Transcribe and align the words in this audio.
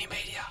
Tony 0.00 0.12
Media. 0.12 0.48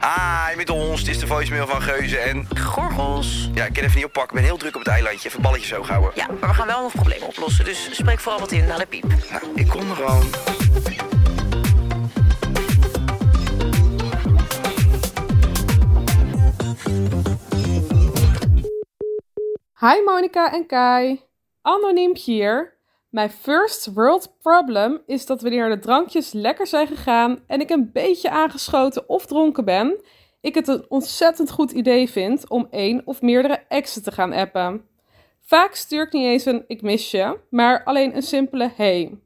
Hi, 0.00 0.56
met 0.56 0.70
ons. 0.70 1.00
Het 1.00 1.08
is 1.08 1.18
de 1.18 1.26
voicemail 1.26 1.66
van 1.66 1.82
Geuze 1.82 2.18
en... 2.18 2.46
Gorgels. 2.58 3.50
Ja, 3.54 3.64
ik 3.64 3.72
kan 3.72 3.82
even 3.84 3.96
niet 3.96 4.04
oppakken. 4.04 4.36
Ik 4.36 4.42
ben 4.42 4.50
heel 4.50 4.58
druk 4.58 4.74
op 4.74 4.80
het 4.80 4.90
eilandje. 4.90 5.28
Even 5.28 5.42
balletjes 5.42 5.68
zo 5.68 5.82
houden. 5.82 6.10
Ja, 6.14 6.26
maar 6.26 6.48
we 6.48 6.54
gaan 6.54 6.66
wel 6.66 6.82
nog 6.82 6.92
problemen 6.92 7.26
oplossen. 7.26 7.64
Dus 7.64 7.96
spreek 7.96 8.20
vooral 8.20 8.40
wat 8.40 8.52
in 8.52 8.66
naar 8.66 8.78
de 8.78 8.86
piep. 8.86 9.04
Nou, 9.30 9.42
ik 9.54 9.68
kom 9.68 9.90
er 9.90 9.96
gewoon. 9.96 10.26
Hi 19.78 20.02
Monica 20.04 20.52
en 20.52 20.66
Kai. 20.66 21.20
Anoniem 21.62 22.16
hier. 22.16 22.78
Mijn 23.10 23.30
first 23.30 23.92
world 23.92 24.36
problem 24.42 25.02
is 25.06 25.26
dat 25.26 25.42
wanneer 25.42 25.68
de 25.68 25.78
drankjes 25.78 26.32
lekker 26.32 26.66
zijn 26.66 26.86
gegaan 26.86 27.38
en 27.46 27.60
ik 27.60 27.70
een 27.70 27.90
beetje 27.92 28.30
aangeschoten 28.30 29.08
of 29.08 29.26
dronken 29.26 29.64
ben, 29.64 30.00
ik 30.40 30.54
het 30.54 30.68
een 30.68 30.84
ontzettend 30.88 31.50
goed 31.50 31.70
idee 31.70 32.10
vind 32.10 32.48
om 32.48 32.66
één 32.70 33.02
of 33.04 33.22
meerdere 33.22 33.62
exen 33.68 34.02
te 34.02 34.12
gaan 34.12 34.32
appen. 34.32 34.84
Vaak 35.40 35.74
stuur 35.74 36.02
ik 36.02 36.12
niet 36.12 36.24
eens 36.24 36.44
een 36.44 36.64
ik 36.66 36.82
mis 36.82 37.10
je, 37.10 37.38
maar 37.50 37.84
alleen 37.84 38.16
een 38.16 38.22
simpele 38.22 38.70
hey. 38.76 39.18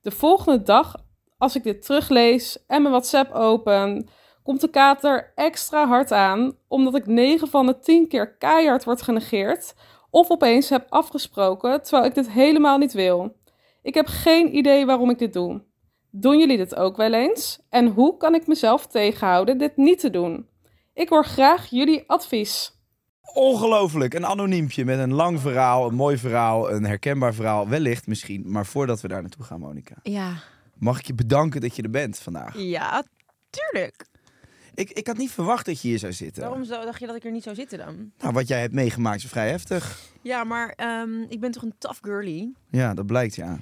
De 0.00 0.10
volgende 0.10 0.62
dag, 0.62 0.94
als 1.38 1.56
ik 1.56 1.62
dit 1.62 1.82
teruglees 1.82 2.64
en 2.66 2.82
mijn 2.82 2.94
WhatsApp 2.94 3.34
open, 3.34 4.08
komt 4.42 4.60
de 4.60 4.70
kater 4.70 5.32
extra 5.34 5.86
hard 5.86 6.12
aan, 6.12 6.56
omdat 6.68 6.94
ik 6.94 7.06
9 7.06 7.48
van 7.48 7.66
de 7.66 7.78
10 7.78 8.08
keer 8.08 8.36
keihard 8.36 8.84
word 8.84 9.02
genegeerd 9.02 9.74
of 10.10 10.30
opeens 10.30 10.68
heb 10.68 10.86
afgesproken 10.88 11.82
terwijl 11.82 12.04
ik 12.04 12.14
dit 12.14 12.30
helemaal 12.30 12.78
niet 12.78 12.92
wil. 12.92 13.36
Ik 13.82 13.94
heb 13.94 14.06
geen 14.06 14.56
idee 14.56 14.86
waarom 14.86 15.10
ik 15.10 15.18
dit 15.18 15.32
doe. 15.32 15.62
Doen 16.10 16.38
jullie 16.38 16.56
dit 16.56 16.76
ook 16.76 16.96
wel 16.96 17.12
eens? 17.12 17.60
En 17.68 17.86
hoe 17.86 18.16
kan 18.16 18.34
ik 18.34 18.46
mezelf 18.46 18.86
tegenhouden 18.86 19.58
dit 19.58 19.76
niet 19.76 20.00
te 20.00 20.10
doen? 20.10 20.48
Ik 20.94 21.08
hoor 21.08 21.24
graag 21.24 21.66
jullie 21.66 22.04
advies. 22.06 22.78
Ongelooflijk. 23.34 24.14
Een 24.14 24.26
anoniempje 24.26 24.84
met 24.84 24.98
een 24.98 25.14
lang 25.14 25.40
verhaal, 25.40 25.88
een 25.88 25.94
mooi 25.94 26.16
verhaal, 26.16 26.70
een 26.70 26.84
herkenbaar 26.84 27.34
verhaal. 27.34 27.68
Wellicht 27.68 28.06
misschien. 28.06 28.42
Maar 28.46 28.66
voordat 28.66 29.00
we 29.00 29.08
daar 29.08 29.20
naartoe 29.20 29.44
gaan, 29.44 29.60
Monica. 29.60 29.94
Ja. 30.02 30.32
Mag 30.78 30.98
ik 30.98 31.06
je 31.06 31.14
bedanken 31.14 31.60
dat 31.60 31.76
je 31.76 31.82
er 31.82 31.90
bent 31.90 32.18
vandaag. 32.18 32.58
Ja, 32.58 33.02
tuurlijk. 33.50 34.06
Ik, 34.74 34.90
ik 34.90 35.06
had 35.06 35.16
niet 35.16 35.30
verwacht 35.30 35.66
dat 35.66 35.80
je 35.80 35.88
hier 35.88 35.98
zou 35.98 36.12
zitten. 36.12 36.42
Waarom 36.42 36.64
zo, 36.64 36.84
dacht 36.84 37.00
je 37.00 37.06
dat 37.06 37.16
ik 37.16 37.24
er 37.24 37.30
niet 37.32 37.42
zou 37.42 37.54
zitten 37.54 37.78
dan? 37.78 38.12
Nou, 38.18 38.32
wat 38.32 38.48
jij 38.48 38.60
hebt 38.60 38.74
meegemaakt 38.74 39.22
is 39.24 39.30
vrij 39.30 39.48
heftig. 39.50 39.98
Ja, 40.22 40.44
maar 40.44 40.72
ehm, 40.76 41.20
ik 41.28 41.40
ben 41.40 41.50
toch 41.50 41.62
een 41.62 41.74
tough 41.78 41.98
girly. 42.02 42.52
Ja, 42.70 42.94
dat 42.94 43.06
blijkt 43.06 43.34
ja. 43.34 43.58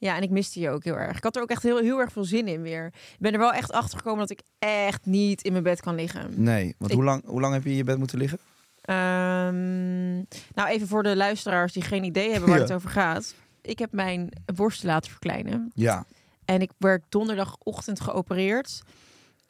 Ja, 0.00 0.16
en 0.16 0.22
ik 0.22 0.30
miste 0.30 0.60
je 0.60 0.70
ook 0.70 0.84
heel 0.84 0.96
erg. 0.98 1.16
Ik 1.16 1.22
had 1.22 1.36
er 1.36 1.42
ook 1.42 1.50
echt 1.50 1.62
heel, 1.62 1.78
heel 1.78 1.98
erg 1.98 2.12
veel 2.12 2.24
zin 2.24 2.48
in 2.48 2.62
weer. 2.62 2.86
Ik 2.86 3.16
ben 3.18 3.32
er 3.32 3.38
wel 3.38 3.52
echt 3.52 3.72
achter 3.72 3.98
gekomen 3.98 4.18
dat 4.20 4.30
ik 4.30 4.40
echt 4.58 5.06
niet 5.06 5.42
in 5.42 5.52
mijn 5.52 5.64
bed 5.64 5.80
kan 5.80 5.94
liggen. 5.94 6.42
Nee, 6.42 6.74
want 6.78 6.90
Ik- 6.90 6.96
hoe, 6.96 7.06
lang, 7.06 7.22
hoe 7.26 7.40
lang 7.40 7.54
heb 7.54 7.64
je 7.64 7.70
in 7.70 7.76
je 7.76 7.84
bed 7.84 7.98
moeten 7.98 8.18
liggen? 8.18 8.38
Ehm, 8.80 10.14
nou, 10.54 10.68
even 10.68 10.88
voor 10.88 11.02
de 11.02 11.16
luisteraars 11.16 11.72
die 11.72 11.82
geen 11.82 12.04
idee 12.04 12.30
hebben 12.30 12.48
waar 12.48 12.58
Ja. 12.62 12.64
het 12.64 12.72
over 12.72 12.90
gaat. 12.90 13.34
Ik 13.62 13.78
heb 13.78 13.92
mijn 13.92 14.28
borsten 14.54 14.86
laten 14.86 15.10
verkleinen. 15.10 15.70
Ja. 15.74 16.04
En 16.44 16.60
ik 16.60 16.70
werd 16.78 17.02
donderdagochtend 17.08 18.00
geopereerd. 18.00 18.82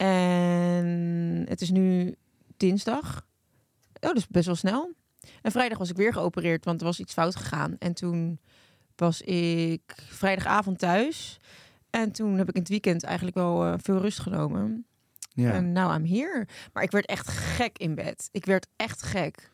En 0.05 1.45
het 1.49 1.61
is 1.61 1.69
nu 1.69 2.15
dinsdag. 2.57 3.27
Oh, 3.99 4.13
dus 4.13 4.27
best 4.27 4.45
wel 4.45 4.55
snel. 4.55 4.93
En 5.41 5.51
vrijdag 5.51 5.77
was 5.77 5.89
ik 5.89 5.95
weer 5.95 6.13
geopereerd, 6.13 6.65
want 6.65 6.79
er 6.79 6.85
was 6.85 6.99
iets 6.99 7.13
fout 7.13 7.35
gegaan. 7.35 7.75
En 7.79 7.93
toen 7.93 8.39
was 8.95 9.21
ik 9.21 9.81
vrijdagavond 9.95 10.79
thuis. 10.79 11.39
En 11.89 12.11
toen 12.11 12.37
heb 12.37 12.49
ik 12.49 12.55
in 12.55 12.61
het 12.61 12.69
weekend 12.69 13.03
eigenlijk 13.03 13.35
wel 13.35 13.65
eh, 13.65 13.73
veel 13.77 13.97
rust 13.97 14.19
genomen. 14.19 14.85
Ja. 15.33 15.51
En 15.51 15.71
nou, 15.71 15.93
I'm 15.93 16.05
here. 16.05 16.47
Maar 16.73 16.83
ik 16.83 16.91
werd 16.91 17.05
echt 17.05 17.27
gek 17.27 17.77
in 17.77 17.95
bed. 17.95 18.29
Ik 18.31 18.45
werd 18.45 18.67
echt 18.75 19.01
gek. 19.01 19.51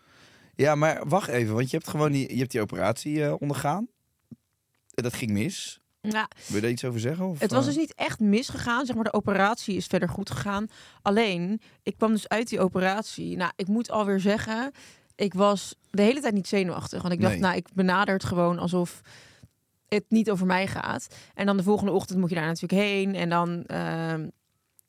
ja, 0.56 0.76
maar 0.76 1.08
wacht 1.08 1.28
even, 1.28 1.56
want 1.56 1.70
je 1.70 1.78
hebt 1.78 1.90
gewoon 1.90 2.12
die, 2.12 2.34
je 2.34 2.40
hebt 2.40 2.52
die 2.52 2.62
operatie 2.62 3.26
eh, 3.26 3.34
ondergaan. 3.40 3.88
En 4.94 5.04
Dat 5.04 5.14
ging 5.14 5.32
mis. 5.32 5.80
Ja, 6.12 6.28
Wil 6.48 6.56
je 6.56 6.62
daar 6.62 6.72
iets 6.72 6.86
over 6.86 7.00
zeggen? 7.00 7.26
Of, 7.26 7.40
Het 7.40 7.52
was 7.52 7.60
eh? 7.60 7.66
dus 7.68 7.76
niet 7.78 7.94
echt 7.96 8.20
misgegaan. 8.20 8.86
Zeg 8.86 8.96
maar, 8.96 9.04
de 9.04 9.14
operatie 9.14 9.76
is 9.76 9.86
verder 9.86 10.10
goed 10.10 10.30
gegaan. 10.30 10.68
Alleen, 11.02 11.62
ik 11.84 11.98
kwam 11.98 12.12
dus 12.12 12.28
uit 12.28 12.50
die 12.50 12.60
operatie. 12.60 13.38
Nou, 13.38 13.52
ik 13.56 13.68
moet 13.68 13.92
alweer 13.92 14.20
zeggen, 14.20 14.72
ik 15.16 15.34
was 15.34 15.76
de 15.92 16.02
hele 16.02 16.22
tijd 16.22 16.34
niet 16.34 16.48
zenuwachtig. 16.48 17.02
Want 17.02 17.14
ik 17.14 17.22
dacht, 17.22 17.32
Nee. 17.34 17.42
nou, 17.42 17.56
ik 17.56 17.68
benader 17.74 18.14
het 18.14 18.24
gewoon 18.24 18.60
alsof 18.60 19.02
het 19.88 20.06
niet 20.10 20.32
over 20.32 20.46
mij 20.46 20.68
gaat. 20.68 21.08
En 21.34 21.46
dan 21.46 21.58
de 21.58 21.64
volgende 21.64 21.92
ochtend 21.92 22.20
moet 22.20 22.30
je 22.30 22.36
daar 22.36 22.46
natuurlijk 22.46 22.82
heen. 22.82 23.16
En 23.16 23.30
dan, 23.30 23.64
ehm, 23.66 24.28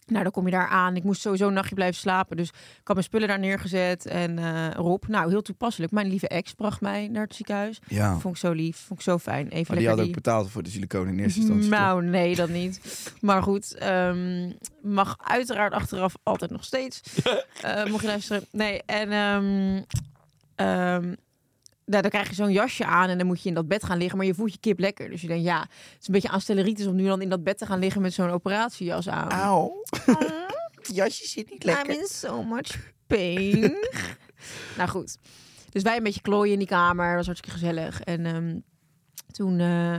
nou, 0.06 0.22
dan 0.22 0.33
kom 0.33 0.44
je 0.44 0.50
daar 0.50 0.69
aan. 0.69 0.97
Ik 0.97 1.05
moest 1.05 1.21
sowieso 1.21 1.47
een 1.47 1.53
nachtje 1.53 1.75
blijven 1.75 1.97
slapen. 1.97 2.37
Dus 2.37 2.49
ik 2.49 2.55
had 2.84 2.94
mijn 2.94 3.03
spullen 3.09 3.28
daar 3.28 3.39
neergezet. 3.39 4.06
En 4.06 4.39
eh 4.39 4.71
Rob, 4.75 5.05
nou, 5.09 5.31
heel 5.31 5.43
toepasselijk. 5.43 5.93
Mijn 5.93 6.06
lieve 6.09 6.28
ex 6.28 6.53
bracht 6.53 6.81
mij 6.81 7.09
naar 7.09 7.25
het 7.25 7.34
ziekenhuis. 7.34 7.81
Ja, 7.89 8.19
Vond 8.19 8.34
ik 8.34 8.41
zo 8.41 8.53
lief, 8.53 8.77
vond 8.77 8.99
ik 8.99 9.05
zo 9.05 9.19
fijn. 9.19 9.49
Even 9.49 9.65
maar 9.69 9.77
die 9.78 9.89
had 9.89 9.99
ook 9.99 10.05
die- 10.05 10.15
betaald 10.15 10.50
voor 10.50 10.62
de 10.62 10.71
siliconen 10.71 11.12
in 11.12 11.19
eerste 11.21 11.39
instantie. 11.41 11.71
toch? 11.71 11.78
nou, 11.78 12.05
nee, 12.05 12.34
dat 12.37 12.49
niet. 12.49 12.81
Maar 13.21 13.43
goed, 13.43 13.75
ehm, 13.75 14.50
mag 14.83 15.16
uiteraard 15.25 15.72
achteraf 15.72 16.15
altijd 16.22 16.50
nog 16.50 16.65
steeds. 16.65 17.00
Eh, 17.62 17.84
mocht 17.84 18.00
je 18.03 18.06
luisteren. 18.09 18.45
Nee, 18.50 18.83
en 18.87 19.11
ehm, 19.12 19.83
ehm, 20.55 21.15
nou, 21.87 22.03
dan 22.03 22.11
krijg 22.11 22.29
je 22.29 22.35
zo'n 22.35 22.53
jasje 22.53 22.85
aan 22.85 23.09
en 23.09 23.19
dan 23.19 23.27
moet 23.27 23.43
je 23.43 23.49
in 23.49 23.55
dat 23.55 23.69
bed 23.69 23.85
gaan 23.85 23.99
liggen. 23.99 24.17
Maar 24.17 24.27
je 24.27 24.35
voelt 24.35 24.53
je 24.53 24.59
kip 24.59 24.79
lekker. 24.79 25.11
Dus 25.11 25.21
je 25.21 25.27
denkt, 25.27 25.45
ja, 25.45 25.61
het 25.61 26.01
is 26.01 26.07
een 26.07 26.15
beetje 26.15 26.29
aanstelleritis 26.29 26.87
om 26.87 26.95
nu 26.95 27.07
dan 27.07 27.23
in 27.23 27.29
dat 27.29 27.45
bed 27.45 27.59
te 27.59 27.67
gaan 27.67 27.79
liggen 27.79 28.03
met 28.03 28.13
zo'n 28.13 28.31
operatiejas 28.31 29.09
aan. 29.09 29.31
Auw. 29.31 29.83
Jasje 30.95 31.29
zit 31.29 31.51
niet 31.51 31.65
I'm 31.65 31.91
in 31.91 32.07
so 32.07 32.43
much 32.43 32.93
pain. 33.07 33.61
nou 34.79 34.89
goed. 34.89 35.19
Dus 35.71 35.83
wij 35.83 35.97
een 35.97 36.03
beetje 36.03 36.21
klooien 36.21 36.53
in 36.53 36.59
die 36.59 36.69
kamer. 36.69 37.07
Dat 37.07 37.17
was 37.17 37.27
hartstikke 37.27 37.59
gezellig. 37.59 38.01
En 38.01 38.27
ehm, 38.27 38.59
toen... 39.33 39.61
eh, 39.61 39.99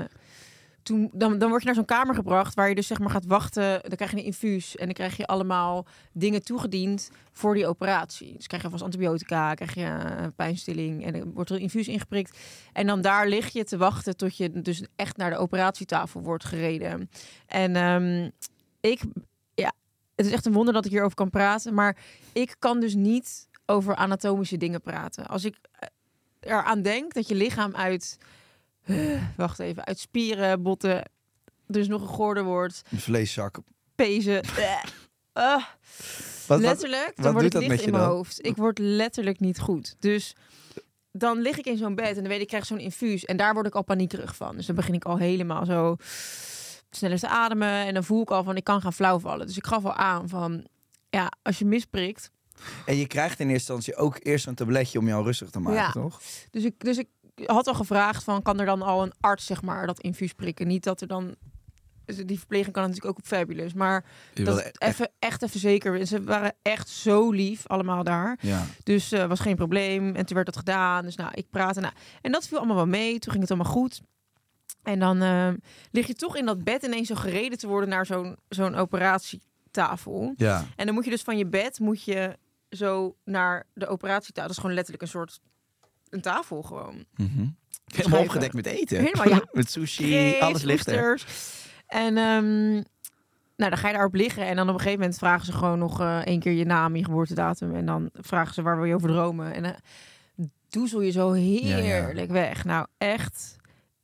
dan, 1.12 1.38
dan 1.38 1.50
word 1.50 1.62
je 1.62 1.66
naar 1.66 1.76
zo'n 1.76 1.86
kamer 1.86 2.16
gebracht 2.16 2.56
waar 2.56 2.70
je 2.70 2.76
dus 2.76 2.88
zeg 2.88 3.00
maar 3.00 3.10
gaat 3.10 3.26
wachten. 3.26 3.82
Dan 3.82 3.96
krijg 3.96 4.12
je 4.12 4.18
een 4.18 4.24
infuus 4.24 4.76
en 4.76 4.86
dan 4.86 4.94
krijg 4.94 5.18
je 5.18 5.28
allemaal 5.28 5.86
dingen 6.12 6.44
toegediend 6.44 7.10
voor 7.32 7.54
die 7.54 7.68
operatie. 7.68 8.34
Dus 8.34 8.48
krijg 8.48 8.64
je 8.64 8.70
vast 8.70 8.84
antibiotica, 8.84 9.54
krijg 9.54 9.74
je 9.74 9.86
eh, 9.86 10.26
pijnstilling 10.36 11.06
en 11.06 11.14
dan 11.14 11.34
wordt 11.34 11.50
er 11.50 11.56
een 11.56 11.62
infuus 11.62 11.88
ingeprikt. 11.88 12.38
En 12.74 12.88
dan 12.88 13.02
daar 13.02 13.28
lig 13.28 13.50
je 13.50 13.64
te 13.64 13.78
wachten 13.78 14.18
tot 14.18 14.38
je 14.38 14.62
dus 14.62 14.84
echt 14.96 15.18
naar 15.18 15.30
de 15.30 15.38
operatietafel 15.38 16.22
wordt 16.22 16.46
gereden. 16.46 17.10
En 17.46 17.76
ehm, 17.76 18.30
ik, 18.80 19.02
ja, 19.54 19.72
het 20.16 20.26
is 20.26 20.32
echt 20.32 20.46
een 20.46 20.54
wonder 20.54 20.74
dat 20.74 20.86
ik 20.86 20.92
hierover 20.92 21.16
kan 21.16 21.30
praten, 21.30 21.74
maar 21.74 21.98
ik 22.34 22.56
kan 22.60 22.80
dus 22.80 22.96
niet 22.96 23.48
over 23.66 23.96
anatomische 23.96 24.58
dingen 24.58 24.82
praten. 24.82 25.28
Als 25.28 25.46
ik 25.46 25.58
eh, 25.72 25.88
eraan 26.40 26.82
denk 26.82 27.14
dat 27.14 27.28
je 27.28 27.36
lichaam 27.36 27.76
uit, 27.76 28.18
wacht 29.36 29.60
even, 29.60 29.86
uit 29.86 30.00
spieren, 30.00 30.62
botten, 30.62 31.10
dus 31.68 31.88
nog 31.88 32.02
een 32.02 32.08
gordel 32.08 32.44
wordt, 32.44 32.82
Een 32.92 33.00
vleeszak. 33.00 33.58
pezen. 33.96 34.42
eh, 34.44 34.76
ah. 35.34 35.64
Wat, 36.48 36.60
wat, 36.60 36.60
letterlijk, 36.60 37.12
wat 37.16 37.24
dan 37.26 37.34
wordt 37.34 37.52
doet 37.52 37.62
het 37.62 37.62
licht 37.62 37.68
met 37.72 37.80
je 37.80 37.86
in 37.86 37.92
mijn 37.92 38.04
dan? 38.04 38.14
hoofd. 38.14 38.46
Ik 38.46 38.56
word 38.56 38.80
letterlijk 38.80 39.40
niet 39.40 39.60
goed. 39.60 39.96
Dus 40.00 40.36
dan 41.12 41.42
lig 41.42 41.58
ik 41.58 41.66
in 41.66 41.78
zo'n 41.78 41.96
bed 41.96 42.08
en 42.08 42.14
dan 42.16 42.24
weet 42.28 42.36
ik, 42.36 42.42
ik 42.42 42.48
krijg 42.48 42.66
zo'n 42.66 42.80
infuus. 42.80 43.26
En 43.26 43.38
daar 43.38 43.54
word 43.54 43.68
ik 43.68 43.76
al 43.76 43.84
paniekerig 43.84 44.36
van. 44.36 44.56
Dus 44.56 44.66
dan 44.66 44.76
begin 44.76 44.94
ik 44.94 45.06
al 45.06 45.18
helemaal 45.18 45.66
zo 45.66 45.96
sneller 46.90 47.20
te 47.20 47.28
ademen. 47.28 47.70
En 47.86 47.94
dan 47.94 48.04
voel 48.04 48.22
ik 48.22 48.32
al 48.32 48.44
van, 48.44 48.56
ik 48.56 48.64
kan 48.64 48.82
gaan 48.82 48.94
flauwvallen. 48.94 49.48
Dus 49.48 49.58
ik 49.58 49.66
gaf 49.68 49.86
al 49.86 49.94
aan 49.94 50.30
van, 50.30 50.66
ja, 51.10 51.32
als 51.42 51.60
je 51.60 51.66
misprikt. 51.66 52.32
En 52.86 52.96
je 52.96 53.08
krijgt 53.08 53.40
in 53.40 53.50
eerste 53.50 53.74
instantie 53.74 53.96
ook 54.04 54.18
eerst 54.22 54.48
een 54.48 54.56
tabletje 54.56 55.00
om 55.00 55.08
jou 55.08 55.24
rustig 55.24 55.50
te 55.50 55.60
maken, 55.60 55.80
Ja. 55.80 55.92
toch? 55.92 56.22
Dus 56.52 56.64
ik, 56.64 56.74
dus 56.80 56.98
ik 56.98 57.08
had 57.46 57.68
al 57.68 57.74
gevraagd 57.74 58.24
van, 58.24 58.42
kan 58.42 58.60
er 58.60 58.66
dan 58.66 58.82
al 58.82 59.04
een 59.04 59.14
arts, 59.20 59.46
zeg 59.46 59.62
maar, 59.62 59.88
dat 59.88 60.00
infuus 60.00 60.34
prikken? 60.34 60.68
Niet 60.68 60.84
dat 60.84 61.02
er 61.02 61.08
dan... 61.08 61.36
Die 62.26 62.38
verpleging 62.38 62.74
kan 62.74 62.84
natuurlijk 62.84 63.10
ook 63.10 63.18
op 63.18 63.26
Fabulous. 63.26 63.74
Maar 63.74 64.06
Je 64.34 64.44
dat 64.44 64.54
wilde 64.54 64.70
het 64.70 64.82
even, 64.82 65.10
echt 65.20 65.44
even 65.44 65.60
zeker. 65.60 66.08
Ze 66.08 66.24
waren 66.24 66.54
echt 66.62 66.90
zo 66.90 67.32
lief, 67.32 67.68
allemaal 67.68 68.04
daar. 68.04 68.38
Ja. 68.42 68.66
Dus 68.84 69.12
eh 69.12 69.26
was 69.26 69.40
geen 69.40 69.56
probleem. 69.56 70.16
En 70.16 70.26
toen 70.26 70.36
werd 70.36 70.46
dat 70.46 70.58
gedaan. 70.58 71.04
Dus 71.04 71.16
nou, 71.16 71.32
ik 71.34 71.50
praatte. 71.50 71.80
Nou, 71.80 71.94
en 72.22 72.32
dat 72.32 72.48
viel 72.48 72.58
allemaal 72.58 72.76
wel 72.76 72.86
mee. 72.86 73.20
Toen 73.20 73.32
ging 73.32 73.44
het 73.44 73.52
allemaal 73.52 73.72
goed. 73.72 74.02
En 74.84 75.00
dan 75.00 75.22
eh, 75.22 75.50
lig 75.92 76.08
je 76.08 76.14
toch 76.14 76.38
in 76.38 76.46
dat 76.46 76.64
bed 76.64 76.84
ineens 76.84 77.08
zo 77.08 77.16
gereden 77.16 77.58
te 77.58 77.68
worden 77.68 77.90
naar 77.90 78.06
zo'n 78.06 78.36
zo'n 78.50 78.76
operatietafel. 78.76 80.34
Ja. 80.38 80.66
En 80.76 80.86
dan 80.86 80.96
moet 80.96 81.06
je 81.06 81.12
dus 81.12 81.22
van 81.22 81.38
je 81.38 81.46
bed 81.46 81.80
moet 81.80 82.04
je 82.04 82.38
zo 82.70 83.16
naar 83.24 83.66
de 83.74 83.88
operatietafel. 83.88 84.42
Dat 84.42 84.52
is 84.52 84.58
gewoon 84.58 84.76
letterlijk 84.76 85.04
een 85.04 85.10
soort 85.10 85.40
een 86.10 86.22
tafel 86.22 86.64
gewoon. 86.64 87.06
Mhm. 87.16 87.30
Helemaal 87.30 87.56
Schrijven. 87.86 88.20
opgedekt 88.20 88.54
met 88.54 88.66
eten. 88.66 89.00
Helemaal, 89.00 89.30
ja. 89.30 89.42
met 89.52 89.72
sushi, 89.72 90.36
alles 90.40 90.64
ligt 90.64 90.88
er. 90.88 91.26
En 91.88 92.18
ehm, 92.18 92.72
nou, 93.56 93.70
dan 93.70 93.78
ga 93.78 93.88
je 93.88 93.94
daarop 93.94 94.14
liggen. 94.14 94.46
En 94.46 94.56
dan 94.56 94.68
op 94.68 94.74
een 94.74 94.80
gegeven 94.80 95.00
moment 95.00 95.18
vragen 95.18 95.46
ze 95.46 95.52
gewoon 95.54 95.80
nog 95.80 96.02
eh 96.02 96.26
één 96.26 96.40
keer 96.40 96.52
je 96.52 96.66
naam, 96.66 96.96
je 96.96 97.04
geboortedatum. 97.04 97.76
En 97.76 97.86
dan 97.86 98.10
vragen 98.14 98.54
ze 98.54 98.62
waar 98.62 98.76
wil 98.76 98.86
je 98.86 98.96
over 98.96 99.10
dromen. 99.10 99.54
En 99.54 99.64
dan 99.64 99.76
doezel 100.70 101.02
je 101.02 101.12
zo 101.12 101.32
heerlijk 101.32 102.32
weg. 102.32 102.66
Nou, 102.66 102.88
echt. 102.98 103.56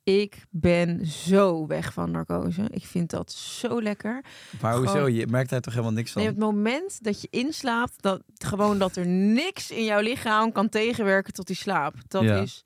Ik 0.03 0.45
ben 0.49 1.05
zo 1.05 1.67
weg 1.67 1.93
van 1.93 2.11
narcose. 2.11 2.67
Ik 2.71 2.85
vind 2.85 3.09
dat 3.09 3.31
zo 3.31 3.81
lekker. 3.81 4.23
Maar 4.61 4.75
hoezo? 4.77 5.07
Je 5.07 5.27
merkt 5.27 5.49
daar 5.49 5.61
toch 5.61 5.73
helemaal 5.73 5.93
niks 5.95 6.11
van? 6.11 6.21
Nee, 6.21 6.31
het 6.31 6.39
moment 6.39 7.03
dat 7.03 7.21
je 7.21 7.27
inslaapt, 7.31 8.01
dat 8.01 8.21
gewoon 8.37 8.77
dat 8.79 8.95
er 8.95 9.05
niks 9.07 9.71
in 9.71 9.83
jouw 9.83 10.01
lichaam 10.01 10.51
kan 10.51 10.69
tegenwerken 10.69 11.33
tot 11.33 11.47
die 11.47 11.55
slaap. 11.55 11.95
Dat 12.07 12.23
Ja. 12.23 12.41
is 12.41 12.63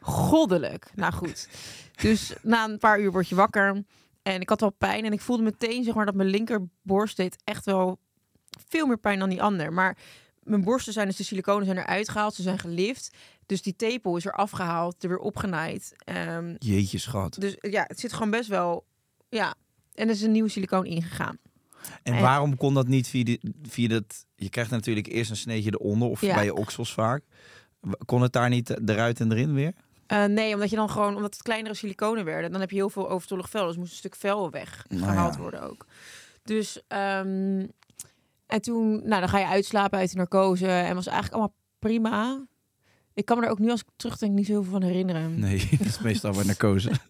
goddelijk. 0.00 0.90
Nou 0.94 1.12
goed. 1.12 1.48
Dus 2.00 2.32
na 2.42 2.64
een 2.64 2.78
paar 2.78 3.00
uur 3.00 3.12
word 3.12 3.28
je 3.28 3.34
wakker. 3.34 3.84
En 4.22 4.40
ik 4.40 4.48
had 4.48 4.60
wel 4.60 4.70
pijn. 4.78 5.04
En 5.04 5.12
ik 5.12 5.20
voelde 5.20 5.42
meteen 5.42 5.84
zeg 5.84 5.94
maar, 5.94 6.06
dat 6.06 6.14
mijn 6.14 6.28
linkerborst 6.28 7.16
deed 7.16 7.36
echt 7.44 7.64
wel 7.64 7.98
veel 8.68 8.86
meer 8.86 8.98
pijn 8.98 9.18
dan 9.18 9.28
die 9.28 9.42
ander. 9.42 9.72
Maar 9.72 9.96
mijn 10.48 10.64
borsten 10.64 10.92
zijn 10.92 11.06
dus 11.06 11.16
de 11.16 11.22
siliconen 11.24 11.64
zijn 11.64 11.78
eruit 11.78 12.08
gehaald. 12.08 12.34
Ze 12.34 12.42
zijn 12.42 12.58
gelift. 12.58 13.16
Dus 13.46 13.62
die 13.62 13.76
tepel 13.76 14.16
is 14.16 14.24
er 14.26 14.32
afgehaald, 14.32 15.02
er 15.02 15.08
weer 15.08 15.18
opgenaaid. 15.18 15.94
Ehm, 16.04 16.54
Jeetje, 16.58 16.98
schat. 16.98 17.36
dus 17.40 17.56
ja, 17.60 17.84
het 17.86 18.00
zit 18.00 18.12
gewoon 18.12 18.30
best 18.30 18.48
wel... 18.48 18.84
Ja, 19.28 19.54
en 19.94 20.08
er 20.08 20.14
is 20.14 20.22
een 20.22 20.32
nieuwe 20.32 20.48
silicoon 20.48 20.84
ingegaan. 20.84 21.38
En 22.02 22.12
en- 22.14 22.20
waarom 22.22 22.56
kon 22.56 22.74
dat 22.74 22.86
niet 22.88 23.08
via, 23.08 23.24
die, 23.24 23.40
via 23.62 23.88
dat... 23.88 24.24
Je 24.34 24.48
krijgt 24.48 24.70
natuurlijk 24.70 25.06
eerst 25.06 25.30
een 25.30 25.36
sneetje 25.36 25.70
eronder, 25.72 26.08
of 26.08 26.20
Ja. 26.20 26.34
bij 26.34 26.44
je 26.44 26.54
oksels 26.54 26.92
vaak. 26.92 27.22
Kon 28.04 28.22
het 28.22 28.32
daar 28.32 28.48
niet 28.48 28.88
eruit 28.88 29.20
en 29.20 29.32
erin 29.32 29.54
weer? 29.54 29.72
Eh, 30.06 30.24
nee, 30.24 30.54
omdat 30.54 30.70
je 30.70 30.76
dan 30.76 30.90
gewoon, 30.90 31.16
omdat 31.16 31.32
het 31.34 31.42
kleinere 31.42 31.74
siliconen 31.74 32.24
werden, 32.24 32.50
dan 32.52 32.60
heb 32.60 32.70
je 32.70 32.76
heel 32.76 32.90
veel 32.90 33.10
overtollig 33.10 33.50
vel. 33.50 33.66
Dus 33.66 33.76
moest 33.76 33.90
een 33.90 33.96
stuk 33.96 34.16
vel 34.16 34.50
weggehaald 34.50 35.00
Nou 35.16 35.32
ja. 35.32 35.38
worden 35.38 35.62
ook. 35.62 35.86
Dus 36.42 36.82
ehm, 36.88 37.66
en 38.48 38.60
toen, 38.60 38.90
nou, 38.90 39.20
dan 39.20 39.28
ga 39.28 39.38
je 39.38 39.46
uitslapen 39.46 39.98
uit 39.98 40.10
de 40.10 40.16
narcose 40.16 40.66
en 40.66 40.94
was 40.94 41.06
eigenlijk 41.06 41.34
allemaal 41.34 41.56
prima. 41.78 42.46
Ik 43.14 43.24
kan 43.24 43.38
me 43.38 43.44
er 43.44 43.50
ook 43.50 43.58
nu 43.58 43.70
als 43.70 43.80
ik 43.80 43.86
terugdenk 43.96 44.32
niet 44.32 44.46
zo 44.46 44.52
heel 44.52 44.62
veel 44.62 44.72
van 44.72 44.82
herinneren. 44.82 45.38
Nee, 45.40 45.68
dat 45.78 45.86
is 45.86 45.98
meestal 45.98 46.32
bij 46.32 46.44
narcose. 46.44 46.90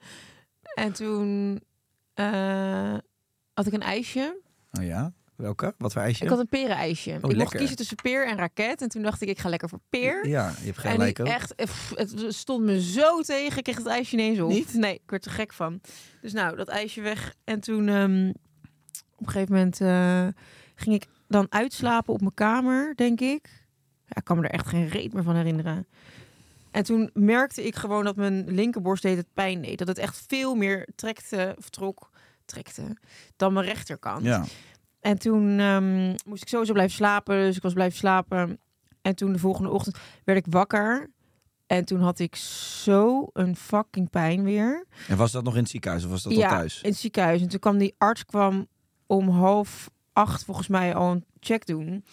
En 0.75 0.93
toen 0.93 1.61
eh, 2.15 2.97
had 3.55 3.67
ik 3.67 3.73
een 3.73 3.83
ijsje. 3.83 4.41
Oh 4.79 4.85
ja? 4.85 5.13
Welke? 5.37 5.75
Wat 5.79 5.93
voor 5.93 6.03
ijsje? 6.03 6.25
Ik 6.25 6.31
had 6.31 6.39
een 6.39 6.49
perenijsje. 6.49 7.11
ik 7.11 7.23
mocht 7.23 7.37
lekker. 7.37 7.59
kiezen 7.59 7.77
tussen 7.77 7.97
peer 7.97 8.27
en 8.27 8.37
raket. 8.37 8.83
En 8.83 8.89
toen 8.89 9.03
dacht 9.03 9.21
ik, 9.23 9.29
ik 9.29 9.39
ga 9.39 9.49
lekker 9.49 9.69
voor 9.69 9.81
peer. 9.89 10.29
Ja, 10.29 10.49
je 10.59 10.65
hebt 10.65 10.85
En 10.85 10.91
gelijk 10.91 11.21
ook. 11.21 11.27
echt, 11.27 11.55
eh, 11.55 11.67
pff, 11.67 11.93
het 11.95 12.25
stond 12.29 12.65
me 12.65 12.83
zo 12.83 13.21
tegen. 13.21 13.59
Ik 13.59 13.65
kreeg 13.65 13.77
het 13.77 13.87
ijsje 13.87 14.17
ineens 14.17 14.41
op. 14.41 14.49
Niet? 14.49 14.75
Nee, 14.75 14.95
ik 14.95 15.11
werd 15.11 15.25
er 15.25 15.31
gek 15.31 15.53
van. 15.53 15.81
Dus 16.21 16.33
nou, 16.33 16.57
dat 16.57 16.69
ijsje 16.69 17.01
weg. 17.01 17.35
En 17.45 17.61
toen 17.61 17.89
ehm, 17.89 18.29
op 19.17 19.27
een 19.27 19.33
gegeven 19.33 19.55
moment 19.55 19.81
eh, 19.81 20.27
ging 20.75 20.95
ik 20.95 21.07
dan 21.29 21.47
uitslapen 21.49 22.13
op 22.13 22.21
mijn 22.21 22.35
kamer, 22.35 22.97
denk 22.97 23.21
ik. 23.21 23.67
Ja, 24.05 24.17
ik 24.17 24.25
kan 24.25 24.37
me 24.39 24.43
er 24.43 24.51
echt 24.51 24.67
geen 24.67 24.89
reet 24.89 25.13
meer 25.13 25.23
van 25.23 25.37
herinneren. 25.37 25.87
En 26.71 26.83
toen 26.83 27.11
merkte 27.15 27.67
ik 27.67 27.77
gewoon 27.77 28.05
dat 28.05 28.17
mijn 28.17 28.45
linkerborst 28.51 29.03
deed 29.03 29.17
het 29.17 29.33
pijn 29.35 29.63
deed. 29.63 29.79
Dat 29.79 29.89
het 29.89 29.99
echt 29.99 30.25
veel 30.29 30.55
meer 30.55 30.89
trekte, 30.95 31.55
of 31.59 31.69
trok, 31.69 32.11
trekte, 32.45 32.97
dan 33.37 33.53
mijn 33.53 33.67
rechterkant. 33.67 34.25
Ja. 34.25 34.45
En 35.01 35.19
toen 35.19 35.59
ehm, 35.59 36.15
moest 36.27 36.43
ik 36.43 36.49
sowieso 36.49 36.73
blijven 36.73 36.97
slapen. 36.97 37.37
Dus 37.37 37.57
ik 37.57 37.63
was 37.63 37.73
blijven 37.73 37.99
slapen. 37.99 38.59
En 39.03 39.15
toen 39.15 39.33
de 39.33 39.39
volgende 39.39 39.71
ochtend 39.71 39.97
werd 40.25 40.39
ik 40.39 40.53
wakker. 40.53 41.11
En 41.67 41.85
toen 41.85 42.01
had 42.01 42.19
ik 42.19 42.37
zo 42.37 43.29
een 43.33 43.57
fucking 43.57 44.11
pijn 44.11 44.43
weer. 44.43 44.87
En 45.09 45.17
was 45.17 45.33
dat 45.33 45.45
nog 45.45 45.55
in 45.55 45.61
het 45.61 45.71
ziekenhuis 45.71 46.05
of 46.05 46.11
was 46.11 46.23
dat 46.23 46.33
al 46.33 46.39
ja, 46.39 46.49
thuis? 46.49 46.81
in 46.83 46.91
het 46.91 46.99
ziekenhuis. 46.99 47.41
En 47.41 47.49
toen 47.49 47.61
kwam 47.61 47.79
die 47.79 47.95
arts 47.99 48.25
kwam 48.25 48.67
om 49.07 49.29
half 49.29 49.91
acht 50.19 50.45
volgens 50.45 50.69
mij 50.69 50.95
al 50.95 51.11
een 51.11 51.25
check 51.41 51.67
doen. 51.67 52.05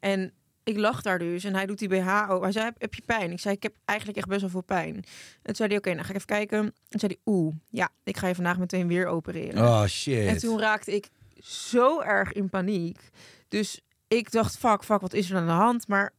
En 0.00 0.32
ik 0.64 0.76
lag 0.76 1.02
daar 1.02 1.18
dus 1.18 1.44
en 1.44 1.54
hij 1.54 1.66
doet 1.66 1.78
die 1.78 1.88
BH 1.88 2.24
open. 2.28 2.42
Hij 2.42 2.52
zei, 2.52 2.64
heb, 2.64 2.74
heb 2.78 2.94
je 2.94 3.02
pijn? 3.06 3.32
Ik 3.32 3.40
zei, 3.40 3.54
ik 3.54 3.62
heb 3.62 3.74
eigenlijk 3.84 4.18
echt 4.18 4.28
best 4.28 4.40
wel 4.40 4.50
veel 4.50 4.60
pijn. 4.60 4.94
En 4.94 5.04
toen 5.42 5.54
zei 5.54 5.68
hij, 5.68 5.78
oké, 5.78 5.90
nou 5.90 6.02
ga 6.02 6.08
ik 6.08 6.14
even 6.14 6.26
kijken. 6.26 6.58
En 6.58 6.72
toen 6.88 7.00
zei 7.00 7.12
hij, 7.12 7.34
oeh, 7.34 7.54
ja, 7.70 7.88
ik 8.04 8.16
ga 8.16 8.26
je 8.26 8.34
vandaag 8.34 8.58
meteen 8.58 8.88
weer 8.88 9.06
opereren. 9.06 9.64
Oh 9.64 9.84
shit. 9.84 10.26
En 10.28 10.38
toen 10.38 10.58
raakte 10.60 10.94
ik 10.94 11.08
zo 11.40 12.00
erg 12.00 12.32
in 12.32 12.48
paniek. 12.48 13.00
Dus 13.48 13.80
ik 14.08 14.30
dacht, 14.30 14.58
fuck, 14.58 14.84
fuck, 14.84 15.00
wat 15.00 15.12
is 15.12 15.30
er 15.30 15.36
aan 15.36 15.46
de 15.46 15.52
hand? 15.52 15.88
Maar 15.88 16.12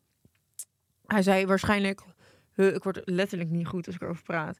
hij 1.06 1.22
zei 1.22 1.46
waarschijnlijk... 1.46 2.02
Ik 2.56 2.84
word 2.84 3.02
letterlijk 3.04 3.50
niet 3.50 3.68
goed 3.68 3.86
als 3.86 3.96
ik 3.96 4.02
erover 4.02 4.24
praat. 4.24 4.58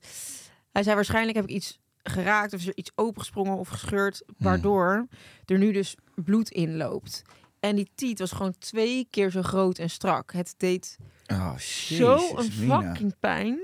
Hij 0.72 0.84
zei 0.84 0.96
waarschijnlijk 0.96 1.36
heb 1.36 1.48
ik 1.48 1.56
iets 1.56 1.80
geraakt 2.10 2.54
of 2.54 2.60
is 2.60 2.68
er 2.68 2.78
iets 2.78 2.92
opengesprongen 2.96 3.58
of 3.58 3.68
gescheurd... 3.68 4.24
waardoor 4.38 5.08
er 5.46 5.58
nu 5.58 5.72
dus 5.72 5.96
bloed 6.16 6.50
inloopt. 6.50 7.22
En 7.60 7.76
die 7.76 7.90
tiet 7.96 8.20
was 8.20 8.32
gewoon 8.32 8.58
twee 8.58 9.08
keer 9.10 9.32
zo 9.32 9.42
groot 9.42 9.78
en 9.78 9.90
strak. 9.90 10.32
Het 10.32 10.54
deed 10.58 10.98
Oh 11.28 11.58
zo 11.58 12.38
een 12.38 12.52
fucking 12.52 13.16
pijn. 13.20 13.60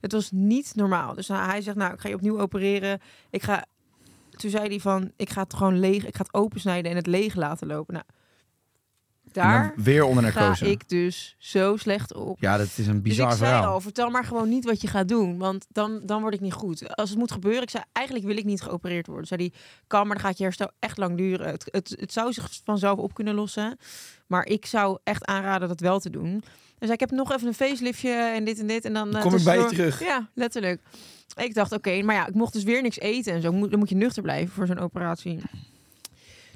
Het 0.00 0.12
was 0.12 0.30
niet 0.30 0.72
normaal. 0.74 1.14
Dus 1.14 1.26
nou, 1.26 1.50
hij 1.50 1.60
zegt, 1.60 1.76
nou, 1.76 1.92
ik 1.92 2.00
ga 2.00 2.08
je 2.08 2.14
opnieuw 2.14 2.40
opereren. 2.40 3.00
Ik 3.30 3.42
ga... 3.42 3.64
Toen 4.30 4.50
zei 4.50 4.68
hij 4.68 4.80
van, 4.80 5.12
ik 5.16 5.30
ga 5.30 5.42
het 5.42 5.54
gewoon 5.54 5.78
leeg... 5.78 6.06
Ik 6.06 6.16
ga 6.16 6.22
het 6.22 6.34
opensnijden 6.34 6.90
en 6.90 6.96
het 6.96 7.06
leeg 7.06 7.34
laten 7.34 7.66
lopen. 7.66 7.94
Nou, 7.94 8.06
daar 9.34 9.72
Weer 9.76 10.04
onder 10.04 10.24
ga 10.32 10.40
narcose. 10.40 10.70
ik 10.70 10.88
dus 10.88 11.34
zo 11.38 11.76
slecht 11.76 12.14
op. 12.14 12.36
Ja, 12.40 12.56
dat 12.56 12.66
is 12.76 12.86
een 12.86 12.92
Dus 12.92 13.02
bizar 13.02 13.30
ik 13.30 13.36
zei 13.38 13.50
verhaal. 13.50 13.72
al, 13.72 13.80
vertel 13.80 14.10
maar 14.10 14.24
gewoon 14.24 14.48
niet 14.48 14.64
wat 14.64 14.80
je 14.80 14.86
gaat 14.88 15.08
doen. 15.08 15.38
Want 15.38 15.66
dan, 15.68 16.00
dan 16.04 16.20
word 16.20 16.34
ik 16.34 16.40
niet 16.40 16.52
goed. 16.52 16.96
Als 16.96 17.10
het 17.10 17.18
moet 17.18 17.32
gebeuren, 17.32 17.62
ik 17.62 17.70
zei, 17.70 17.84
eigenlijk 17.92 18.26
wil 18.26 18.36
ik 18.36 18.44
niet 18.44 18.62
geopereerd 18.62 19.06
worden. 19.06 19.26
Zei 19.26 19.40
die, 19.42 19.52
kan, 19.86 20.06
maar 20.06 20.16
dan 20.16 20.24
gaat 20.26 20.38
je 20.38 20.44
herstel 20.44 20.70
echt 20.78 20.98
lang 20.98 21.16
duren. 21.16 21.46
Het, 21.48 21.68
het, 21.70 21.96
het 22.00 22.12
zou 22.12 22.32
zich 22.32 22.48
vanzelf 22.64 22.98
op 22.98 23.14
kunnen 23.14 23.34
lossen. 23.34 23.76
Maar 24.26 24.46
ik 24.46 24.66
zou 24.66 24.98
echt 25.04 25.24
aanraden 25.24 25.68
dat 25.68 25.80
wel 25.80 26.00
te 26.00 26.10
doen. 26.10 26.42
Dus 26.78 26.90
ik 26.90 27.00
heb 27.00 27.10
nog 27.10 27.32
even 27.32 27.46
een 27.48 27.54
faceliftje 27.54 28.10
en 28.10 28.44
dit 28.44 28.58
en 28.58 28.66
dit. 28.66 28.84
En 28.84 28.92
dan, 28.92 29.16
eh, 29.16 29.22
kom 29.22 29.34
ik 29.34 29.44
bij 29.44 29.58
je 29.58 29.66
terug. 29.66 30.00
Ja, 30.04 30.28
letterlijk. 30.34 30.80
Ik 31.36 31.54
dacht, 31.54 31.72
oké, 31.72 32.02
maar 32.02 32.14
ja, 32.14 32.26
ik 32.26 32.34
mocht 32.34 32.52
dus 32.52 32.62
weer 32.62 32.82
niks 32.82 32.98
eten 32.98 33.32
en 33.32 33.42
zo. 33.42 33.52
Moet- 33.52 33.70
Dan 33.70 33.78
moet 33.78 33.88
je 33.88 33.94
nuchter 33.96 34.22
blijven 34.22 34.54
voor 34.54 34.66
zo'n 34.66 34.78
operatie. 34.78 35.38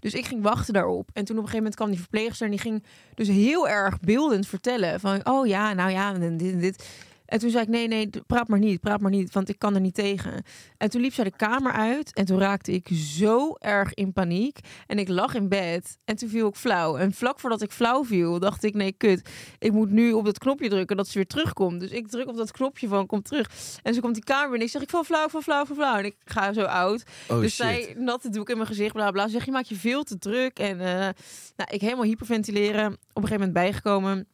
Dus 0.02 0.14
ik 0.14 0.26
ging 0.26 0.42
wachten 0.42 0.74
daarop. 0.74 1.10
En 1.12 1.24
toen 1.24 1.36
op 1.36 1.42
een 1.42 1.48
gegeven 1.48 1.56
moment 1.56 1.74
kwam 1.74 1.90
die 1.90 1.98
verpleegster... 1.98 2.44
en 2.44 2.50
die 2.52 2.60
ging 2.60 2.82
dus 3.14 3.28
heel 3.28 3.68
erg 3.68 4.00
beeldend 4.00 4.46
vertellen... 4.46 5.00
van, 5.00 5.26
oh 5.26 5.46
ja, 5.46 5.72
nou 5.72 5.90
ja, 5.90 6.14
en 6.14 6.36
dit 6.36 6.52
en 6.52 6.58
dit. 6.58 6.88
En 7.32 7.38
toen 7.38 7.50
zei 7.50 7.62
ik, 7.62 7.68
nee, 7.68 7.88
nee, 7.88 8.10
praat 8.26 8.48
maar 8.48 8.58
niet, 8.58 8.80
praat 8.80 9.00
maar 9.00 9.10
niet... 9.10 9.32
want 9.32 9.48
ik 9.48 9.58
kan 9.58 9.74
er 9.74 9.80
niet 9.80 9.94
tegen. 9.94 10.42
En 10.76 10.90
toen 10.90 11.00
liep 11.00 11.14
zij 11.14 11.24
de 11.24 11.36
kamer 11.36 11.72
uit... 11.72 12.12
en 12.12 12.24
toen 12.24 12.38
raakte 12.38 12.72
ik 12.72 12.88
zo 12.94 13.54
erg 13.58 13.94
in 13.94 14.12
paniek. 14.12 14.58
En 14.86 14.98
ik 14.98 15.08
lag 15.08 15.34
in 15.34 15.48
bed 15.48 15.98
en 16.04 16.16
toen 16.16 16.28
viel 16.28 16.48
ik 16.48 16.54
flauw. 16.54 16.96
En 16.96 17.12
vlak 17.12 17.40
voordat 17.40 17.62
ik 17.62 17.70
flauw 17.70 18.04
viel, 18.04 18.38
dacht 18.38 18.62
ik, 18.62 18.74
nee, 18.74 18.92
kut... 18.92 19.28
ik 19.58 19.72
moet 19.72 19.90
nu 19.90 20.12
op 20.12 20.24
dat 20.24 20.38
knopje 20.38 20.68
drukken 20.68 20.96
dat 20.96 21.08
ze 21.08 21.14
weer 21.14 21.26
terugkomt. 21.26 21.80
Dus 21.80 21.90
ik 21.90 22.08
druk 22.08 22.28
op 22.28 22.36
dat 22.36 22.50
knopje 22.50 22.88
van, 22.88 23.06
kom 23.06 23.22
terug. 23.22 23.50
En 23.82 23.94
ze 23.94 24.00
komt 24.00 24.14
die 24.14 24.24
kamer 24.24 24.54
in. 24.54 24.62
Ik 24.62 24.70
zeg, 24.70 24.82
ik 24.82 24.90
val 24.90 25.04
flauw, 25.04 25.28
val 25.28 25.42
flauw, 25.42 25.64
val 25.64 25.76
flauw. 25.76 25.96
En 25.96 26.04
ik 26.04 26.16
ga 26.24 26.52
zo 26.52 26.64
oud. 26.64 27.04
Oh 27.28 27.40
dus 27.40 27.54
shit. 27.54 27.66
zij 27.66 27.94
natte 27.98 28.28
doek 28.28 28.50
in 28.50 28.56
mijn 28.56 28.68
gezicht, 28.68 28.92
bla 28.92 29.10
bla. 29.10 29.24
Ze 29.24 29.30
Zeg 29.30 29.44
je 29.44 29.50
maakt 29.50 29.68
je 29.68 29.74
veel 29.74 30.02
te 30.02 30.18
druk. 30.18 30.58
En 30.58 30.80
eh, 30.80 31.08
nou, 31.56 31.70
ik 31.70 31.80
helemaal 31.80 32.04
hyperventileren. 32.04 32.86
Op 32.86 32.92
een 32.92 33.28
gegeven 33.28 33.32
moment 33.32 33.52
bijgekomen. 33.52 34.26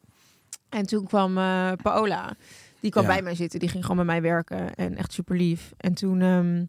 En 0.69 0.85
toen 0.85 1.07
kwam 1.07 1.37
eh, 1.37 1.71
Paola. 1.81 2.35
Die 2.79 2.91
kwam 2.91 3.03
Ja. 3.03 3.09
bij 3.09 3.21
mij 3.21 3.35
zitten. 3.35 3.59
Die 3.59 3.69
ging 3.69 3.81
gewoon 3.85 3.97
bij 3.97 4.05
mij 4.05 4.21
werken. 4.21 4.75
En 4.75 4.95
echt 4.95 5.13
super 5.13 5.35
lief. 5.35 5.71
En 5.77 5.93
toen 5.93 6.21
ehm, 6.21 6.65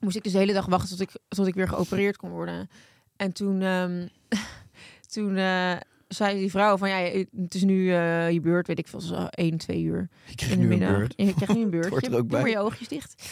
moest 0.00 0.16
ik 0.16 0.22
dus 0.22 0.32
de 0.32 0.38
hele 0.38 0.52
dag 0.52 0.66
wachten 0.66 0.88
tot 0.96 1.00
ik, 1.00 1.10
tot 1.28 1.46
ik 1.46 1.54
weer 1.54 1.68
geopereerd 1.68 2.16
kon 2.16 2.30
worden. 2.30 2.68
En 3.16 3.32
toen, 3.32 3.62
ehm, 3.62 4.06
toen 5.14 5.36
eh, 5.36 5.76
zei 6.08 6.38
die 6.38 6.50
vrouw 6.50 6.76
van 6.76 6.88
ja, 6.88 6.96
het 7.36 7.54
is 7.54 7.62
nu 7.64 7.92
eh, 7.92 8.30
je 8.30 8.40
beurt, 8.40 8.66
weet 8.66 8.78
ik 8.78 8.88
veel, 8.88 9.00
zo 9.00 9.26
1, 9.30 9.56
2 9.58 9.82
uur 9.82 10.08
Ik 10.28 10.36
kreeg 10.36 10.50
in 10.50 10.58
de 10.60 10.64
nu 10.66 10.72
een 10.72 10.78
middag. 10.78 10.96
beurt. 10.96 11.12
Je 11.16 11.34
krijgt 11.34 11.54
nu 11.54 11.62
een 11.62 11.70
Doe 12.10 12.10
maar 12.10 12.42
bij. 12.42 12.50
je 12.50 12.58
oogjes 12.58 12.88
dicht. 12.88 13.22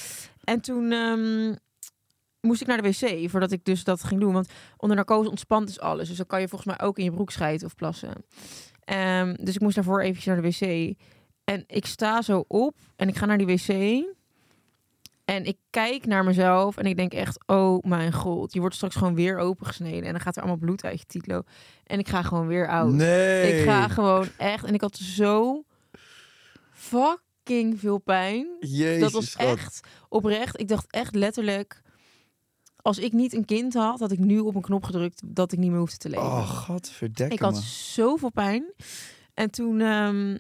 En 0.45 0.61
toen, 0.61 0.93
ehm, 0.93 1.55
moest 2.41 2.61
ik 2.61 2.67
naar 2.67 2.83
de 2.83 2.89
wc 2.89 3.31
voordat 3.31 3.53
ik 3.53 3.65
dus 3.65 3.85
dat 3.85 4.05
ging 4.05 4.21
doen. 4.21 4.33
Want 4.33 4.49
onder 4.77 4.97
narcose 4.97 5.31
ontspant 5.31 5.67
dus 5.67 5.81
alles. 5.81 6.09
Dus 6.09 6.17
dan 6.17 6.27
kan 6.27 6.41
je 6.41 6.49
volgens 6.49 6.77
mij 6.77 6.87
ook 6.87 6.99
in 6.99 7.05
je 7.05 7.11
broek 7.11 7.31
scheiden 7.31 7.67
of 7.67 7.75
plassen. 7.75 8.13
Dus 9.45 9.55
ik 9.55 9.61
moest 9.61 9.75
daarvoor 9.75 10.01
eventjes 10.01 10.25
naar 10.25 10.43
de 10.43 10.49
wc. 10.49 10.95
En 11.49 11.65
ik 11.67 11.87
sta 11.87 12.23
zo 12.23 12.45
op 12.49 12.77
en 12.97 13.09
ik 13.09 13.17
ga 13.17 13.27
naar 13.27 13.39
die 13.39 13.47
wc. 13.47 13.69
En 15.25 15.45
ik 15.45 15.57
kijk 15.71 16.07
naar 16.07 16.25
mezelf 16.25 16.77
en 16.77 16.85
ik 16.87 16.97
denk 16.97 17.13
echt, 17.13 17.39
oh 17.47 17.85
mijn 17.85 18.13
god, 18.13 18.53
je 18.53 18.61
wordt 18.61 18.75
straks 18.75 18.97
gewoon 18.97 19.15
weer 19.15 19.39
opengesneden. 19.39 20.05
En 20.05 20.13
dan 20.13 20.21
gaat 20.21 20.37
er 20.37 20.43
allemaal 20.43 20.61
bloed 20.61 20.85
uit 20.85 20.99
je 21.01 21.07
titlo. 21.07 21.43
En 21.85 21.99
ik 21.99 22.09
ga 22.09 22.23
gewoon 22.23 22.47
weer 22.47 22.69
oud. 22.69 22.93
Nee. 22.93 23.59
Ik 23.59 23.65
ga 23.65 23.89
gewoon 23.89 24.29
echt, 24.37 24.65
en 24.65 24.75
ik 24.75 24.81
had 24.81 24.97
zo 24.97 25.65
fucking 26.73 27.81
veel 27.81 27.99
pijn. 27.99 28.47
Jezus, 28.61 29.01
dat 29.01 29.13
was 29.13 29.37
echt 29.37 29.81
oprecht. 30.09 30.61
Ik 30.61 30.69
dacht 30.69 30.87
echt 30.91 31.15
letterlijk, 31.15 31.83
als 32.77 32.99
ik 32.99 33.13
niet 33.13 33.33
een 33.35 33.45
kind 33.45 33.75
had, 33.75 34.01
had 34.01 34.13
ik 34.13 34.19
nu 34.19 34.39
op 34.39 34.55
een 34.55 34.63
knop 34.63 34.85
gedrukt 34.85 35.23
dat 35.25 35.53
ik 35.53 35.59
niet 35.59 35.71
meer 35.71 35.79
hoefde 35.79 35.97
te 35.97 36.09
leven. 36.09 36.25
Oh, 36.25 36.51
godverdekke 36.51 37.35
Ik 37.35 37.41
had 37.41 37.55
me. 37.55 37.61
zoveel 37.61 38.31
pijn. 38.31 38.65
En 39.35 39.51
toen 39.51 39.81
ehm, 39.81 40.37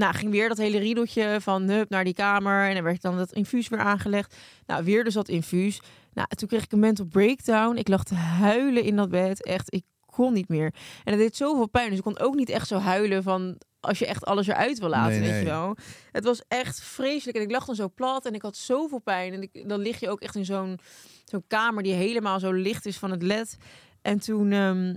nou, 0.00 0.14
ging 0.14 0.30
weer 0.30 0.48
dat 0.48 0.58
hele 0.58 0.78
riedeltje 0.78 1.36
van 1.40 1.62
hup 1.68 1.88
naar 1.90 2.04
die 2.04 2.14
kamer. 2.14 2.68
En 2.68 2.74
dan 2.74 2.82
werd 2.82 3.02
dan 3.02 3.16
dat 3.16 3.32
infuus 3.32 3.68
weer 3.68 3.78
aangelegd. 3.78 4.36
Nou, 4.66 4.84
weer 4.84 5.04
dus 5.04 5.14
dat 5.14 5.28
infuus. 5.28 5.80
Nou, 6.12 6.28
toen 6.28 6.48
kreeg 6.48 6.64
ik 6.64 6.72
een 6.72 6.78
mental 6.78 7.04
breakdown. 7.04 7.76
Ik 7.76 7.88
lag 7.88 8.04
te 8.04 8.14
huilen 8.14 8.82
in 8.82 8.96
dat 8.96 9.10
bed. 9.10 9.44
Echt, 9.44 9.74
ik 9.74 9.84
kon 10.06 10.32
niet 10.32 10.48
meer. 10.48 10.74
En 11.04 11.12
het 11.12 11.18
deed 11.18 11.36
zoveel 11.36 11.68
pijn. 11.68 11.88
Dus 11.88 11.98
ik 11.98 12.04
kon 12.04 12.18
ook 12.18 12.34
niet 12.34 12.48
echt 12.48 12.68
zo 12.68 12.78
huilen 12.78 13.22
van 13.22 13.58
als 13.80 13.98
je 13.98 14.06
echt 14.06 14.24
alles 14.24 14.46
eruit 14.46 14.78
wil 14.78 14.88
laten, 14.88 15.10
Nee, 15.10 15.20
weet 15.20 15.30
nee. 15.30 15.40
je 15.40 15.46
wel. 15.46 15.76
Het 16.12 16.24
was 16.24 16.42
echt 16.48 16.82
vreselijk. 16.82 17.36
En 17.36 17.42
ik 17.42 17.50
lag 17.50 17.64
dan 17.64 17.74
zo 17.74 17.88
plat 17.94 18.26
en 18.26 18.34
ik 18.34 18.42
had 18.42 18.56
zoveel 18.56 19.00
pijn. 19.00 19.32
En 19.32 19.42
ik, 19.42 19.68
dan 19.68 19.80
lig 19.80 20.00
je 20.00 20.10
ook 20.10 20.20
echt 20.20 20.34
in 20.34 20.44
zo'n 20.44 20.78
zo'n 21.24 21.44
kamer 21.46 21.82
die 21.82 21.92
helemaal 21.92 22.40
zo 22.40 22.52
licht 22.52 22.86
is 22.86 22.98
van 22.98 23.10
het 23.10 23.22
led. 23.22 23.56
En 24.02 24.20
toen, 24.20 24.52
ehm, 24.52 24.96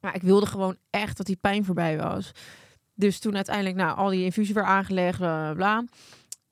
maar 0.00 0.14
ik 0.14 0.22
wilde 0.22 0.46
gewoon 0.46 0.76
echt 0.90 1.16
dat 1.16 1.26
die 1.26 1.36
pijn 1.40 1.64
voorbij 1.64 1.96
was. 1.96 2.32
Dus 2.94 3.18
toen 3.18 3.34
uiteindelijk, 3.34 3.76
nou, 3.76 3.96
al 3.96 4.10
die 4.10 4.24
infusie 4.24 4.54
weer 4.54 4.64
aangelegd, 4.64 5.18
bla, 5.18 5.54
bla. 5.54 5.84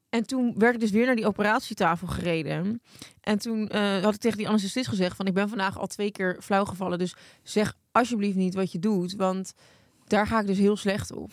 En 0.09 0.27
toen 0.27 0.55
werd 0.59 0.75
ik 0.75 0.81
dus 0.81 0.91
weer 0.91 1.07
naar 1.07 1.17
die 1.17 1.27
operatietafel 1.27 2.07
gereden. 2.07 2.83
En 3.21 3.39
toen 3.39 3.69
eh, 3.69 4.03
had 4.03 4.15
ik 4.15 4.21
tegen 4.21 4.39
die 4.39 4.49
anesthesist 4.49 4.89
gezegd 4.89 5.17
van... 5.17 5.27
ik 5.27 5.35
ben 5.35 5.49
vandaag 5.49 5.79
al 5.79 5.87
twee 5.87 6.11
keer 6.11 6.37
flauw 6.41 6.65
gevallen. 6.65 6.99
Dus 6.99 7.15
zeg 7.43 7.75
alsjeblieft 7.93 8.37
niet 8.37 8.55
wat 8.55 8.73
je 8.73 8.79
doet. 8.79 9.15
Want 9.15 9.53
daar 10.07 10.27
ga 10.27 10.41
ik 10.41 10.47
dus 10.47 10.59
heel 10.59 10.77
slecht 10.77 11.13
op. 11.13 11.31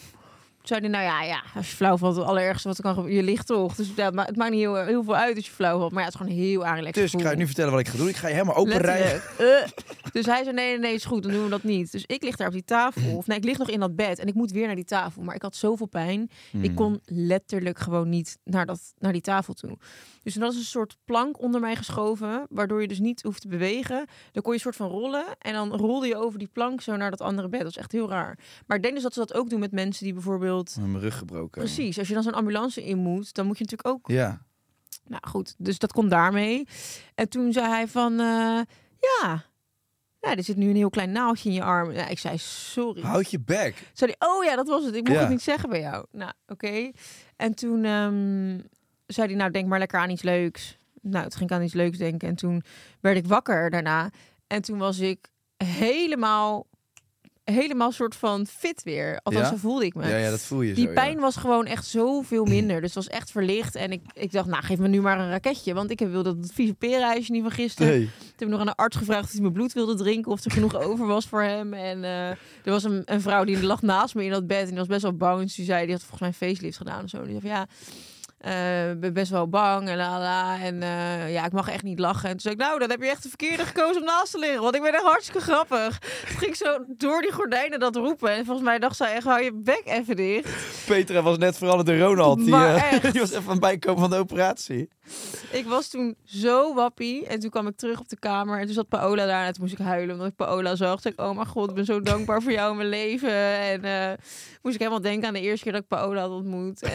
Zei 0.69 0.81
hij, 0.81 0.89
nou 0.89 1.03
ja, 1.03 1.23
ja, 1.23 1.43
als 1.55 1.69
je 1.69 1.75
flauw 1.75 1.97
valt, 1.97 2.15
het 2.15 2.25
allerergste 2.25 2.67
wat 2.67 2.77
er 2.77 2.83
kan 2.83 2.93
gebeuren, 2.93 3.17
je 3.17 3.23
ligt 3.23 3.47
toch. 3.47 3.75
Dus 3.75 3.91
ja, 3.95 4.05
het 4.05 4.13
ma- 4.13 4.25
het 4.25 4.35
maakt 4.35 4.51
niet 4.51 4.59
heel, 4.59 4.75
heel 4.75 5.03
veel 5.03 5.15
uit 5.15 5.35
als 5.35 5.45
je 5.45 5.51
flauw 5.51 5.77
valt. 5.79 5.91
Maar 5.91 5.99
ja, 5.99 6.05
het 6.05 6.13
is 6.15 6.21
gewoon 6.21 6.37
heel 6.37 6.65
aangelegd. 6.65 6.95
Dus 6.95 7.13
ik 7.13 7.21
ga 7.21 7.29
je 7.31 7.35
nu 7.37 7.45
vertellen 7.45 7.71
wat 7.71 7.79
ik 7.79 7.87
ga 7.87 7.97
doen. 7.97 8.07
Ik 8.07 8.15
ga 8.15 8.27
je 8.27 8.33
helemaal 8.33 8.55
open 8.55 8.77
rijden. 8.77 9.21
Eh. 9.37 9.45
Dus 10.11 10.25
hij 10.25 10.43
zei, 10.43 10.55
nee, 10.55 10.69
nee, 10.69 10.79
nee, 10.79 10.93
is 10.93 11.05
goed, 11.05 11.23
dan 11.23 11.31
doen 11.31 11.43
we 11.43 11.49
dat 11.49 11.63
niet. 11.63 11.91
Dus 11.91 12.03
ik 12.05 12.23
lig 12.23 12.35
daar 12.35 12.47
op 12.47 12.53
die 12.53 12.63
tafel. 12.63 13.15
Of 13.17 13.27
nee, 13.27 13.37
ik 13.37 13.43
lig 13.43 13.57
nog 13.57 13.69
in 13.69 13.79
dat 13.79 13.95
bed 13.95 14.19
en 14.19 14.27
ik 14.27 14.33
moet 14.33 14.51
weer 14.51 14.65
naar 14.65 14.75
die 14.75 14.85
tafel. 14.85 15.21
Maar 15.21 15.35
ik 15.35 15.41
had 15.41 15.55
zoveel 15.55 15.85
pijn. 15.87 16.29
Hmm. 16.51 16.63
Ik 16.63 16.75
kon 16.75 16.99
letterlijk 17.05 17.79
gewoon 17.79 18.09
niet 18.09 18.37
naar, 18.43 18.65
dat, 18.65 18.93
naar 18.97 19.11
die 19.11 19.21
tafel 19.21 19.53
toe. 19.53 19.77
Dus 20.23 20.33
toen 20.33 20.41
was 20.41 20.55
een 20.55 20.61
soort 20.61 20.97
plank 21.05 21.41
onder 21.41 21.61
mij 21.61 21.75
geschoven, 21.75 22.45
waardoor 22.49 22.81
je 22.81 22.87
dus 22.87 22.99
niet 22.99 23.21
hoeft 23.21 23.41
te 23.41 23.47
bewegen. 23.47 24.05
Dan 24.31 24.41
kon 24.43 24.51
je 24.51 24.57
een 24.57 24.59
soort 24.63 24.75
van 24.75 24.89
rollen 24.89 25.25
en 25.39 25.53
dan 25.53 25.71
rolde 25.75 26.07
je 26.07 26.15
over 26.15 26.39
die 26.39 26.47
plank 26.53 26.81
zo 26.81 26.95
naar 26.95 27.09
dat 27.09 27.21
andere 27.21 27.49
bed. 27.49 27.59
Dat 27.59 27.69
is 27.69 27.77
echt 27.77 27.91
heel 27.91 28.09
raar. 28.09 28.39
Maar 28.67 28.77
ik 28.77 28.83
denk 28.83 28.93
dus 28.95 29.03
dat 29.03 29.13
ze 29.13 29.19
dat 29.19 29.33
ook 29.33 29.49
doen 29.49 29.59
met 29.59 29.71
mensen 29.71 30.03
die 30.03 30.13
bijvoorbeeld... 30.13 30.75
Mijn 30.79 30.99
rug 30.99 31.17
gebroken. 31.17 31.61
Precies, 31.61 31.97
als 31.99 32.07
je 32.07 32.13
dan 32.13 32.23
zo'n 32.23 32.33
ambulance 32.33 32.83
in 32.85 32.97
moet, 32.97 33.33
dan 33.33 33.45
moet 33.45 33.57
je 33.57 33.63
natuurlijk 33.63 33.89
ook 33.95 34.07
Ja. 34.11 34.41
nou 35.07 35.21
goed, 35.27 35.55
dus 35.57 35.79
dat 35.79 35.91
komt 35.93 36.09
daarmee. 36.09 36.67
En 37.15 37.29
toen 37.29 37.53
zei 37.53 37.67
hij 37.67 37.87
van, 37.87 38.11
eh, 38.11 38.59
ja, 38.99 39.43
ja, 40.21 40.35
er 40.35 40.43
zit 40.43 40.55
nu 40.57 40.69
een 40.69 40.75
heel 40.75 40.89
klein 40.89 41.11
naaldje 41.11 41.49
in 41.49 41.55
je 41.55 41.63
arm. 41.63 41.91
Ja, 41.91 42.07
ik 42.07 42.19
zei, 42.19 42.37
sorry. 42.37 43.01
Houd 43.01 43.31
je 43.31 43.39
bek. 43.39 43.89
Zei 43.93 44.13
hij, 44.17 44.29
oh 44.29 44.43
ja, 44.43 44.55
dat 44.55 44.67
was 44.67 44.83
het. 44.85 44.95
Ik 44.95 45.01
mocht 45.03 45.13
Ja. 45.15 45.19
het 45.21 45.29
niet 45.29 45.41
zeggen 45.41 45.69
bij 45.69 45.79
jou. 45.79 46.05
Nou, 46.11 46.31
oké. 46.47 46.91
En 47.35 47.53
toen 47.55 47.83
ehm, 47.83 48.59
zei 49.13 49.27
hij, 49.27 49.35
nou, 49.35 49.51
denk 49.51 49.67
maar 49.67 49.79
lekker 49.79 49.99
aan 49.99 50.09
iets 50.09 50.21
leuks. 50.21 50.77
Nou, 51.01 51.23
toen 51.23 51.37
ging 51.37 51.49
ik 51.49 51.55
aan 51.55 51.63
iets 51.63 51.73
leuks 51.73 51.97
denken. 51.97 52.27
En 52.27 52.35
toen 52.35 52.63
werd 53.01 53.17
ik 53.17 53.25
wakker 53.25 53.69
daarna. 53.69 54.09
En 54.47 54.61
toen 54.61 54.77
was 54.77 54.99
ik 54.99 55.27
helemaal, 55.57 56.67
helemaal 57.43 57.91
soort 57.91 58.15
van 58.15 58.45
fit 58.47 58.83
weer. 58.83 59.19
Althans, 59.23 59.45
Ja? 59.45 59.51
zo 59.51 59.57
voelde 59.59 59.85
ik 59.85 59.95
me. 59.95 60.07
Ja, 60.07 60.17
ja, 60.17 60.29
dat 60.29 60.41
voel 60.41 60.61
je 60.61 60.73
Die 60.73 60.87
zo, 60.87 60.93
pijn 60.93 61.15
ja. 61.15 61.19
was 61.19 61.35
gewoon 61.35 61.65
echt 61.65 61.85
zoveel 61.85 62.45
minder. 62.45 62.81
Dus 62.81 62.95
het 62.95 63.05
was 63.05 63.07
echt 63.17 63.31
verlicht. 63.31 63.75
En 63.75 63.91
ik, 63.91 64.01
ik 64.13 64.31
dacht, 64.31 64.47
nou, 64.47 64.63
geef 64.63 64.77
me 64.77 64.87
nu 64.87 65.01
maar 65.01 65.19
een 65.19 65.29
raketje. 65.29 65.73
Want 65.73 65.91
ik 65.91 65.99
wilde 65.99 66.39
dat 66.39 66.51
vieze 66.53 66.73
perenhuisje 66.73 67.31
niet 67.31 67.41
van 67.41 67.51
gisteren. 67.51 67.91
Nee. 67.91 68.05
Toen 68.05 68.29
heb 68.35 68.41
ik 68.41 68.47
nog 68.47 68.59
aan 68.59 68.65
de 68.65 68.75
arts 68.75 68.97
gevraagd 68.97 69.23
of 69.23 69.31
hij 69.31 69.41
mijn 69.41 69.53
bloed 69.53 69.73
wilde 69.73 69.95
drinken. 69.95 70.31
Of 70.31 70.45
er 70.45 70.51
genoeg 70.51 70.75
over 70.87 71.05
was 71.07 71.25
voor 71.25 71.41
hem. 71.43 71.73
En 71.73 72.03
eh, 72.03 72.29
er 72.29 72.37
was 72.63 72.83
een, 72.83 73.01
een 73.05 73.21
vrouw 73.21 73.43
die 73.43 73.63
lag 73.63 73.81
naast 73.81 74.15
me 74.15 74.23
in 74.23 74.31
dat 74.31 74.47
bed. 74.47 74.61
En 74.61 74.67
die 74.67 74.77
was 74.77 74.87
best 74.87 75.01
wel 75.01 75.17
bang. 75.17 75.41
Dus 75.41 75.55
die 75.55 75.65
zei, 75.65 75.83
die 75.83 75.91
had 75.93 76.03
volgens 76.03 76.19
mij 76.19 76.29
een 76.29 76.53
facelift 76.53 76.77
gedaan 76.77 77.03
of 77.03 77.09
zo. 77.09 77.17
En 77.17 77.27
die 77.27 77.39
van, 77.39 77.49
ja... 77.49 77.67
eh, 78.39 78.89
ik 78.89 78.99
ben 78.99 79.13
best 79.13 79.31
wel 79.31 79.49
bang 79.49 79.89
en 79.89 79.97
la 79.97 80.19
la. 80.19 80.59
En 80.61 80.83
eh, 80.83 81.33
ja, 81.33 81.45
ik 81.45 81.51
mag 81.51 81.69
echt 81.69 81.83
niet 81.83 81.99
lachen. 81.99 82.23
En 82.23 82.31
toen 82.31 82.39
zei 82.39 82.53
ik, 82.53 82.59
nou, 82.59 82.79
dan 82.79 82.89
heb 82.89 83.01
je 83.01 83.09
echt 83.09 83.23
de 83.23 83.29
verkeerde 83.29 83.65
gekozen 83.65 84.01
om 84.01 84.07
naast 84.07 84.31
te 84.31 84.39
liggen. 84.39 84.61
Want 84.61 84.75
ik 84.75 84.81
ben 84.81 84.93
echt 84.93 85.03
hartstikke 85.03 85.41
grappig. 85.41 85.99
Toen 85.99 86.37
ging 86.37 86.51
ik 86.51 86.55
zo 86.55 86.85
door 86.87 87.21
die 87.21 87.31
gordijnen 87.31 87.79
dat 87.79 87.95
roepen. 87.95 88.31
En 88.31 88.45
volgens 88.45 88.65
mij 88.65 88.79
dacht 88.79 88.95
zij 88.95 89.13
echt, 89.13 89.25
hou 89.25 89.43
je 89.43 89.53
bek 89.53 89.81
even 89.85 90.15
dicht. 90.15 90.49
Petra 90.85 91.21
was 91.21 91.37
net 91.37 91.57
veranderd 91.57 91.89
in 91.89 91.99
Ronald. 91.99 92.37
Die, 92.45 92.55
eh, 92.55 93.01
die 93.11 93.21
was 93.21 93.31
even 93.31 93.43
aan 93.43 93.49
het 93.49 93.59
bijkomen 93.59 93.99
van 93.99 94.09
de 94.09 94.15
operatie. 94.15 94.89
Ik 95.51 95.65
was 95.65 95.87
toen 95.87 96.15
zo 96.23 96.73
wappie. 96.73 97.27
En 97.27 97.39
toen 97.39 97.49
kwam 97.49 97.67
ik 97.67 97.77
terug 97.77 97.99
op 97.99 98.09
de 98.09 98.19
kamer. 98.19 98.59
En 98.59 98.65
toen 98.65 98.73
zat 98.73 98.87
Paola 98.87 99.25
daar. 99.25 99.45
En 99.45 99.53
toen 99.53 99.63
moest 99.63 99.79
ik 99.79 99.85
huilen. 99.85 100.15
Omdat 100.15 100.27
ik 100.27 100.35
Paola 100.35 100.75
zag. 100.75 101.01
Toen 101.01 101.11
ik, 101.11 101.21
oh 101.21 101.35
mijn 101.35 101.47
god, 101.47 101.69
ik 101.69 101.75
ben 101.75 101.85
zo 101.85 102.01
dankbaar 102.01 102.41
voor 102.41 102.51
jou 102.51 102.71
in 102.71 102.77
mijn 102.77 102.89
leven. 102.89 103.33
En 103.83 104.17
moest 104.61 104.75
ik 104.75 104.81
helemaal 104.81 105.01
denken 105.01 105.27
aan 105.27 105.33
de 105.33 105.41
eerste 105.41 105.63
keer 105.63 105.73
dat 105.73 105.81
ik 105.81 105.87
Paola 105.87 106.21
had 106.21 106.31
ontmoet. 106.31 106.81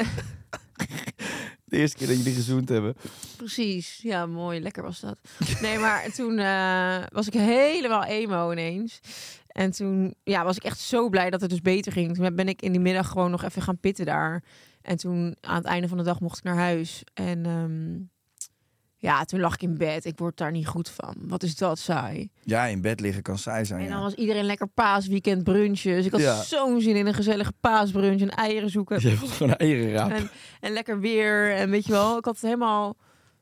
De 1.64 1.76
eerste 1.76 1.96
keer 1.96 2.06
dat 2.06 2.16
jullie 2.16 2.34
gezoend 2.34 2.68
hebben. 2.68 2.94
Precies. 3.36 3.98
Ja, 4.02 4.26
mooi. 4.26 4.60
Lekker 4.60 4.82
was 4.82 5.00
dat. 5.00 5.18
Nee, 5.60 5.78
maar 5.78 6.10
toen 6.16 6.38
eh, 6.38 7.02
was 7.08 7.26
ik 7.26 7.32
helemaal 7.32 8.04
emo 8.04 8.52
ineens. 8.52 9.00
En 9.46 9.70
toen 9.70 10.14
ja, 10.24 10.44
was 10.44 10.56
ik 10.56 10.64
echt 10.64 10.78
zo 10.80 11.08
blij 11.08 11.30
dat 11.30 11.40
het 11.40 11.50
dus 11.50 11.60
beter 11.60 11.92
ging. 11.92 12.14
Toen 12.14 12.34
ben 12.34 12.48
ik 12.48 12.62
in 12.62 12.72
die 12.72 12.80
middag 12.80 13.08
gewoon 13.08 13.30
nog 13.30 13.42
even 13.42 13.62
gaan 13.62 13.78
pitten 13.78 14.06
daar. 14.06 14.42
En 14.82 14.96
toen 14.96 15.36
aan 15.40 15.56
het 15.56 15.64
einde 15.64 15.88
van 15.88 15.98
de 15.98 16.04
dag 16.04 16.20
mocht 16.20 16.38
ik 16.38 16.44
naar 16.44 16.56
huis. 16.56 17.02
En 17.14 17.46
ehm, 17.46 18.13
ja, 19.04 19.24
toen 19.24 19.40
lag 19.40 19.54
ik 19.54 19.62
in 19.62 19.76
bed. 19.76 20.04
Ik 20.04 20.18
word 20.18 20.36
daar 20.36 20.50
niet 20.50 20.66
goed 20.66 20.88
van. 20.88 21.14
Wat 21.18 21.42
is 21.42 21.56
dat 21.56 21.78
saai. 21.78 22.30
Ja, 22.42 22.64
in 22.64 22.80
bed 22.80 23.00
liggen 23.00 23.22
kan 23.22 23.38
saai 23.38 23.64
zijn. 23.64 23.80
En 23.80 23.88
dan 23.88 23.96
Ja. 23.96 24.02
was 24.02 24.14
iedereen 24.14 24.44
lekker 24.44 24.66
paasweekend 24.68 25.44
brunches. 25.44 26.06
Ik 26.06 26.12
had 26.12 26.20
Ja. 26.20 26.42
zo'n 26.42 26.80
zin 26.80 26.96
in 26.96 27.06
een 27.06 27.14
gezellige 27.14 27.52
paasbrunch 27.60 28.20
en 28.20 28.30
eieren 28.30 28.70
zoeken. 28.70 29.08
Je 29.10 29.16
was 29.18 29.30
gewoon 29.30 29.52
een 29.52 29.58
eierenraap. 29.58 30.10
En, 30.10 30.30
en 30.60 30.72
lekker 30.72 31.00
weer. 31.00 31.54
En 31.54 31.70
weet 31.70 31.86
je 31.86 31.92
wel, 31.92 32.18
ik 32.18 32.24
had 32.24 32.40
helemaal, 32.40 32.96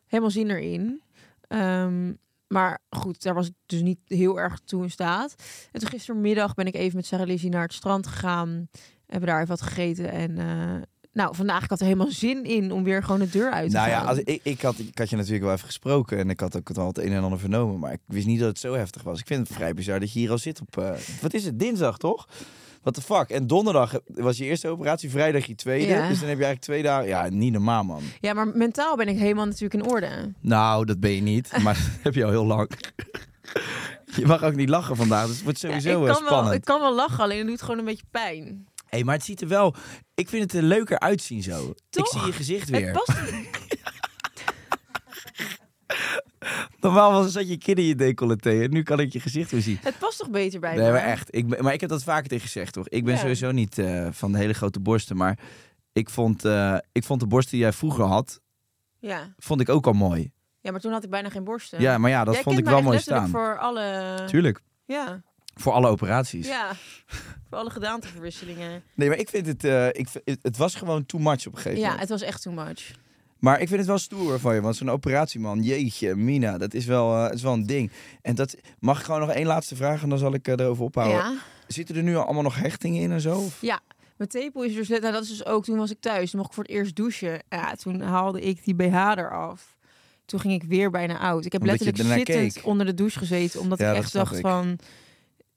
helemaal 0.06 0.30
zin 0.30 0.50
erin. 0.50 1.02
Ehm, 1.48 2.12
maar 2.46 2.78
goed, 2.90 3.22
daar 3.22 3.34
was 3.34 3.46
ik 3.46 3.54
dus 3.66 3.80
niet 3.82 3.98
heel 4.06 4.40
erg 4.40 4.60
toe 4.64 4.82
in 4.82 4.90
staat. 4.90 5.34
En 5.72 5.80
toen 5.80 5.88
gistermiddag 5.88 6.54
ben 6.54 6.66
ik 6.66 6.74
even 6.74 6.96
met 6.96 7.06
Sarah 7.06 7.26
Lizzie 7.26 7.50
naar 7.50 7.62
het 7.62 7.72
strand 7.72 8.06
gegaan. 8.06 8.68
Hebben 9.06 9.28
daar 9.28 9.36
even 9.42 9.48
wat 9.48 9.62
gegeten. 9.62 10.10
En 10.10 10.38
eh, 10.38 10.82
nou, 11.12 11.34
vandaag 11.34 11.64
ik 11.64 11.70
had 11.70 11.78
er 11.80 11.84
helemaal 11.86 12.10
zin 12.10 12.44
in 12.44 12.72
om 12.72 12.84
weer 12.84 13.02
gewoon 13.02 13.20
de 13.20 13.28
deur 13.28 13.50
uit 13.50 13.70
te 13.70 13.76
Nou 13.76 13.88
ja, 13.88 13.98
gaan. 13.98 14.06
als, 14.06 14.18
ik, 14.18 14.40
ik, 14.42 14.60
had, 14.60 14.78
ik 14.78 14.98
had 14.98 15.10
je 15.10 15.16
natuurlijk 15.16 15.44
wel 15.44 15.52
even 15.52 15.66
gesproken 15.66 16.18
en 16.18 16.30
ik 16.30 16.40
had 16.40 16.56
ook 16.56 16.70
al 16.70 16.86
het 16.86 16.98
een 16.98 17.12
en 17.12 17.22
ander 17.22 17.38
vernomen, 17.38 17.78
maar 17.78 17.92
ik 17.92 18.00
wist 18.06 18.26
niet 18.26 18.38
dat 18.38 18.48
het 18.48 18.58
zo 18.58 18.74
heftig 18.74 19.02
was. 19.02 19.20
Ik 19.20 19.26
vind 19.26 19.48
het 19.48 19.56
vrij 19.56 19.74
bizar 19.74 20.00
dat 20.00 20.12
je 20.12 20.18
hier 20.18 20.30
al 20.30 20.38
zit 20.38 20.60
op, 20.60 20.76
eh, 20.78 20.90
wat 21.20 21.34
is 21.34 21.44
het, 21.44 21.58
dinsdag 21.58 21.98
toch? 21.98 22.28
What 22.82 22.94
the 22.94 23.00
fuck? 23.02 23.28
En 23.30 23.46
donderdag 23.46 23.94
was 24.06 24.36
je 24.38 24.44
eerste 24.44 24.68
operatie, 24.68 25.10
vrijdag 25.10 25.44
je 25.46 25.54
tweede. 25.54 25.86
Ja. 25.92 26.08
Dus 26.08 26.18
dan 26.20 26.28
heb 26.28 26.38
je 26.38 26.44
eigenlijk 26.44 26.60
twee 26.60 26.82
dagen, 26.82 27.08
ja, 27.08 27.28
niet 27.28 27.52
normaal 27.52 27.84
man. 27.84 28.02
Ja, 28.20 28.32
maar 28.32 28.46
mentaal 28.48 28.96
ben 28.96 29.08
ik 29.08 29.18
helemaal 29.18 29.46
natuurlijk 29.46 29.74
in 29.84 29.90
orde. 29.90 30.32
Nou, 30.40 30.84
dat 30.84 31.00
ben 31.00 31.10
je 31.14 31.20
niet, 31.22 31.62
maar 31.62 31.74
dat 31.94 32.02
heb 32.02 32.14
je 32.14 32.24
al 32.24 32.30
heel 32.30 32.46
lang. 32.46 32.70
Je 34.16 34.26
mag 34.26 34.42
ook 34.44 34.54
niet 34.54 34.68
lachen 34.68 34.96
vandaag, 34.96 35.26
dus 35.26 35.34
het 35.34 35.44
wordt 35.44 35.60
Ja, 35.60 35.68
sowieso 35.68 36.02
ik, 36.02 36.08
eh, 36.08 36.14
kan 36.14 36.24
spannend. 36.24 36.46
wel, 36.46 36.54
ik 36.56 36.64
kan 36.64 36.80
wel 36.80 36.94
lachen, 36.94 37.22
alleen 37.24 37.38
het 37.38 37.46
doet 37.48 37.62
gewoon 37.62 37.78
een 37.78 37.84
beetje 37.84 38.04
pijn. 38.10 38.66
Hey, 38.92 39.04
maar 39.04 39.14
het 39.14 39.24
ziet 39.24 39.40
er 39.40 39.48
wel, 39.48 39.74
ik 40.14 40.28
vind 40.28 40.42
het 40.42 40.52
er 40.52 40.62
leuker 40.62 40.98
uitzien 40.98 41.42
zo. 41.42 41.74
Toch? 41.90 42.04
Ik 42.06 42.18
zie 42.18 42.26
je 42.26 42.32
gezicht 42.32 42.68
weer. 42.68 42.84
Het 42.86 42.92
past 43.04 43.18
Normaal 46.80 47.12
was 47.12 47.32
zat 47.32 47.48
je 47.48 47.56
kin 47.58 47.74
in 47.74 47.84
je 47.84 47.94
decolleté 47.94 48.62
en 48.62 48.70
nu 48.70 48.82
kan 48.82 49.00
ik 49.00 49.12
je 49.12 49.20
gezicht 49.20 49.50
weer 49.50 49.60
zien. 49.60 49.78
Het 49.82 49.98
past 49.98 50.18
toch 50.18 50.30
beter 50.30 50.60
bij 50.60 50.74
Nee, 50.76 50.84
me? 50.86 50.90
maar 50.92 51.02
echt. 51.04 51.34
Ik, 51.34 51.48
ben- 51.48 51.64
maar 51.64 51.72
ik 51.72 51.80
heb 51.80 51.90
dat 51.90 52.02
vaker 52.02 52.28
tegen 52.28 52.44
gezegd, 52.44 52.72
toch? 52.72 52.88
Ik 52.88 53.04
ben 53.04 53.14
Ja. 53.14 53.20
sowieso 53.20 53.50
niet 53.50 53.78
eh, 53.78 54.06
van 54.10 54.32
de 54.32 54.38
hele 54.38 54.52
grote 54.52 54.80
borsten, 54.80 55.16
maar 55.16 55.38
ik 55.92 56.10
vond, 56.10 56.44
eh, 56.44 56.76
ik 56.92 57.04
vond 57.04 57.20
de 57.20 57.26
borsten 57.26 57.52
die 57.52 57.60
jij 57.60 57.72
vroeger 57.72 58.04
had, 58.04 58.40
Ja. 59.00 59.34
vond 59.38 59.60
ik 59.60 59.68
ook 59.68 59.86
al 59.86 59.92
mooi. 59.92 60.32
ja, 60.60 60.70
maar 60.70 60.80
toen 60.80 60.92
had 60.92 61.04
ik 61.04 61.10
bijna 61.10 61.28
geen 61.30 61.44
borsten. 61.44 61.80
Ja, 61.80 61.98
maar 61.98 62.10
ja, 62.10 62.24
dat 62.24 62.34
Jij 62.34 62.42
vond 62.42 62.58
ik 62.58 62.64
wel 62.64 62.82
mooi 62.82 62.98
staan. 62.98 63.28
voor 63.28 63.58
alle... 63.58 64.14
Tuurlijk. 64.26 64.60
Ja, 64.84 65.22
Voor 65.54 65.72
alle 65.72 65.88
operaties. 65.88 66.46
ja. 66.46 66.72
voor 67.48 67.58
alle 67.58 67.70
gedaanteverwisselingen. 67.70 68.82
Nee, 68.94 69.08
maar 69.08 69.18
ik 69.18 69.28
vind 69.28 69.46
het, 69.46 69.64
eh, 69.64 69.86
ik, 69.86 70.08
vind- 70.08 70.24
het, 70.24 70.38
het 70.42 70.56
was 70.56 70.74
gewoon 70.74 71.06
too 71.06 71.20
much 71.20 71.46
op 71.46 71.52
een 71.52 71.58
gegeven 71.58 71.78
Ja, 71.78 71.82
moment. 71.90 72.00
het 72.00 72.08
was 72.10 72.22
echt 72.22 72.42
too 72.42 72.52
much. 72.52 72.90
Maar 73.38 73.60
ik 73.60 73.66
vind 73.66 73.78
het 73.78 73.88
wel 73.88 73.98
stoer 73.98 74.38
van 74.40 74.54
je, 74.54 74.60
want 74.60 74.76
zo'n 74.76 74.90
operatieman, 74.90 75.62
jeetje, 75.62 76.14
Mina, 76.14 76.58
dat 76.58 76.74
is 76.74 76.84
wel, 76.84 77.14
eh, 77.14 77.22
het 77.24 77.34
is 77.34 77.42
wel 77.42 77.52
een 77.52 77.66
ding. 77.66 77.90
En 78.22 78.34
dat 78.34 78.56
mag 78.78 78.98
ik 78.98 79.04
gewoon 79.04 79.20
nog 79.20 79.30
één 79.30 79.46
laatste 79.46 79.76
vraag 79.76 80.02
en 80.02 80.08
dan 80.08 80.18
zal 80.18 80.34
ik 80.34 80.48
eh, 80.48 80.54
erover 80.58 80.84
ophouden. 80.84 81.16
Ja. 81.16 81.34
Zitten 81.66 81.96
er 81.96 82.02
nu 82.02 82.16
al 82.16 82.24
allemaal 82.24 82.42
nog 82.42 82.56
hechtingen 82.56 83.02
in 83.02 83.12
en 83.12 83.20
zo? 83.20 83.38
Of? 83.38 83.60
Ja, 83.60 83.80
mijn 84.16 84.30
tepel 84.30 84.62
is 84.64 84.74
dus... 84.74 84.88
Nou, 84.88 85.00
dat 85.12 85.22
is 85.22 85.28
dus 85.28 85.44
ook... 85.46 85.64
Toen 85.64 85.76
was 85.78 85.90
ik 85.90 86.00
thuis. 86.00 86.30
Toen 86.30 86.38
mocht 86.38 86.50
ik 86.50 86.54
voor 86.56 86.64
het 86.64 86.72
eerst 86.72 86.96
douchen. 86.96 87.42
Ja, 87.48 87.74
toen 87.74 88.00
haalde 88.00 88.40
ik 88.40 88.64
die 88.64 88.74
BH 88.74 88.94
eraf. 89.16 89.76
Toen 90.24 90.40
ging 90.40 90.62
ik 90.62 90.68
weer 90.68 90.90
bijna 90.90 91.18
oud. 91.18 91.44
Ik 91.44 91.52
heb 91.52 91.60
Omdat 91.60 91.80
letterlijk 91.80 92.18
zittend 92.28 92.52
keek. 92.54 92.66
onder 92.66 92.86
de 92.86 92.94
douche 92.94 93.18
gezeten. 93.18 93.60
Omdat 93.60 93.78
Ja, 93.78 93.90
ik 93.90 93.96
echt 93.96 94.12
dacht 94.12 94.34
ik. 94.34 94.40
van... 94.40 94.78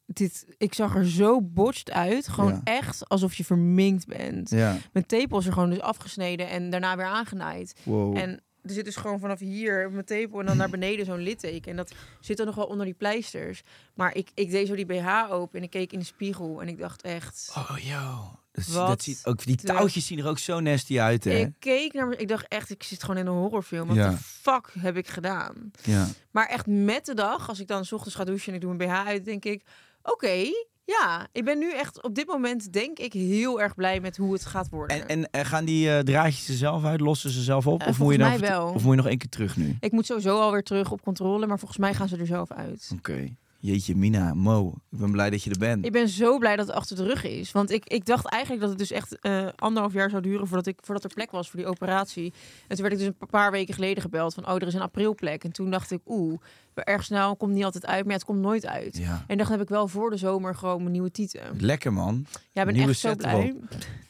Dit, 0.07 0.45
ik 0.57 0.73
zag 0.73 0.95
er 0.95 1.07
zo 1.09 1.41
botched 1.41 1.91
uit. 1.91 2.27
Gewoon 2.27 2.51
Ja. 2.53 2.61
echt 2.63 3.09
alsof 3.09 3.33
je 3.35 3.45
verminkt 3.45 4.07
bent. 4.07 4.49
Ja, 4.49 4.77
Mijn 4.93 5.05
tepel 5.05 5.39
is 5.39 5.45
er 5.45 5.53
gewoon 5.53 5.69
dus 5.69 5.81
afgesneden. 5.81 6.49
En 6.49 6.69
daarna 6.69 6.95
weer 6.97 7.05
aangenaaid. 7.05 7.75
wow. 7.83 8.17
En 8.17 8.29
er 8.63 8.71
zit 8.73 8.85
dus 8.85 8.95
gewoon 8.95 9.19
vanaf 9.19 9.39
hier 9.39 9.91
mijn 9.91 10.05
tepel 10.05 10.39
en 10.39 10.45
dan 10.45 10.57
naar 10.57 10.69
beneden 10.69 11.05
zo'n 11.05 11.19
litteken. 11.19 11.71
En 11.71 11.77
dat 11.77 11.93
zit 12.19 12.37
dan 12.37 12.45
nog 12.45 12.55
wel 12.55 12.65
onder 12.65 12.85
die 12.85 12.93
pleisters. 12.95 13.61
Maar 13.93 14.15
ik, 14.15 14.29
ik 14.33 14.49
deed 14.51 14.67
zo 14.67 14.75
die 14.75 14.85
BH 14.85 15.25
open 15.31 15.57
en 15.59 15.63
ik 15.63 15.69
keek 15.69 15.91
in 15.93 15.99
de 15.99 16.05
spiegel 16.05 16.61
en 16.61 16.67
ik 16.67 16.77
dacht 16.77 17.01
echt... 17.01 17.51
Oh, 17.57 17.77
yo. 17.81 18.39
Dat, 18.73 19.03
ziet 19.03 19.21
ook, 19.25 19.45
die 19.45 19.55
de- 19.55 19.63
touwtjes 19.67 20.05
zien 20.05 20.19
er 20.19 20.27
ook 20.27 20.39
zo 20.39 20.59
nasty 20.59 20.99
uit, 20.99 21.23
hè? 21.23 21.31
Ik 21.37 21.53
keek 21.59 21.93
naar 21.93 22.07
me, 22.07 22.15
ik 22.15 22.27
dacht 22.27 22.47
echt, 22.47 22.69
ik 22.69 22.83
zit 22.83 23.01
gewoon 23.03 23.17
in 23.17 23.27
een 23.27 23.33
horrorfilm. 23.33 23.87
Wat 23.87 23.95
Ja. 23.97 24.09
de 24.09 24.17
fuck 24.17 24.69
heb 24.79 24.97
ik 24.97 25.07
gedaan? 25.07 25.71
Ja. 25.83 26.07
Maar 26.31 26.47
echt 26.47 26.65
met 26.67 27.05
de 27.05 27.13
dag, 27.13 27.49
als 27.49 27.59
ik 27.59 27.67
dan 27.67 27.85
's 27.85 27.91
ochtends 27.91 28.15
ga 28.15 28.23
douchen 28.23 28.47
en 28.47 28.53
ik 28.55 28.61
doe 28.61 28.73
mijn 28.73 28.89
BH 28.89 29.07
uit, 29.07 29.25
denk 29.25 29.45
ik, 29.45 29.63
oké, 30.05 30.51
ja, 30.85 31.27
ik 31.31 31.45
ben 31.45 31.59
nu 31.59 31.71
echt 31.71 32.03
op 32.03 32.15
dit 32.15 32.27
moment 32.27 32.73
denk 32.73 32.99
ik 32.99 33.13
heel 33.13 33.61
erg 33.61 33.75
blij 33.75 33.99
met 33.99 34.17
hoe 34.17 34.33
het 34.33 34.45
gaat 34.45 34.69
worden. 34.69 35.07
En, 35.07 35.31
en 35.31 35.45
gaan 35.45 35.65
die 35.65 35.89
eh, 35.89 35.99
draadjes 35.99 36.47
er 36.47 36.53
zelf 36.53 36.83
uit? 36.83 36.99
Lossen 36.99 37.29
ze 37.29 37.41
zelf 37.41 37.67
op? 37.67 37.81
Eh, 37.81 37.87
of, 37.87 37.99
moet 37.99 38.11
je 38.11 38.17
dan 38.17 38.37
wel. 38.37 38.65
of 38.65 38.83
moet 38.83 38.91
je 38.91 38.97
nog 38.97 39.07
één 39.07 39.17
keer 39.17 39.29
terug 39.29 39.57
nu? 39.57 39.77
Ik 39.79 39.91
moet 39.91 40.05
sowieso 40.05 40.39
alweer 40.39 40.63
terug 40.63 40.91
op 40.91 41.01
controle, 41.01 41.47
maar 41.47 41.59
volgens 41.59 41.79
mij 41.79 41.93
gaan 41.93 42.07
ze 42.07 42.17
er 42.17 42.25
zelf 42.25 42.51
uit. 42.51 42.91
Oké. 42.97 43.35
Jeetje, 43.65 43.95
Mina, 43.95 44.33
Mo. 44.33 44.73
Ik 44.91 44.99
ben 44.99 45.11
blij 45.11 45.29
dat 45.29 45.43
je 45.43 45.49
er 45.49 45.57
bent. 45.57 45.85
Ik 45.85 45.91
ben 45.91 46.09
zo 46.09 46.37
blij 46.37 46.55
dat 46.55 46.67
het 46.67 46.75
achter 46.75 46.95
de 46.95 47.03
rug 47.03 47.23
is. 47.23 47.51
Want 47.51 47.71
ik, 47.71 47.85
ik 47.85 48.05
dacht 48.05 48.25
eigenlijk 48.25 48.61
dat 48.61 48.71
het 48.71 48.79
dus 48.79 48.91
echt 48.91 49.19
eh, 49.19 49.47
anderhalf 49.55 49.93
jaar 49.93 50.09
zou 50.09 50.21
duren 50.21 50.47
voordat, 50.47 50.67
ik, 50.67 50.79
voordat 50.81 51.03
er 51.03 51.13
plek 51.13 51.31
was 51.31 51.49
voor 51.49 51.59
die 51.59 51.69
operatie. 51.69 52.33
En 52.67 52.75
toen 52.75 52.81
werd 52.87 52.93
ik 52.93 52.99
dus 52.99 53.07
een 53.07 53.27
paar 53.29 53.51
weken 53.51 53.73
geleden 53.73 54.01
gebeld 54.01 54.33
van, 54.33 54.47
oh, 54.47 54.55
er 54.55 54.67
is 54.67 54.73
een 54.73 54.81
aprilplek. 54.81 55.43
En 55.43 55.51
toen 55.51 55.71
dacht 55.71 55.91
ik, 55.91 55.99
oeh, 56.05 56.39
erg 56.73 57.03
snel 57.03 57.35
komt 57.35 57.53
niet 57.53 57.63
altijd 57.63 57.85
uit, 57.85 58.01
maar 58.01 58.11
ja, 58.11 58.17
het 58.17 58.25
komt 58.25 58.41
nooit 58.41 58.65
uit. 58.65 58.97
Ja. 58.97 59.23
En 59.27 59.37
dan 59.37 59.47
heb 59.47 59.61
ik 59.61 59.69
wel 59.69 59.87
voor 59.87 60.09
de 60.09 60.17
zomer 60.17 60.55
gewoon 60.55 60.79
mijn 60.79 60.91
nieuwe 60.91 61.11
tieten. 61.11 61.41
Lekker, 61.57 61.93
man. 61.93 62.25
Ja, 62.51 62.61
ik 62.61 62.67
ben 62.67 62.75
Nieuwe 62.75 62.91
echt 62.91 62.99
zo 62.99 63.15
blij. 63.15 63.55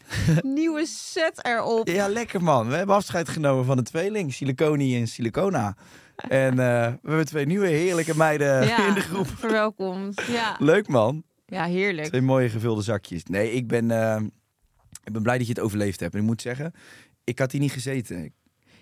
nieuwe 0.43 0.85
set 0.85 1.45
erop. 1.45 1.87
Ja, 1.87 2.07
lekker, 2.07 2.43
man. 2.43 2.67
We 2.67 2.75
hebben 2.75 2.95
afscheid 2.95 3.29
genomen 3.29 3.65
van 3.65 3.77
de 3.77 3.83
tweeling. 3.83 4.33
Siliconi 4.33 4.99
en 4.99 5.07
Silicona. 5.07 5.75
En 6.15 6.51
eh, 6.51 6.57
we 7.01 7.07
hebben 7.07 7.25
twee 7.25 7.45
nieuwe 7.45 7.67
heerlijke 7.67 8.17
meiden 8.17 8.67
Ja, 8.67 8.83
in 8.87 8.93
de 8.93 9.01
groep. 9.01 9.27
verwelkomd. 9.27 10.21
Ja. 10.27 10.55
Leuk, 10.59 10.87
man. 10.87 11.23
ja, 11.45 11.65
heerlijk. 11.65 12.07
Twee 12.07 12.21
mooie 12.21 12.49
gevulde 12.49 12.81
zakjes. 12.81 13.23
Nee, 13.23 13.51
ik 13.51 13.67
ben, 13.67 13.91
eh, 13.91 14.21
ik 15.03 15.13
ben 15.13 15.21
blij 15.23 15.37
dat 15.37 15.47
je 15.47 15.53
het 15.53 15.61
overleefd 15.61 15.99
hebt. 15.99 16.13
En 16.13 16.19
ik 16.19 16.25
moet 16.25 16.41
zeggen, 16.41 16.73
ik 17.23 17.39
had 17.39 17.51
hier 17.51 17.61
niet 17.61 17.71
gezeten. 17.71 18.33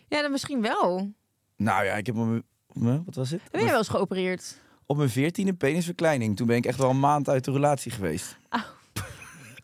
Ja, 0.08 0.22
dan 0.22 0.32
misschien 0.32 0.62
wel. 0.62 1.12
nou 1.58 1.86
ja, 1.86 1.94
ik 1.96 2.06
heb 2.06 2.16
mijn- 2.16 2.44
Wat 3.06 3.16
was 3.16 3.30
het? 3.32 3.42
Ben 3.52 3.62
jij 3.62 3.70
wel 3.70 3.78
eens 3.80 3.88
geopereerd? 3.88 4.62
Op 4.86 4.98
mijn 4.98 5.10
veertiende 5.10 5.54
penisverkleining. 5.54 6.36
Toen 6.36 6.48
ben 6.48 6.56
ik 6.56 6.66
echt 6.66 6.78
wel 6.78 6.90
een 6.90 7.00
maand 7.00 7.30
uit 7.30 7.44
de 7.46 7.52
relatie 7.52 7.92
geweest. 7.92 8.38
Auw. 8.50 8.62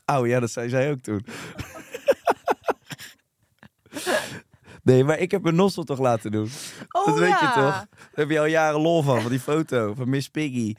Auw, 0.05 0.25
ja, 0.25 0.39
dat 0.39 0.51
zei 0.51 0.69
zij 0.69 0.91
ook 0.91 0.99
toen. 0.99 1.25
nee, 4.89 5.03
maar 5.03 5.19
ik 5.19 5.31
heb 5.31 5.41
mijn 5.41 5.55
nossel 5.55 5.83
toch 5.83 5.99
laten 5.99 6.31
doen. 6.31 6.49
Oh 6.91 7.05
dat 7.05 7.19
weet 7.19 7.39
je 7.39 7.45
toch? 7.45 7.53
Daar 7.55 7.87
heb 8.13 8.29
je 8.29 8.39
al 8.39 8.45
jaren 8.45 8.81
lol 8.81 9.01
van, 9.01 9.21
van 9.21 9.31
die 9.31 9.39
foto 9.39 9.93
van 9.93 10.09
Miss 10.09 10.29
Piggy. 10.29 10.75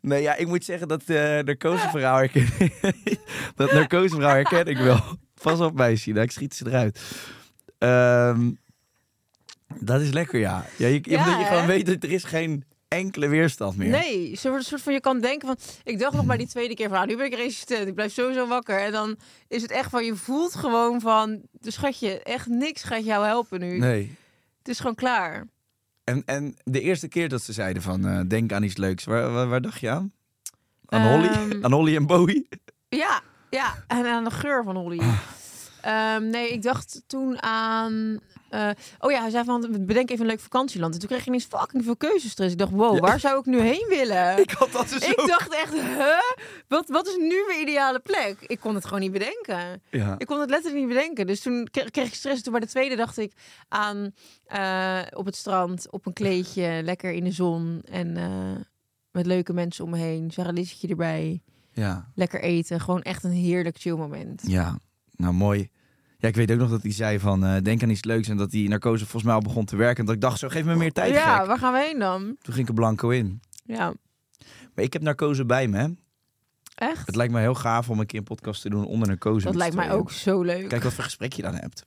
Nee, 0.00 0.22
ja, 0.22 0.36
ik 0.36 0.46
moet 0.46 0.64
zeggen 0.64 0.88
dat 0.88 1.02
eh 1.02 1.16
narcoseverhaal 1.16 2.16
herken 2.16 2.48
Dat 3.56 3.72
narcoseverhaal 3.72 4.34
herken 4.34 4.66
ik 4.66 4.78
wel. 4.78 5.00
Pas 5.42 5.60
op, 5.60 5.74
meisje. 5.74 6.10
Nou, 6.10 6.24
ik 6.24 6.30
schiet 6.30 6.54
ze 6.54 6.66
eruit. 6.66 7.00
Ehm, 7.78 8.50
dat 9.80 10.00
is 10.00 10.10
lekker, 10.10 10.40
ja. 10.40 10.64
ja, 10.76 10.86
je, 10.86 11.00
Ja, 11.02 11.18
omdat 11.18 11.38
je 11.38 11.44
gewoon 11.44 11.66
weet 11.66 11.86
dat 11.86 12.02
er 12.02 12.10
is 12.12 12.24
geen 12.24 12.64
enkele 12.88 13.28
weerstand 13.28 13.76
meer. 13.76 13.88
Nee, 13.88 14.30
een 14.30 14.36
soort 14.62 14.82
van 14.82 14.92
je 14.92 15.00
kan 15.00 15.20
denken 15.20 15.48
van. 15.48 15.56
Ik 15.84 15.98
dacht 15.98 16.14
nog 16.14 16.24
bij 16.24 16.36
die 16.36 16.48
tweede 16.48 16.74
keer 16.74 16.88
van, 16.88 16.98
ah, 16.98 17.06
nu 17.06 17.16
ben 17.16 17.26
ik 17.26 17.34
resistent, 17.34 17.86
ik 17.88 17.94
blijf 17.94 18.12
sowieso 18.12 18.46
wakker. 18.46 18.78
En 18.80 18.92
dan 18.92 19.18
is 19.48 19.62
het 19.62 19.70
echt 19.70 19.90
van, 19.90 20.04
je 20.04 20.14
voelt 20.14 20.54
gewoon 20.54 21.00
van, 21.00 21.42
de 21.52 21.70
schatje, 21.70 22.22
echt 22.22 22.46
niks 22.46 22.82
gaat 22.82 23.04
jou 23.04 23.26
helpen 23.26 23.60
nu. 23.60 23.78
Nee. 23.78 24.16
Het 24.58 24.68
is 24.68 24.78
gewoon 24.78 24.94
klaar. 24.94 25.46
En, 26.04 26.22
en 26.26 26.56
de 26.64 26.80
eerste 26.80 27.08
keer 27.08 27.28
dat 27.28 27.42
ze 27.42 27.52
zeiden 27.52 27.82
van 27.82 28.06
eh, 28.06 28.20
denk 28.28 28.52
aan 28.52 28.62
iets 28.62 28.76
leuks, 28.76 29.04
waar, 29.04 29.32
waar, 29.32 29.48
waar 29.48 29.60
dacht 29.62 29.80
je 29.80 29.90
aan? 29.90 30.12
Aan 30.86 31.00
Ehm, 31.00 31.10
Holly? 31.10 31.62
Aan 31.62 31.72
Holly 31.72 31.96
en 31.96 32.06
Bowie? 32.06 32.48
Ja, 32.88 33.20
ja, 33.50 33.84
en 33.86 34.06
aan 34.06 34.24
de 34.24 34.30
geur 34.30 34.64
van 34.64 34.76
Holly. 34.76 34.98
Ah. 34.98 35.18
Ehm, 35.80 36.30
nee, 36.30 36.52
ik 36.52 36.62
dacht 36.62 37.02
toen 37.06 37.42
aan. 37.42 38.20
Eh, 38.48 38.70
oh 38.98 39.10
ja, 39.10 39.20
hij 39.20 39.30
zei 39.30 39.44
van 39.44 39.66
bedenk 39.80 40.10
even 40.10 40.22
een 40.24 40.30
leuk 40.30 40.40
vakantieland. 40.40 40.92
En 40.94 40.98
toen 41.00 41.08
kreeg 41.08 41.20
ik 41.20 41.26
ineens 41.26 41.44
fucking 41.44 41.84
veel 41.84 41.96
keuzestress. 41.96 42.52
Ik 42.52 42.58
dacht, 42.58 42.72
wow, 42.72 42.98
waar 42.98 43.20
zou 43.20 43.38
ik 43.38 43.46
nu 43.46 43.60
heen 43.60 43.86
willen? 43.88 44.38
Ik 44.42 44.50
had 44.50 44.72
dat 44.72 44.88
dus 44.88 45.08
Ik 45.08 45.20
ook. 45.20 45.26
dacht 45.28 45.54
echt, 45.54 45.72
huh? 45.72 46.06
Wat, 46.68 46.88
wat 46.88 47.06
is 47.06 47.16
nu 47.16 47.44
mijn 47.46 47.60
ideale 47.60 47.98
plek? 47.98 48.36
Ik 48.46 48.60
kon 48.60 48.74
het 48.74 48.84
gewoon 48.84 49.00
niet 49.00 49.12
bedenken. 49.12 49.82
Ja. 49.90 50.14
Ik 50.18 50.26
kon 50.26 50.40
het 50.40 50.50
letterlijk 50.50 50.84
niet 50.84 50.94
bedenken. 50.94 51.26
Dus 51.26 51.40
toen 51.40 51.68
kreeg, 51.70 52.06
ik 52.06 52.14
stress. 52.14 52.42
Toen 52.42 52.52
bij 52.52 52.60
de 52.60 52.66
tweede 52.66 52.96
dacht 52.96 53.18
ik 53.18 53.32
aan 53.68 54.12
eh, 54.46 55.00
op 55.12 55.24
het 55.26 55.36
strand, 55.36 55.90
op 55.90 56.06
een 56.06 56.12
kleedje, 56.12 56.80
lekker 56.82 57.12
in 57.12 57.24
de 57.24 57.32
zon. 57.32 57.82
En 57.90 58.16
eh, 58.16 58.62
met 59.10 59.26
leuke 59.26 59.52
mensen 59.52 59.84
om 59.84 59.90
me 59.90 59.98
heen. 59.98 60.30
Sarah 60.30 60.66
erbij. 60.88 61.42
ja. 61.72 62.10
Lekker 62.14 62.40
eten. 62.40 62.80
Gewoon 62.80 63.02
echt 63.02 63.24
een 63.24 63.30
heerlijk 63.30 63.78
chill 63.78 63.96
moment. 63.96 64.42
Ja, 64.46 64.78
nou 65.16 65.34
mooi. 65.34 65.70
Ja, 66.20 66.28
ik 66.28 66.36
weet 66.36 66.52
ook 66.52 66.58
nog 66.58 66.70
dat 66.70 66.82
hij 66.82 66.92
zei 66.92 67.18
van 67.18 67.44
eh, 67.44 67.62
denk 67.62 67.82
aan 67.82 67.90
iets 67.90 68.04
leuks 68.04 68.28
en 68.28 68.36
dat 68.36 68.50
die 68.50 68.68
narcose 68.68 69.02
volgens 69.02 69.22
mij 69.22 69.34
al 69.34 69.40
begon 69.40 69.64
te 69.64 69.76
werken. 69.76 69.98
En 69.98 70.04
dat 70.04 70.14
ik 70.14 70.20
dacht 70.20 70.38
zo, 70.38 70.48
geef 70.48 70.64
me 70.64 70.74
meer 70.76 70.92
tijd, 70.92 71.14
ja, 71.14 71.36
gek. 71.38 71.46
waar 71.46 71.58
gaan 71.58 71.72
we 71.72 71.78
heen 71.78 71.98
dan? 71.98 72.20
Toen 72.22 72.54
ging 72.54 72.58
ik 72.58 72.68
er 72.68 72.74
blanco 72.74 73.08
in. 73.08 73.40
Ja, 73.64 73.92
Maar 74.74 74.84
ik 74.84 74.92
heb 74.92 75.02
narcose 75.02 75.44
bij 75.46 75.68
me. 75.68 75.76
hè. 75.78 75.86
echt? 76.74 77.06
Het 77.06 77.16
lijkt 77.16 77.32
me 77.32 77.40
heel 77.40 77.54
gaaf 77.54 77.90
om 77.90 78.00
een 78.00 78.06
keer 78.06 78.18
een 78.18 78.24
podcast 78.24 78.62
te 78.62 78.68
doen 78.70 78.86
onder 78.86 79.08
narcose. 79.08 79.44
Dat 79.46 79.54
lijkt 79.54 79.74
mij 79.74 79.92
ook 79.92 80.10
zo 80.10 80.42
leuk. 80.42 80.68
Kijk 80.68 80.82
wat 80.82 80.92
voor 80.94 81.04
gesprek 81.04 81.32
je 81.32 81.42
dan 81.42 81.54
hebt. 81.54 81.82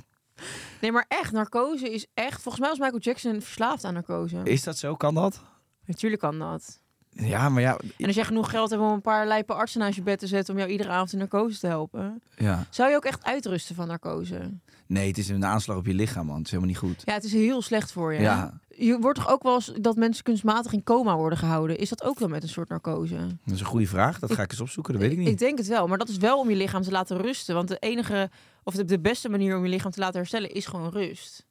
Nee, 0.81 0.91
maar 0.91 1.05
echt, 1.07 1.31
narcose 1.31 1.91
is 1.91 2.05
echt... 2.13 2.41
Volgens 2.41 2.59
mij 2.59 2.69
was 2.69 2.79
Michael 2.79 2.99
Jackson 3.01 3.41
verslaafd 3.41 3.83
aan 3.83 3.93
narcose. 3.93 4.41
Is 4.43 4.63
dat 4.63 4.77
zo? 4.77 4.95
Kan 4.95 5.13
dat? 5.13 5.41
Natuurlijk 5.85 6.21
kan 6.21 6.39
dat. 6.39 6.79
Ja, 7.13 7.49
maar 7.49 7.61
ja. 7.61 7.77
En 7.97 8.05
als 8.05 8.15
je 8.15 8.23
genoeg 8.23 8.49
geld 8.49 8.69
hebt 8.69 8.81
om 8.81 8.91
een 8.91 9.01
paar 9.01 9.27
lijpe 9.27 9.53
artsen 9.53 9.79
naast 9.79 9.95
je 9.95 10.01
bed 10.01 10.19
te 10.19 10.27
zetten... 10.27 10.53
om 10.53 10.59
jou 10.59 10.71
iedere 10.71 10.89
avond 10.89 11.13
in 11.13 11.19
narcose 11.19 11.59
te 11.59 11.67
helpen... 11.67 12.21
ja. 12.37 12.65
zou 12.69 12.89
je 12.89 12.95
ook 12.95 13.05
echt 13.05 13.23
uitrusten 13.23 13.75
van 13.75 13.87
narcose? 13.87 14.51
Nee, 14.87 15.07
het 15.07 15.17
is 15.17 15.29
een 15.29 15.45
aanslag 15.45 15.77
op 15.77 15.85
je 15.85 15.93
lichaam, 15.93 16.25
man. 16.25 16.35
Het 16.35 16.45
is 16.45 16.51
helemaal 16.51 16.71
niet 16.73 16.81
goed. 16.81 17.01
Ja, 17.05 17.13
het 17.13 17.23
is 17.23 17.33
heel 17.33 17.61
slecht 17.61 17.91
voor 17.91 18.13
je. 18.13 18.21
Ja. 18.21 18.59
Je 18.67 18.99
wordt 18.99 19.19
toch 19.19 19.29
ook 19.29 19.43
wel 19.43 19.55
eens 19.55 19.73
dat 19.81 19.95
mensen 19.95 20.23
kunstmatig 20.23 20.73
in 20.73 20.83
coma 20.83 21.15
worden 21.15 21.37
gehouden? 21.37 21.77
Is 21.77 21.89
dat 21.89 22.03
ook 22.03 22.19
wel 22.19 22.27
met 22.27 22.43
een 22.43 22.49
soort 22.49 22.69
narcose? 22.69 23.15
Dat 23.45 23.53
is 23.55 23.59
een 23.59 23.65
goede 23.65 23.87
vraag. 23.87 24.19
Dat 24.19 24.33
ga 24.33 24.43
ik 24.43 24.51
eens 24.51 24.61
opzoeken. 24.61 24.93
Dat 24.93 25.01
weet 25.01 25.11
ik 25.11 25.17
niet. 25.17 25.27
Ik 25.27 25.37
denk 25.37 25.57
het 25.57 25.67
wel, 25.67 25.87
maar 25.87 25.97
dat 25.97 26.09
is 26.09 26.17
wel 26.17 26.39
om 26.39 26.49
je 26.49 26.55
lichaam 26.55 26.81
te 26.81 26.91
laten 26.91 27.17
rusten. 27.17 27.55
Want 27.55 27.67
de 27.67 27.77
enige, 27.79 28.29
of 28.63 28.73
de, 28.73 28.85
de 28.85 28.99
beste 28.99 29.29
manier 29.29 29.57
om 29.57 29.63
je 29.63 29.69
lichaam 29.69 29.91
te 29.91 29.99
laten 29.99 30.19
herstellen 30.19 30.51
is 30.51 30.65
gewoon 30.65 30.89
rust. 30.89 31.45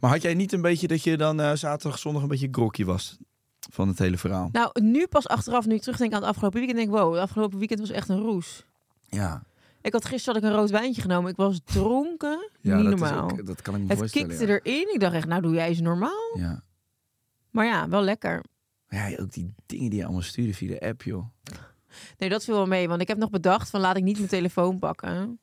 Maar 0.00 0.10
had 0.10 0.22
jij 0.22 0.34
niet 0.34 0.52
een 0.52 0.62
beetje 0.62 0.86
dat 0.86 1.02
je 1.02 1.16
dan 1.16 1.40
eh, 1.40 1.52
zaterdag, 1.52 1.98
zondag 1.98 2.22
een 2.22 2.28
beetje 2.28 2.48
grokje 2.50 2.84
was 2.84 3.18
van 3.70 3.88
het 3.88 3.98
hele 3.98 4.18
verhaal? 4.18 4.48
Nou, 4.52 4.82
nu 4.82 5.06
pas 5.06 5.28
achteraf, 5.28 5.66
nu 5.66 5.74
ik 5.74 5.80
terugdenk 5.80 6.12
aan 6.12 6.20
het 6.20 6.28
afgelopen 6.28 6.58
weekend, 6.58 6.78
denk 6.78 6.90
ik, 6.90 7.00
wow, 7.02 7.12
het 7.12 7.22
afgelopen 7.22 7.58
weekend 7.58 7.80
was 7.80 7.90
echt 7.90 8.08
een 8.08 8.20
roes. 8.20 8.64
Ja, 9.08 9.42
Ik 9.80 9.92
had 9.92 10.04
gisteren 10.04 10.34
had 10.34 10.44
ik 10.44 10.50
een 10.50 10.60
rood 10.60 10.70
wijntje 10.70 11.02
genomen. 11.02 11.30
Ik 11.30 11.36
was 11.36 11.60
dronken, 11.64 12.50
ja 12.60 12.76
niet 12.76 12.84
dat, 12.84 12.98
normaal. 12.98 13.26
Is 13.26 13.32
ook, 13.32 13.46
dat 13.46 13.62
kan 13.62 13.74
ik 13.74 13.80
me 13.80 13.88
het 13.88 13.98
voorstellen. 13.98 14.28
kikte 14.28 14.46
ja. 14.46 14.60
erin. 14.64 14.94
Ik 14.94 15.00
dacht 15.00 15.14
echt, 15.14 15.26
nou 15.26 15.42
doe 15.42 15.54
jij 15.54 15.68
eens 15.68 15.80
normaal. 15.80 16.36
Ja. 16.38 16.62
Maar 17.50 17.66
ja, 17.66 17.88
wel 17.88 18.02
lekker. 18.02 18.44
Ja, 18.88 19.10
ook 19.16 19.32
die 19.32 19.54
dingen 19.66 19.90
die 19.90 19.98
je 19.98 20.04
allemaal 20.04 20.22
stuurde 20.22 20.54
via 20.54 20.68
de 20.68 20.80
app, 20.80 21.02
joh. 21.02 21.26
Nee, 22.18 22.28
dat 22.28 22.44
viel 22.44 22.54
wel 22.54 22.66
mee. 22.66 22.88
Want 22.88 23.00
ik 23.00 23.08
heb 23.08 23.18
nog 23.18 23.30
bedacht 23.30 23.70
van 23.70 23.80
laat 23.80 23.96
ik 23.96 24.02
niet 24.02 24.16
mijn 24.16 24.28
telefoon 24.28 24.78
pakken. 24.78 25.38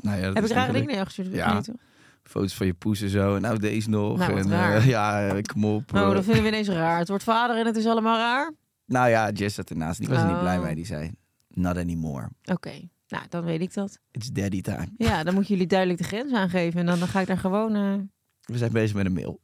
Nou 0.00 0.18
ja, 0.18 0.26
dat 0.26 0.34
heb 0.34 0.44
ik 0.44 0.50
rare 0.50 0.64
niet 0.64 0.72
dingen 0.72 0.86
naar 0.86 0.94
jou 0.94 1.06
gestuurd? 1.06 1.32
Ja. 1.32 1.52
Nee, 1.52 1.62
toch? 1.62 1.74
Foto's 2.22 2.54
van 2.54 2.66
je 2.66 2.74
poes 2.74 3.00
en 3.00 3.08
zo. 3.08 3.34
En 3.36 3.42
nou, 3.42 3.58
deze 3.58 3.88
nog. 3.90 4.18
Nou, 4.18 4.38
en, 4.38 4.50
raar. 4.50 4.76
eh, 4.76 4.86
ja, 4.96 5.28
eh, 5.28 5.42
kom 5.42 5.64
op. 5.64 5.94
Eh. 5.94 6.10
dat 6.12 6.24
vinden 6.24 6.42
we 6.42 6.48
ineens 6.48 6.68
raar. 6.68 6.98
Het 6.98 7.08
wordt 7.08 7.24
vader 7.24 7.56
en 7.56 7.66
het 7.66 7.76
is 7.76 7.86
allemaal 7.86 8.16
raar. 8.18 8.52
Nou 8.86 9.08
ja, 9.08 9.30
Jess 9.30 9.54
zat 9.54 9.70
ernaast. 9.70 9.98
Die 9.98 10.08
was 10.08 10.18
er 10.18 10.26
niet 10.28 10.40
blij 10.40 10.56
Oh. 10.58 10.64
mee. 10.64 10.74
Die 10.74 10.86
zei, 10.86 11.10
not 11.48 11.76
anymore. 11.76 12.28
Oké, 12.44 12.72
nou 13.08 13.24
dan 13.28 13.44
weet 13.44 13.60
ik 13.60 13.74
dat. 13.74 13.98
It's 14.10 14.30
daddy 14.32 14.60
time. 14.60 14.88
Ja, 14.96 15.22
dan 15.24 15.34
moeten 15.34 15.52
jullie 15.52 15.68
duidelijk 15.68 15.98
de 16.00 16.04
grens 16.06 16.32
aangeven. 16.32 16.80
En 16.80 16.86
dan, 16.86 16.98
dan 16.98 17.08
ga 17.08 17.20
ik 17.20 17.26
daar 17.26 17.38
gewoon... 17.38 17.74
eh, 17.74 17.94
We 18.40 18.58
zijn 18.58 18.72
bezig 18.72 18.96
met 18.96 19.06
een 19.06 19.12
mail. 19.12 19.40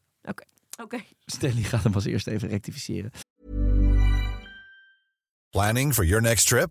Oké. 0.83 0.99
Stanley 1.25 1.63
gaat 1.63 1.83
hem 1.83 1.95
als 1.95 2.05
eerste 2.05 2.31
even 2.31 2.49
rectificeren. 2.49 3.11
Planning 5.51 5.95
for 5.95 6.05
your 6.05 6.23
next 6.23 6.47
trip? 6.49 6.71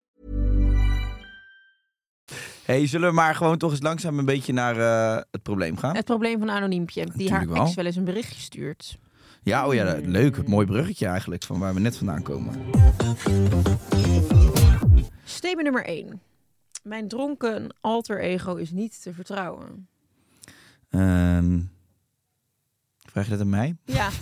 Hey, 2.65 2.87
zullen 2.87 3.09
we 3.09 3.15
maar 3.15 3.35
gewoon 3.35 3.57
toch 3.57 3.71
eens 3.71 3.81
langzaam 3.81 4.19
een 4.19 4.25
beetje 4.25 4.53
naar 4.53 4.77
eh, 4.77 5.23
het 5.31 5.43
probleem 5.43 5.77
gaan? 5.77 5.95
Het 5.95 6.05
probleem 6.05 6.39
van 6.39 6.49
Anoniempje, 6.49 7.01
die 7.01 7.11
Natuurlijk 7.11 7.37
haar 7.37 7.47
wel. 7.57 7.65
ex 7.65 7.75
wel 7.75 7.85
eens 7.85 7.95
een 7.95 8.03
berichtje 8.03 8.41
stuurt. 8.41 8.97
Ja, 9.43 9.67
oh 9.67 9.73
ja, 9.73 9.99
leuk. 10.03 10.47
Mooi 10.47 10.65
bruggetje 10.65 11.07
eigenlijk, 11.07 11.43
van 11.43 11.59
waar 11.59 11.73
we 11.73 11.79
net 11.79 11.97
vandaan 11.97 12.21
komen. 12.21 12.55
Statement 15.23 15.63
nummer 15.63 15.85
1. 15.85 16.21
Mijn 16.83 17.07
dronken 17.07 17.75
alter 17.81 18.19
ego 18.19 18.55
is 18.55 18.71
niet 18.71 19.01
te 19.01 19.13
vertrouwen. 19.13 19.87
Ehm, 20.89 21.59
vraag 22.99 23.23
je 23.25 23.31
dat 23.31 23.39
aan 23.39 23.49
mij? 23.49 23.75
Ja, 23.85 24.09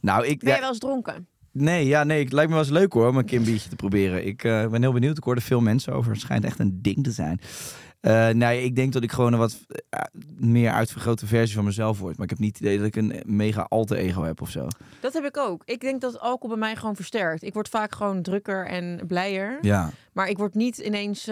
Nou, 0.00 0.26
ik... 0.26 0.38
ben 0.38 0.48
je 0.48 0.54
ja, 0.54 0.60
wel 0.60 0.68
eens 0.68 0.78
dronken? 0.78 1.28
Nee, 1.60 1.86
ja, 1.86 2.04
nee, 2.04 2.24
het 2.24 2.32
lijkt 2.32 2.48
me 2.50 2.56
wel 2.56 2.64
eens 2.64 2.72
leuk 2.74 2.92
hoor, 2.92 3.08
om 3.08 3.16
een 3.16 3.24
keer 3.24 3.38
een 3.38 3.44
biertje 3.44 3.68
te 3.68 3.76
proberen. 3.76 4.26
Ik 4.26 4.44
eh, 4.44 4.66
ben 4.68 4.82
heel 4.82 4.92
benieuwd. 4.92 5.16
Ik 5.18 5.24
hoorde 5.24 5.40
veel 5.40 5.60
mensen 5.60 5.92
over. 5.92 6.12
Het 6.12 6.20
schijnt 6.20 6.44
echt 6.44 6.58
een 6.58 6.78
ding 6.82 7.04
te 7.04 7.10
zijn. 7.10 7.40
Eh, 8.00 8.28
nee, 8.28 8.62
ik 8.64 8.76
denk 8.76 8.92
dat 8.92 9.02
ik 9.02 9.12
gewoon 9.12 9.32
een 9.32 9.38
wat 9.38 9.58
eh, 9.90 10.00
meer 10.38 10.70
uitvergrote 10.70 11.26
versie 11.26 11.54
van 11.54 11.64
mezelf 11.64 11.98
word. 11.98 12.14
Maar 12.16 12.24
ik 12.24 12.30
heb 12.30 12.38
niet 12.38 12.58
het 12.58 12.66
idee 12.66 12.76
dat 12.78 12.86
ik 12.86 12.96
een 12.96 13.22
mega 13.26 13.66
alter 13.68 13.96
ego 13.96 14.22
heb 14.22 14.40
of 14.40 14.50
zo. 14.50 14.66
Dat 15.00 15.12
heb 15.12 15.24
ik 15.24 15.36
ook. 15.36 15.62
Ik 15.64 15.80
denk 15.80 16.00
dat 16.00 16.20
alcohol 16.20 16.48
bij 16.48 16.66
mij 16.66 16.76
gewoon 16.76 16.96
versterkt. 16.96 17.42
Ik 17.42 17.54
word 17.54 17.68
vaak 17.68 17.94
gewoon 17.94 18.22
drukker 18.22 18.66
en 18.66 19.00
blijer. 19.06 19.58
Ja. 19.60 19.90
Maar 20.12 20.28
ik 20.28 20.38
word 20.38 20.54
niet 20.54 20.78
ineens 20.78 21.28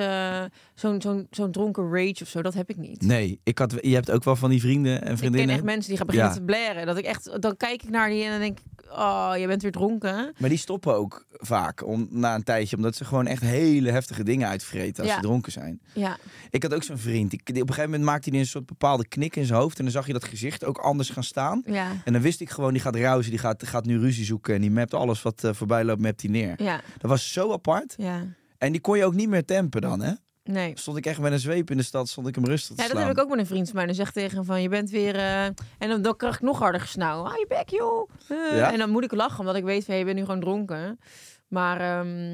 zo'n 0.74 1.02
zo'n 1.02 1.26
zo'n 1.30 1.50
dronken 1.50 1.90
rage 1.92 2.22
of 2.22 2.28
zo. 2.28 2.42
Dat 2.42 2.54
heb 2.54 2.70
ik 2.70 2.76
niet. 2.76 3.02
Nee, 3.02 3.40
ik 3.42 3.58
had, 3.58 3.74
je 3.80 3.94
hebt 3.94 4.10
ook 4.10 4.24
wel 4.24 4.36
van 4.36 4.50
die 4.50 4.60
vrienden 4.60 5.02
en 5.02 5.12
Ik 5.12 5.18
vriendinnen. 5.18 5.46
ken 5.48 5.56
echt 5.56 5.64
mensen 5.64 5.88
die 5.88 5.96
gaan 5.98 6.06
beginnen 6.06 6.32
Ja. 6.32 6.36
te 6.38 6.44
blaren. 6.44 6.86
Dat 6.86 6.98
ik 6.98 7.04
echt, 7.04 7.42
dan 7.42 7.56
kijk 7.56 7.82
ik 7.82 7.90
naar 7.90 8.08
die 8.08 8.24
en 8.24 8.30
dan 8.30 8.40
denk 8.40 8.58
ik, 8.58 8.75
oh, 8.90 9.33
je 9.38 9.46
bent 9.46 9.62
weer 9.62 9.72
dronken. 9.72 10.33
Maar 10.38 10.49
die 10.49 10.59
stoppen 10.59 10.94
ook 10.94 11.27
vaak 11.31 11.87
om, 11.87 12.07
na 12.11 12.35
een 12.35 12.42
tijdje, 12.42 12.77
omdat 12.77 12.96
ze 12.96 13.05
gewoon 13.05 13.27
echt 13.27 13.42
hele 13.42 13.90
heftige 13.90 14.22
dingen 14.25 14.49
uitvreten 14.49 15.03
als 15.03 15.12
Ja. 15.12 15.16
ze 15.16 15.22
dronken 15.22 15.53
zijn. 15.53 15.81
Ja, 15.94 16.16
Ik 16.51 16.62
had 16.62 16.75
ook 16.75 16.83
zo'n 16.83 16.99
vriend. 16.99 17.31
Die, 17.31 17.40
die- 17.44 17.55
op 17.62 17.68
een 17.68 17.75
gegeven 17.75 17.90
moment 17.90 18.11
maakte 18.11 18.31
hij 18.31 18.38
een 18.38 18.46
soort 18.46 18.66
bepaalde 18.66 19.09
knik 19.09 19.37
in 19.37 19.44
zijn 19.46 19.59
hoofd. 19.61 19.79
En 19.79 19.85
dan 19.85 19.92
zag 19.92 20.07
je 20.07 20.12
dat 20.12 20.25
gezicht 20.25 20.64
ook 20.64 20.79
anders 20.79 21.11
gaan 21.11 21.25
staan. 21.25 21.62
ja, 21.66 21.90
En 22.05 22.12
dan 22.12 22.22
wist 22.22 22.40
ik 22.40 22.51
gewoon, 22.51 22.72
die 22.72 22.83
gaat 22.83 22.96
rousen, 22.96 23.31
die 23.31 23.40
gaat, 23.40 23.66
gaat 23.66 23.85
nu 23.85 23.99
ruzie 24.01 24.25
zoeken. 24.25 24.55
En 24.55 24.61
die 24.61 24.70
mapt 24.70 24.94
alles 24.94 25.22
wat 25.22 25.44
eh, 25.44 25.53
voorbij 25.55 25.85
loopt, 25.85 26.01
mapt 26.01 26.22
hij 26.22 26.31
neer. 26.31 26.62
ja, 26.62 26.81
Dat 26.99 27.11
was 27.11 27.33
zo 27.33 27.53
apart. 27.53 27.94
ja. 27.96 28.25
En 28.59 28.72
die 28.72 28.81
kon 28.81 28.96
je 28.99 29.05
ook 29.05 29.14
niet 29.14 29.29
meer 29.29 29.44
tempen 29.44 29.81
dan, 29.81 30.01
hè? 30.01 30.12
Nee. 30.46 30.72
Stond 30.78 30.96
ik 30.96 31.06
echt 31.06 31.18
met 31.20 31.32
een 31.32 31.38
zweep 31.38 31.70
in 31.70 31.76
de 31.76 31.82
stad, 31.82 32.09
stond 32.09 32.26
ik 32.26 32.35
hem 32.35 32.44
rustig 32.44 32.76
te 32.76 32.82
Ja, 32.82 32.88
dat 32.88 32.98
heb 32.98 33.11
ik 33.11 33.18
ook 33.18 33.28
met 33.28 33.38
een 33.38 33.46
vriend 33.46 33.66
van 33.66 33.76
mij. 33.76 33.87
Dan 33.87 33.94
zegt 33.94 34.14
tegen 34.14 34.37
hem 34.37 34.44
van, 34.46 34.62
je 34.62 34.68
bent 34.68 34.90
weer... 34.90 35.14
eh, 35.16 35.44
En 35.44 35.54
dan, 35.88 36.02
dan 36.02 36.16
krijg 36.16 36.35
ik 36.35 36.40
nog 36.40 36.59
harder 36.59 36.80
gesnauw. 36.80 37.22
Hou 37.24 37.38
je 37.38 37.46
bek, 37.48 37.68
joh. 37.68 38.11
Eh, 38.28 38.56
Ja? 38.56 38.72
En 38.72 38.78
dan 38.78 38.90
moet 38.90 39.04
ik 39.04 39.12
lachen, 39.12 39.38
omdat 39.40 39.56
ik 39.56 39.64
weet 39.64 39.85
van, 39.85 39.94
je 39.96 40.04
bent 40.04 40.16
nu 40.16 40.24
gewoon 40.24 40.40
dronken. 40.40 40.98
Maar 41.48 41.80
ehm, 41.80 42.30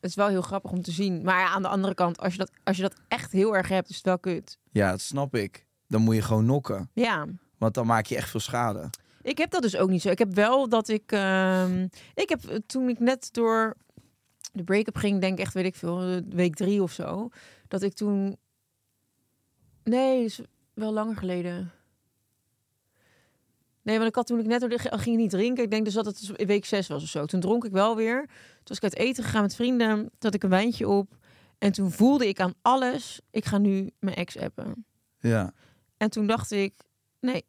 het 0.00 0.10
is 0.10 0.14
wel 0.14 0.28
heel 0.28 0.42
grappig 0.42 0.70
om 0.70 0.82
te 0.82 0.90
zien. 0.92 1.22
Maar 1.22 1.38
ja, 1.40 1.48
aan 1.48 1.62
de 1.62 1.68
andere 1.68 1.94
kant, 1.94 2.18
als 2.20 2.32
je, 2.32 2.38
dat, 2.38 2.50
als 2.64 2.76
je 2.76 2.82
dat 2.82 2.94
echt 3.08 3.32
heel 3.32 3.56
erg 3.56 3.68
hebt, 3.68 3.88
is 3.88 3.96
het 3.96 4.04
wel 4.04 4.18
kut. 4.18 4.58
Ja, 4.72 4.90
dat 4.90 5.00
snap 5.00 5.34
ik. 5.34 5.66
Dan 5.88 6.00
moet 6.02 6.14
je 6.14 6.22
gewoon 6.22 6.44
nokken. 6.46 6.90
Ja. 6.94 7.26
Want 7.58 7.74
dan 7.74 7.86
maak 7.86 8.06
je 8.06 8.16
echt 8.16 8.30
veel 8.30 8.40
schade. 8.40 8.90
Ik 9.22 9.38
heb 9.38 9.50
dat 9.50 9.62
dus 9.62 9.76
ook 9.76 9.88
niet 9.88 10.02
zo. 10.02 10.08
Ik 10.10 10.18
heb 10.18 10.34
wel 10.34 10.68
dat 10.68 10.88
ik... 10.88 11.12
ehm, 11.12 11.86
ik 12.14 12.28
heb 12.28 12.44
eh, 12.44 12.56
toen 12.66 12.88
ik 12.88 12.98
net 12.98 13.28
door 13.32 13.76
de 14.52 14.64
break-up 14.64 14.96
ging, 14.96 15.20
denk 15.20 15.32
ik 15.32 15.44
echt, 15.44 15.54
weet 15.54 15.64
ik 15.64 15.74
veel, 15.74 16.00
eh, 16.00 16.16
week 16.28 16.54
drie 16.54 16.82
of 16.82 16.92
zo. 16.92 17.28
Dat 17.68 17.82
ik 17.82 17.92
toen... 17.92 18.36
Nee, 19.84 20.24
is 20.24 20.40
wel 20.74 20.92
langer 20.92 21.16
geleden. 21.16 21.72
Nee, 23.82 23.96
want 23.96 24.08
ik 24.08 24.14
had 24.14 24.26
toen 24.26 24.38
ik 24.38 24.46
net 24.46 24.66
ging 24.80 25.16
niet 25.16 25.30
drinken. 25.30 25.64
Ik 25.64 25.70
denk 25.70 25.84
dus 25.84 25.94
dat 25.94 26.04
het 26.04 26.18
dus 26.18 26.46
week 26.46 26.64
zes 26.64 26.88
was 26.88 27.02
of 27.02 27.08
zo. 27.08 27.26
Toen 27.26 27.40
dronk 27.40 27.64
ik 27.64 27.72
wel 27.72 27.96
weer. 27.96 28.26
Toen 28.26 28.64
was 28.64 28.76
ik 28.76 28.82
uit 28.82 28.96
eten 28.96 29.24
gegaan 29.24 29.42
met 29.42 29.54
vrienden. 29.54 29.96
Toen 29.96 30.10
had 30.18 30.34
ik 30.34 30.42
een 30.42 30.50
wijntje 30.50 30.88
op. 30.88 31.18
En 31.58 31.72
toen 31.72 31.90
voelde 31.90 32.28
ik 32.28 32.40
aan 32.40 32.54
alles, 32.62 33.20
ik 33.30 33.44
ga 33.44 33.58
nu 33.58 33.90
mijn 33.98 34.16
ex 34.16 34.38
appen. 34.38 34.86
Ja. 35.18 35.52
En 35.96 36.10
toen 36.10 36.26
dacht 36.26 36.50
ik, 36.50 36.74
nee, 37.20 37.44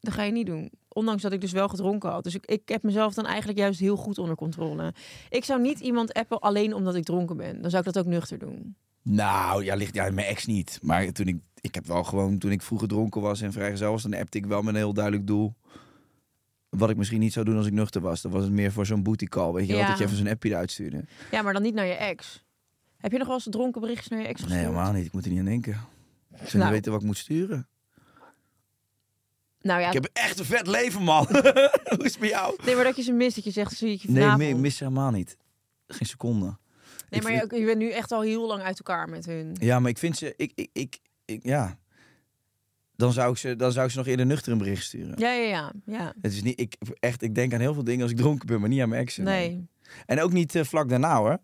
dat 0.00 0.14
ga 0.14 0.22
je 0.22 0.32
niet 0.32 0.46
doen. 0.46 0.70
Ondanks 0.94 1.22
dat 1.22 1.32
ik 1.32 1.40
dus 1.40 1.52
wel 1.52 1.68
gedronken 1.68 2.10
had. 2.10 2.24
Dus 2.24 2.34
ik, 2.34 2.46
ik 2.46 2.68
heb 2.68 2.82
mezelf 2.82 3.14
dan 3.14 3.26
eigenlijk 3.26 3.58
juist 3.58 3.80
heel 3.80 3.96
goed 3.96 4.18
onder 4.18 4.36
controle. 4.36 4.94
Ik 5.28 5.44
zou 5.44 5.60
niet 5.60 5.80
iemand 5.80 6.12
appen 6.12 6.40
alleen 6.40 6.74
omdat 6.74 6.94
ik 6.94 7.04
dronken 7.04 7.36
ben. 7.36 7.60
Dan 7.62 7.70
zou 7.70 7.84
ik 7.86 7.92
dat 7.92 8.04
ook 8.04 8.10
nuchter 8.10 8.38
doen. 8.38 8.76
Nou, 9.02 9.64
ja, 9.64 9.74
ligt 9.74 9.94
ja, 9.94 10.10
mijn 10.10 10.26
ex 10.26 10.46
niet. 10.46 10.78
Maar 10.82 11.12
toen 11.12 11.26
ik, 11.26 11.36
ik 11.60 11.74
heb 11.74 11.86
wel 11.86 12.04
gewoon, 12.04 12.38
toen 12.38 12.50
ik 12.50 12.62
vroeger 12.62 12.88
dronken 12.88 13.20
was 13.20 13.40
en 13.40 13.52
vrijgezel 13.52 13.90
was, 13.90 14.02
dan 14.02 14.14
appte 14.14 14.38
ik 14.38 14.46
wel 14.46 14.60
met 14.62 14.74
een 14.74 14.80
heel 14.80 14.92
duidelijk 14.94 15.26
doel. 15.26 15.54
Wat 16.68 16.90
ik 16.90 16.96
misschien 16.96 17.20
niet 17.20 17.32
zou 17.32 17.44
doen 17.44 17.56
als 17.56 17.66
ik 17.66 17.72
nuchter 17.72 18.00
was. 18.00 18.22
Dan 18.22 18.30
was 18.32 18.42
het 18.42 18.52
meer 18.52 18.72
voor 18.72 18.86
zo'n 18.86 19.02
booty 19.02 19.26
call. 19.26 19.52
Weet 19.52 19.66
je 19.66 19.74
wel, 19.76 19.86
dat 19.86 19.98
je 19.98 20.04
even 20.04 20.16
zo'n 20.16 20.28
appje 20.28 20.48
eruit 20.48 20.70
stuurde. 20.70 21.04
Ja, 21.30 21.42
maar 21.42 21.52
dan 21.52 21.62
niet 21.62 21.74
naar 21.74 21.86
je 21.86 21.92
ex. 21.92 22.44
Heb 22.96 23.12
je 23.12 23.18
nog 23.18 23.26
wel 23.26 23.36
eens 23.36 23.46
dronken 23.50 23.80
berichtjes 23.80 24.08
naar 24.08 24.20
je 24.20 24.26
ex 24.26 24.40
Nee, 24.40 24.48
gestuurd? 24.48 24.68
helemaal 24.70 24.92
niet. 24.92 25.06
Ik 25.06 25.12
moet 25.12 25.24
er 25.24 25.30
niet 25.30 25.38
aan 25.38 25.44
denken. 25.44 25.80
Zou 26.44 26.58
Nou. 26.58 26.70
weten 26.72 26.92
wat 26.92 27.00
ik 27.00 27.06
moet 27.06 27.16
sturen. 27.16 27.68
Nou 29.64 29.80
ja, 29.80 29.86
Ik 29.86 29.92
heb 29.92 30.08
echt 30.12 30.38
een 30.38 30.44
vet 30.44 30.66
leven, 30.66 31.02
man. 31.02 31.26
Hoe 31.30 32.04
is 32.04 32.10
het 32.12 32.20
met 32.20 32.28
jou? 32.30 32.56
nee, 32.64 32.74
maar 32.74 32.84
dat 32.84 32.96
je 32.96 33.02
ze 33.02 33.12
mist. 33.12 33.34
Dat 33.34 33.44
je 33.44 33.50
zegt, 33.50 33.76
zie 33.76 33.92
ik 33.92 34.00
je 34.02 34.10
Nee, 34.10 34.22
vanavond. 34.22 34.48
ik 34.50 34.56
mis 34.56 34.76
ze 34.76 34.84
helemaal 34.84 35.10
niet. 35.10 35.36
Geen 35.86 36.06
seconde. 36.08 36.56
Nee, 37.10 37.22
maar 37.22 37.32
je, 37.32 37.58
je 37.58 37.64
bent 37.64 37.78
nu 37.78 37.90
echt 37.90 38.12
al 38.12 38.20
heel 38.20 38.46
lang 38.46 38.62
uit 38.62 38.78
elkaar 38.78 39.08
met 39.08 39.26
hun. 39.26 39.56
Ja, 39.60 39.80
maar 39.80 39.90
ik 39.90 39.98
vind 39.98 40.16
ze... 40.16 40.34
Ik, 40.36 40.52
ik, 40.54 40.68
ik, 40.72 40.98
ik- 41.24 41.42
ja. 41.42 41.78
Dan 42.96 43.12
zou, 43.12 43.30
ik 43.30 43.36
ze, 43.38 43.56
dan 43.56 43.72
zou 43.72 43.84
ik 43.86 43.90
ze 43.92 43.98
nog 43.98 44.06
eerder 44.06 44.26
nuchter 44.26 44.52
een 44.52 44.58
bericht 44.58 44.84
sturen. 44.84 45.18
Ja, 45.18 45.32
ja, 45.32 45.48
ja. 45.48 45.72
ja. 45.86 46.12
Het 46.22 46.32
is 46.32 46.42
niet... 46.42 46.60
Ik, 46.60 46.76
echt, 47.00 47.22
ik 47.22 47.34
denk 47.34 47.54
aan 47.54 47.60
heel 47.60 47.74
veel 47.74 47.84
dingen 47.84 48.02
als 48.02 48.10
ik 48.10 48.16
dronken 48.16 48.46
ben, 48.46 48.60
maar 48.60 48.68
niet 48.68 48.80
aan 48.80 48.88
mijn 48.88 49.02
exen. 49.02 49.24
Nee. 49.24 49.66
En 50.06 50.20
ook 50.20 50.32
niet 50.32 50.54
eh, 50.54 50.64
vlak 50.64 50.88
daarna 50.88 51.16
hoor. 51.16 51.38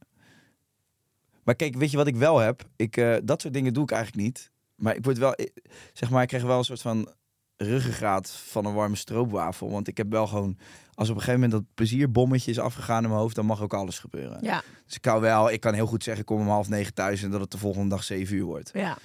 Maar 1.44 1.54
kijk, 1.54 1.74
weet 1.76 1.90
je 1.90 1.96
wat 1.96 2.06
ik 2.06 2.16
wel 2.16 2.38
heb? 2.38 2.68
Ik, 2.76 2.96
eh, 2.96 3.16
dat 3.24 3.40
soort 3.40 3.54
dingen 3.54 3.72
doe 3.74 3.82
ik 3.82 3.90
eigenlijk 3.90 4.24
niet. 4.24 4.50
Maar 4.74 4.96
ik 4.96 5.04
word 5.04 5.18
wel, 5.18 5.32
ik- 5.36 5.52
zeg 5.92 6.10
maar, 6.10 6.22
ik 6.22 6.28
krijg 6.28 6.42
wel 6.44 6.58
een 6.58 6.64
soort 6.64 6.80
van 6.80 7.14
ruggengraat 7.62 8.30
van 8.30 8.64
een 8.64 8.74
warme 8.74 8.96
stroopwafel. 8.96 9.70
Want 9.70 9.88
ik 9.88 9.96
heb 9.96 10.10
wel 10.10 10.26
gewoon, 10.26 10.58
als 10.94 11.08
op 11.08 11.14
een 11.14 11.20
gegeven 11.20 11.40
moment 11.40 11.52
dat 11.60 11.74
plezierbommetje 11.74 12.50
is 12.50 12.58
afgegaan 12.58 13.02
in 13.02 13.08
mijn 13.08 13.20
hoofd, 13.20 13.34
dan 13.34 13.46
mag 13.46 13.62
ook 13.62 13.74
alles 13.74 13.98
gebeuren. 13.98 14.38
Ja, 14.42 14.62
Dus 14.86 14.94
ik 14.94 15.02
kan 15.02 15.20
wel, 15.20 15.50
ik 15.50 15.60
kan 15.60 15.74
heel 15.74 15.86
goed 15.86 16.02
zeggen, 16.02 16.22
ik 16.22 16.28
kom 16.28 16.40
om 16.40 16.48
half 16.48 16.68
negen 16.68 16.94
thuis 16.94 17.22
en 17.22 17.30
dat 17.30 17.40
het 17.40 17.50
de 17.50 17.58
volgende 17.58 17.88
dag 17.88 18.04
zeven 18.04 18.36
uur 18.36 18.44
wordt. 18.44 18.70
ja. 18.74 18.98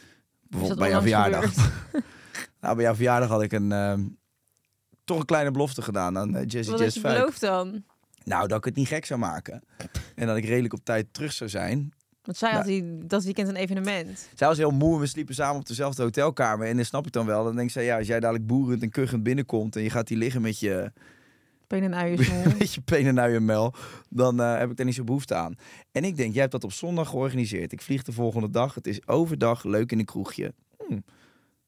Bijvoorbeeld 0.48 0.80
bij 0.80 0.90
jouw 0.90 1.02
verjaardag. 1.02 1.54
nou, 2.62 2.76
bij 2.76 2.84
jouw 2.84 2.96
verjaardag 2.96 3.30
had 3.30 3.42
ik 3.42 3.52
een, 3.52 3.72
ehm, 3.72 4.04
toch 5.04 5.20
een 5.20 5.26
kleine 5.26 5.52
belofte 5.52 5.82
gedaan 5.82 6.18
aan 6.18 6.36
uh, 6.36 6.42
Jazzy 6.46 6.70
Wat 6.70 6.80
Jazz 6.80 6.82
is 6.82 6.94
je 6.94 7.00
5. 7.00 7.18
beloofd 7.18 7.42
dan? 7.42 7.84
Nou, 8.24 8.48
dat 8.48 8.58
ik 8.58 8.66
het 8.66 8.76
niet 8.76 8.88
gek 8.88 9.06
zou 9.06 9.20
maken. 9.20 9.64
En 10.16 10.28
dat 10.28 10.38
ik 10.38 10.46
redelijk 10.46 10.74
op 10.74 10.86
tijd 10.86 11.14
terug 11.14 11.32
zou 11.34 11.50
zijn. 11.50 11.94
Want 12.26 12.38
zij 12.38 12.52
had 12.52 12.66
die, 12.66 13.06
dat 13.08 13.24
weekend 13.24 13.48
een 13.48 13.56
evenement. 13.56 14.30
Zij 14.36 14.48
was 14.48 14.58
heel 14.58 14.72
moe 14.72 14.94
en 14.94 15.00
we 15.00 15.06
sliepen 15.06 15.36
samen 15.36 15.60
op 15.60 15.68
dezelfde 15.68 16.04
hotelkamer. 16.04 16.68
En 16.68 16.76
dan 16.76 16.86
snap 16.86 17.06
ik 17.06 17.12
dan 17.12 17.26
wel. 17.26 17.44
Dan 17.44 17.56
denk 17.56 17.70
zij, 17.70 17.86
ja, 17.86 17.98
als 17.98 18.08
jij 18.08 18.20
dadelijk 18.20 18.48
boerend 18.48 18.82
en 18.82 18.90
kuchend 18.90 19.24
binnenkomt... 19.24 19.76
en 19.76 19.84
je 19.84 19.90
gaat 19.90 20.10
hier 20.10 20.18
liggen 20.18 20.42
met 20.42 20.60
je, 20.60 20.92
Pen 21.68 21.84
en 21.84 21.96
uiensmol. 21.96 22.44
met 22.60 22.74
je 22.74 22.82
pen 22.82 23.18
en 23.18 23.32
je 23.32 23.40
mel... 23.40 23.74
dan 24.10 24.42
eh, 24.42 24.58
heb 24.58 24.70
ik 24.70 24.78
daar 24.78 24.86
niet 24.86 24.96
zo 24.96 25.04
behoefte 25.04 25.36
aan. 25.36 25.56
En 25.92 26.04
ik 26.04 26.18
denk, 26.18 26.32
jij 26.32 26.40
hebt 26.40 26.52
dat 26.52 26.64
op 26.64 26.72
zondag 26.72 27.10
georganiseerd. 27.10 27.72
Ik 27.72 27.82
vlieg 27.82 28.04
de 28.04 28.12
volgende 28.12 28.50
dag. 28.50 28.74
Het 28.74 28.88
is 28.88 29.08
overdag 29.08 29.64
leuk 29.64 29.92
in 29.92 30.00
een 30.00 30.06
kroegje. 30.06 30.54
Hm, 30.88 31.00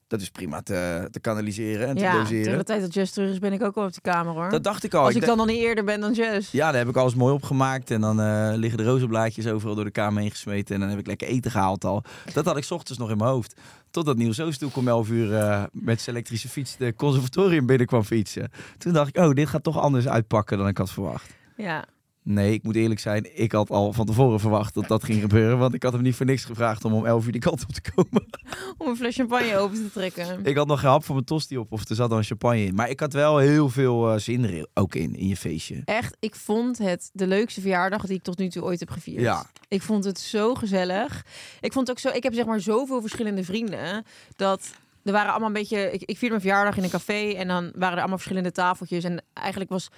dat 0.08 0.22
is 0.22 0.30
prima 0.30 0.62
te, 0.62 1.08
te 1.12 1.20
kanaliseren 1.20 1.88
en 1.88 1.96
te 1.96 2.02
Ja, 2.02 2.12
tegen 2.12 2.24
doseren. 2.36 2.58
de 2.58 2.64
tijd 2.64 2.82
dat 2.82 2.94
Jess 2.94 3.12
terug 3.14 3.32
is, 3.32 3.40
ben 3.40 3.54
ik 3.54 3.64
ook 3.64 3.76
al 3.76 3.86
op 3.86 3.94
de 3.94 4.02
kamer 4.02 4.34
hoor. 4.34 4.50
Dat 4.50 4.64
dacht 4.64 4.84
ik 4.84 4.94
al. 4.94 5.06
Als 5.06 5.16
ik 5.16 5.26
dan 5.26 5.40
al 5.40 5.46
niet 5.46 5.58
eerder 5.60 5.84
ben 5.84 6.00
dan 6.00 6.14
Jess. 6.14 6.52
Ja, 6.52 6.66
daar 6.72 6.80
heb 6.80 6.90
ik 6.90 6.96
alles 6.96 7.16
mooi 7.16 7.34
opgemaakt. 7.34 7.92
En 7.92 8.02
dan 8.02 8.22
eh, 8.22 8.52
liggen 8.56 8.78
de 8.78 8.84
rozenblaadjes 8.86 9.48
overal 9.48 9.76
door 9.76 9.84
de 9.86 9.92
kamer 9.92 10.22
heen 10.22 10.32
gesmeten. 10.32 10.76
En 10.76 10.82
dan 10.82 10.90
heb 10.90 11.00
ik 11.00 11.08
lekker 11.08 11.28
eten 11.28 11.52
gehaald 11.52 11.86
al. 11.86 12.04
Dat 12.34 12.46
had 12.46 12.58
ik 12.58 12.64
's 12.64 12.72
ochtends 12.72 13.00
nog 13.00 13.10
in 13.10 13.18
mijn 13.18 13.30
hoofd. 13.30 13.56
Totdat 13.92 14.18
Niels 14.18 14.40
Oostoek 14.42 14.76
om 14.76 14.88
11 14.88 15.10
uur 15.10 15.36
eh, 15.36 15.64
met 15.72 16.02
zijn 16.02 16.16
elektrische 16.16 16.50
fiets 16.50 16.78
de 16.78 16.94
conservatorium 16.96 17.66
binnenkwam 17.66 18.04
fietsen. 18.04 18.52
Toen 18.78 18.94
dacht 18.94 19.08
ik, 19.08 19.18
oh, 19.18 19.32
dit 19.34 19.48
gaat 19.48 19.64
toch 19.64 19.80
anders 19.80 20.08
uitpakken 20.08 20.58
dan 20.58 20.68
ik 20.68 20.78
had 20.78 20.92
verwacht. 20.92 21.36
Ja. 21.58 21.86
Nee, 22.30 22.54
ik 22.54 22.64
moet 22.64 22.76
eerlijk 22.76 23.00
zijn, 23.00 23.40
ik 23.40 23.52
had 23.52 23.70
al 23.70 23.94
van 23.94 24.06
tevoren 24.06 24.40
verwacht 24.40 24.74
dat 24.74 24.88
dat 24.88 25.04
ging 25.04 25.22
gebeuren. 25.22 25.58
Want 25.58 25.74
ik 25.74 25.84
had 25.84 25.94
hem 25.94 26.02
niet 26.02 26.16
voor 26.16 26.26
niks 26.26 26.46
gevraagd 26.46 26.86
om 26.86 26.94
om 26.94 27.06
11 27.06 27.26
uur 27.26 27.32
die 27.32 27.42
kant 27.42 27.64
op 27.64 27.72
te 27.74 27.82
komen. 27.96 28.26
Om 28.78 28.88
een 28.88 28.96
fles 28.96 29.16
champagne 29.16 29.58
open 29.58 29.78
te 29.78 29.92
trekken. 29.92 30.46
ik 30.46 30.58
had 30.58 30.68
nog 30.68 30.80
geen 30.80 30.90
hap 30.90 31.04
voor 31.04 31.16
mijn 31.16 31.28
tosti 31.28 31.58
op 31.58 31.72
of 31.72 31.90
er 31.90 31.96
zat 31.96 32.10
dan 32.10 32.24
champagne 32.24 32.66
in. 32.66 32.76
Maar 32.76 32.90
ik 32.90 33.00
had 33.00 33.14
wel 33.14 33.38
heel 33.38 33.70
veel 33.70 34.12
eh, 34.12 34.20
zin 34.20 34.44
er 34.44 34.68
ook 34.74 34.96
in, 34.96 35.16
in 35.16 35.28
je 35.28 35.36
feestje. 35.36 35.82
Echt, 35.86 36.18
ik 36.20 36.36
vond 36.36 36.78
het 36.78 37.10
de 37.14 37.28
leukste 37.28 37.62
verjaardag 37.62 38.06
die 38.06 38.16
ik 38.16 38.24
tot 38.24 38.38
nu 38.38 38.50
toe 38.50 38.64
ooit 38.64 38.80
heb 38.80 38.90
gevierd. 38.90 39.22
Ja. 39.22 39.46
Ik 39.68 39.82
vond 39.82 40.04
het 40.04 40.20
zo 40.20 40.56
gezellig. 40.56 41.26
Ik 41.62 41.74
vond 41.74 41.88
het 41.88 41.98
ook 41.98 42.12
zo. 42.12 42.18
Ik 42.18 42.24
heb 42.24 42.34
zeg 42.34 42.46
maar 42.46 42.60
zoveel 42.60 43.02
verschillende 43.02 43.44
vrienden 43.44 44.06
dat 44.36 44.72
er 45.04 45.12
waren 45.12 45.30
allemaal 45.30 45.48
een 45.48 45.54
beetje... 45.54 45.92
Ik, 45.92 46.02
ik 46.02 46.18
vierde 46.18 46.36
mijn 46.36 46.42
verjaardag 46.42 46.78
in 46.78 46.84
een 46.84 46.90
café 46.90 47.32
en 47.32 47.48
dan 47.48 47.64
waren 47.64 47.94
er 47.94 48.00
allemaal 48.00 48.18
verschillende 48.18 48.52
tafeltjes. 48.52 49.04
En 49.04 49.24
eigenlijk 49.34 49.70
was 49.70 49.90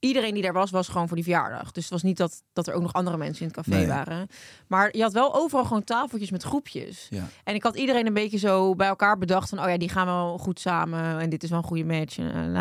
iedereen 0.00 0.34
die 0.34 0.42
daar 0.42 0.52
was, 0.52 0.70
was 0.70 0.88
gewoon 0.88 1.06
voor 1.06 1.16
die 1.16 1.24
verjaardag. 1.24 1.72
Dus 1.72 1.82
het 1.82 1.92
was 1.92 2.02
niet 2.02 2.16
dat, 2.16 2.42
dat 2.52 2.66
er 2.66 2.74
ook 2.74 2.82
nog 2.82 2.92
andere 2.92 3.16
mensen 3.16 3.40
in 3.40 3.46
het 3.46 3.56
café 3.56 3.70
Nee. 3.78 3.86
waren. 3.86 4.26
Maar 4.66 4.96
je 4.96 5.02
had 5.02 5.12
wel 5.12 5.34
overal 5.34 5.64
gewoon 5.64 5.84
tafeltjes 5.84 6.30
met 6.30 6.42
groepjes. 6.42 7.06
Ja. 7.10 7.28
En 7.44 7.54
ik 7.54 7.62
had 7.62 7.76
iedereen 7.76 8.06
een 8.06 8.14
beetje 8.14 8.38
zo 8.38 8.74
bij 8.74 8.88
elkaar 8.88 9.18
bedacht 9.18 9.48
van... 9.48 9.58
oh 9.60 9.68
ja, 9.68 9.78
die 9.78 9.88
gaan 9.88 10.06
wel 10.06 10.38
goed 10.38 10.60
samen 10.60 11.18
en 11.20 11.30
dit 11.30 11.42
is 11.42 11.50
wel 11.50 11.58
een 11.58 11.64
goede 11.64 11.84
match. 11.84 12.18
En. 12.18 12.52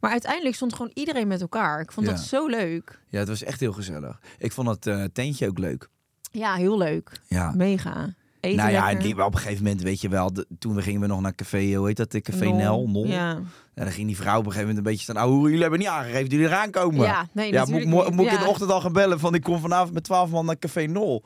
Maar 0.00 0.10
uiteindelijk 0.10 0.54
stond 0.54 0.74
gewoon 0.74 0.90
iedereen 0.94 1.28
met 1.28 1.40
elkaar. 1.40 1.80
Ik 1.80 1.92
vond 1.92 2.06
Ja. 2.06 2.12
dat 2.12 2.22
zo 2.22 2.46
leuk. 2.46 3.00
Ja, 3.08 3.18
het 3.18 3.28
was 3.28 3.42
echt 3.42 3.60
heel 3.60 3.72
gezellig. 3.72 4.20
Ik 4.38 4.52
vond 4.52 4.68
het 4.68 4.86
eh, 4.86 5.04
tentje 5.12 5.48
ook 5.48 5.58
leuk. 5.58 5.88
Ja, 6.32 6.54
heel 6.54 6.78
leuk. 6.78 7.20
Ja. 7.28 7.52
Mega. 7.56 8.08
Eten 8.40 8.56
nou 8.58 8.70
ja, 8.70 8.94
die, 8.94 9.14
maar 9.14 9.26
op 9.26 9.34
een 9.34 9.40
gegeven 9.40 9.62
moment, 9.64 9.82
weet 9.82 10.00
je 10.00 10.08
wel, 10.08 10.32
de- 10.32 10.46
toen 10.58 10.74
we 10.74 10.82
gingen 10.82 11.00
we 11.00 11.06
nog 11.06 11.20
naar 11.20 11.34
café, 11.34 11.74
hoe 11.74 11.86
heet 11.86 11.96
dat, 11.96 12.10
de 12.10 12.20
café 12.20 12.44
Nol. 12.44 12.54
Nel, 12.56 12.88
Nol. 12.88 13.06
Ja, 13.06 13.30
En 13.30 13.84
dan 13.84 13.90
ging 13.92 14.06
die 14.06 14.16
vrouw 14.16 14.38
op 14.38 14.44
een 14.46 14.52
gegeven 14.52 14.60
moment 14.68 14.78
een 14.78 14.90
beetje 14.92 15.02
staan, 15.02 15.14
nou, 15.16 15.42
jullie 15.42 15.60
hebben 15.60 15.78
niet 15.78 15.88
aangegeven 15.88 16.22
dat 16.22 16.30
jullie 16.32 16.46
eraan 16.46 16.70
komen. 16.70 17.06
ja 17.06 17.28
nee, 17.32 17.52
ja, 17.52 17.64
moet, 17.64 17.80
ik 18.26 18.32
in 18.32 18.38
de 18.38 18.46
ochtend 18.46 18.70
al 18.70 18.80
gaan 18.80 18.92
bellen 18.92 19.18
van, 19.20 19.34
ik 19.34 19.42
kom 19.42 19.60
vanavond 19.60 19.92
met 19.94 20.04
12 20.04 20.30
man 20.30 20.46
naar 20.46 20.58
café 20.58 20.86
Nol. 20.86 21.24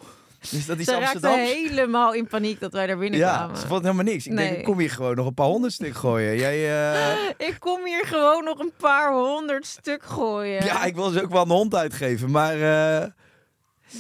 Dus 0.50 0.66
dat 0.66 0.78
is 0.78 0.84
Ze 0.84 0.96
Amsterdam. 0.96 1.32
helemaal 1.38 2.14
in 2.14 2.26
paniek 2.26 2.60
dat 2.60 2.72
wij 2.72 2.86
daar 2.86 2.98
binnenkwamen. 2.98 3.54
Ja, 3.54 3.60
ze 3.60 3.66
vond 3.66 3.82
helemaal 3.82 4.04
niks. 4.04 4.26
Ik 4.26 4.32
Nee. 4.32 4.46
denk, 4.46 4.58
ik 4.58 4.64
kom 4.64 4.78
hier 4.78 4.90
gewoon 4.90 5.14
nog 5.16 5.26
een 5.26 5.34
paar 5.34 5.46
honderd 5.46 5.72
stuk 5.72 5.94
gooien. 5.94 6.36
Jij, 6.36 6.92
eh, 6.92 7.10
Ik 7.48 7.56
kom 7.58 7.84
hier 7.84 8.04
gewoon 8.06 8.44
nog 8.44 8.58
een 8.58 8.72
paar 8.78 9.12
honderd 9.12 9.66
stuk 9.66 10.02
gooien. 10.04 10.64
ja, 10.64 10.84
ik 10.84 10.94
wil 10.94 11.10
ze 11.10 11.22
ook 11.22 11.30
wel 11.32 11.42
een 11.42 11.48
hond 11.50 11.74
uitgeven, 11.74 12.30
maar 12.30 12.54
eh, 13.02 13.08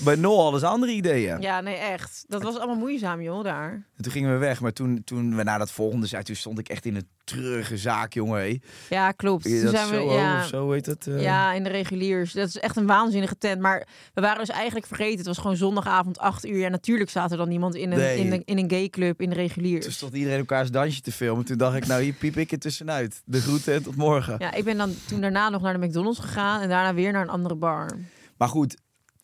bij 0.04 0.14
Nol 0.14 0.42
hadden 0.42 0.60
ze 0.60 0.66
andere 0.66 0.92
ideeën. 0.92 1.40
Ja, 1.40 1.60
nee, 1.60 1.76
echt. 1.76 2.24
Dat 2.28 2.42
was 2.42 2.56
allemaal 2.56 2.76
moeizaam, 2.76 3.22
joh, 3.22 3.44
daar. 3.44 3.70
En 3.96 4.02
toen 4.02 4.12
gingen 4.12 4.32
we 4.32 4.38
weg, 4.38 4.60
maar 4.60 4.72
toen, 4.72 5.02
toen 5.04 5.36
we 5.36 5.42
naar 5.42 5.58
dat 5.58 5.70
volgende 5.70 6.06
zijn, 6.06 6.24
toen 6.24 6.36
stond 6.36 6.58
ik 6.58 6.68
echt 6.68 6.84
in 6.84 6.96
een 6.96 7.08
treurige 7.24 7.76
zaak, 7.76 8.12
jongen. 8.12 8.40
hé. 8.40 8.58
Ja, 8.90 9.10
klopt. 9.12 9.42
Toen 9.44 9.68
zijn 9.68 9.88
we, 9.88 9.94
zo, 9.96 10.12
ja, 10.14 10.38
of 10.40 10.46
zo 10.46 10.70
heet 10.70 10.86
het. 10.86 11.06
eh. 11.06 11.22
ja, 11.22 11.52
in 11.52 11.62
de 11.64 11.70
reguliers. 11.70 12.32
Dat 12.32 12.48
is 12.48 12.58
echt 12.58 12.76
een 12.76 12.86
waanzinnige 12.86 13.38
tent. 13.38 13.60
Maar 13.60 13.86
we 14.14 14.20
waren 14.20 14.38
dus 14.38 14.48
eigenlijk 14.54 14.86
vergeten. 14.86 15.16
Het 15.16 15.26
was 15.26 15.38
gewoon 15.38 15.56
zondagavond, 15.56 16.18
8 16.18 16.46
uur. 16.46 16.56
Ja, 16.58 16.68
natuurlijk 16.68 17.10
staat 17.10 17.30
er 17.30 17.36
dan 17.36 17.48
niemand 17.48 17.74
in 17.74 17.92
een, 17.92 17.98
Nee. 17.98 18.18
in 18.18 18.32
een, 18.32 18.42
in 18.44 18.58
een 18.58 18.70
gayclub 18.70 19.20
in 19.20 19.28
de 19.28 19.34
reguliers. 19.36 19.84
Toen 19.84 19.92
stond 19.94 20.14
iedereen 20.14 20.38
elkaars 20.38 20.70
dansje 20.70 21.00
te 21.00 21.12
filmen. 21.12 21.44
Toen 21.44 21.56
dacht 21.58 21.76
ik, 21.76 21.86
nou 21.86 22.02
hier 22.02 22.12
piep 22.12 22.36
ik 22.36 22.52
er 22.52 22.58
tussenuit. 22.58 23.22
De 23.24 23.40
groeten 23.40 23.74
en 23.74 23.82
tot 23.82 23.96
morgen. 23.96 24.36
Ja, 24.38 24.52
ik 24.52 24.64
ben 24.64 24.76
dan 24.76 24.94
toen 25.08 25.20
daarna 25.20 25.48
nog 25.48 25.62
naar 25.62 25.80
de 25.80 25.86
McDonald's 25.86 26.18
gegaan. 26.18 26.60
En 26.60 26.68
daarna 26.68 26.94
weer 26.94 27.12
naar 27.12 27.22
een 27.22 27.28
andere 27.28 27.54
bar. 27.54 27.90
Maar 28.36 28.48
goed, 28.48 28.76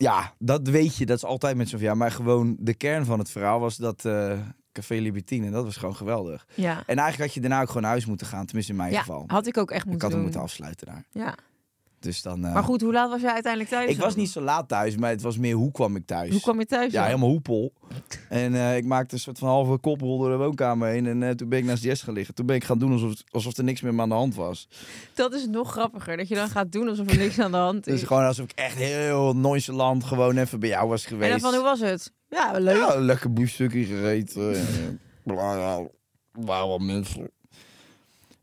ja, 0.02 0.34
dat 0.38 0.68
weet 0.68 0.96
je. 0.96 1.06
Dat 1.06 1.16
is 1.16 1.24
altijd 1.24 1.56
met 1.56 1.68
zo'n 1.68 1.80
ja. 1.80 1.94
Maar 1.94 2.10
gewoon 2.10 2.56
de 2.58 2.74
kern 2.74 3.04
van 3.04 3.18
het 3.18 3.30
verhaal 3.30 3.60
was 3.60 3.76
dat 3.76 4.04
eh, 4.04 4.38
Café 4.72 4.94
Libertine. 4.94 5.46
En 5.46 5.52
dat 5.52 5.64
was 5.64 5.76
gewoon 5.76 5.96
geweldig. 5.96 6.46
Ja, 6.54 6.72
En 6.86 6.98
eigenlijk 6.98 7.18
had 7.18 7.34
je 7.34 7.40
daarna 7.40 7.60
ook 7.60 7.66
gewoon 7.66 7.82
naar 7.82 7.90
huis 7.90 8.06
moeten 8.06 8.26
gaan. 8.26 8.46
Tenminste 8.46 8.72
in 8.72 8.78
mijn 8.78 8.92
ja 8.92 8.98
geval. 8.98 9.24
had 9.26 9.46
ik 9.46 9.56
ook 9.56 9.70
echt 9.70 9.84
ik 9.84 9.90
moeten 9.90 10.06
had 10.06 10.16
hem 10.16 10.22
moeten 10.24 10.40
afsluiten 10.40 10.86
daar. 10.86 11.04
Ja. 11.10 11.34
Dus 12.00 12.22
dan... 12.22 12.44
eh, 12.44 12.52
Maar 12.54 12.62
goed, 12.64 12.80
hoe 12.80 12.92
laat 12.92 13.10
was 13.10 13.20
jij 13.20 13.32
uiteindelijk 13.32 13.72
thuis? 13.72 13.90
Ik 13.90 13.98
was 13.98 14.16
niet 14.16 14.30
zo 14.30 14.40
laat 14.40 14.68
thuis, 14.68 14.96
maar 14.96 15.10
het 15.10 15.22
was 15.22 15.38
meer 15.38 15.54
hoe 15.54 15.70
kwam 15.72 15.96
ik 15.96 16.06
thuis. 16.06 16.30
Hoe 16.30 16.40
kwam 16.40 16.58
je 16.58 16.66
thuis? 16.66 16.92
Ja, 16.92 17.04
helemaal 17.04 17.28
hoepel. 17.28 17.72
En 18.28 18.54
eh, 18.54 18.76
ik 18.76 18.84
maakte 18.84 19.14
een 19.14 19.20
soort 19.20 19.38
van 19.38 19.48
halve 19.48 19.78
koprol 19.78 20.18
door 20.18 20.30
de 20.30 20.36
woonkamer 20.36 20.88
heen. 20.88 21.06
En 21.06 21.22
eh, 21.22 21.30
toen 21.30 21.48
ben 21.48 21.58
ik 21.58 21.64
naast 21.64 21.82
Jess 21.82 22.02
gaan 22.02 22.14
liggen. 22.14 22.34
Toen 22.34 22.46
ben 22.46 22.56
ik 22.56 22.64
gaan 22.64 22.78
doen 22.78 22.92
alsof, 22.92 23.14
alsof 23.30 23.56
er 23.56 23.64
niks 23.64 23.80
meer 23.80 24.00
aan 24.00 24.08
de 24.08 24.14
hand 24.14 24.34
was. 24.34 24.68
Dat 25.14 25.32
is 25.34 25.46
nog 25.46 25.70
grappiger. 25.72 26.16
Dat 26.16 26.28
je 26.28 26.34
dan 26.34 26.48
gaat 26.48 26.72
doen 26.72 26.88
alsof 26.88 27.10
er 27.10 27.16
niks 27.18 27.38
aan 27.38 27.50
de 27.50 27.56
hand 27.56 27.86
is. 27.86 27.92
Dus 27.92 28.02
gewoon 28.02 28.24
alsof 28.24 28.44
ik 28.44 28.52
echt 28.58 28.76
heel 28.76 29.36
nonchalant 29.36 30.04
gewoon 30.04 30.36
even 30.36 30.60
bij 30.60 30.68
jou 30.68 30.88
was 30.88 31.02
en 31.02 31.08
geweest. 31.08 31.30
dan 31.30 31.40
van, 31.40 31.54
hoe 31.54 31.62
was 31.62 31.80
het? 31.80 32.12
Ja, 32.28 32.52
leuk. 32.58 32.76
Ja, 32.76 32.94
lekker 33.00 33.32
biefstukje 33.32 33.84
gegeten. 33.84 34.54
en, 34.54 34.66
eh, 35.24 35.34
bla, 35.34 35.80
wel 36.32 36.78
mensen. 36.78 37.30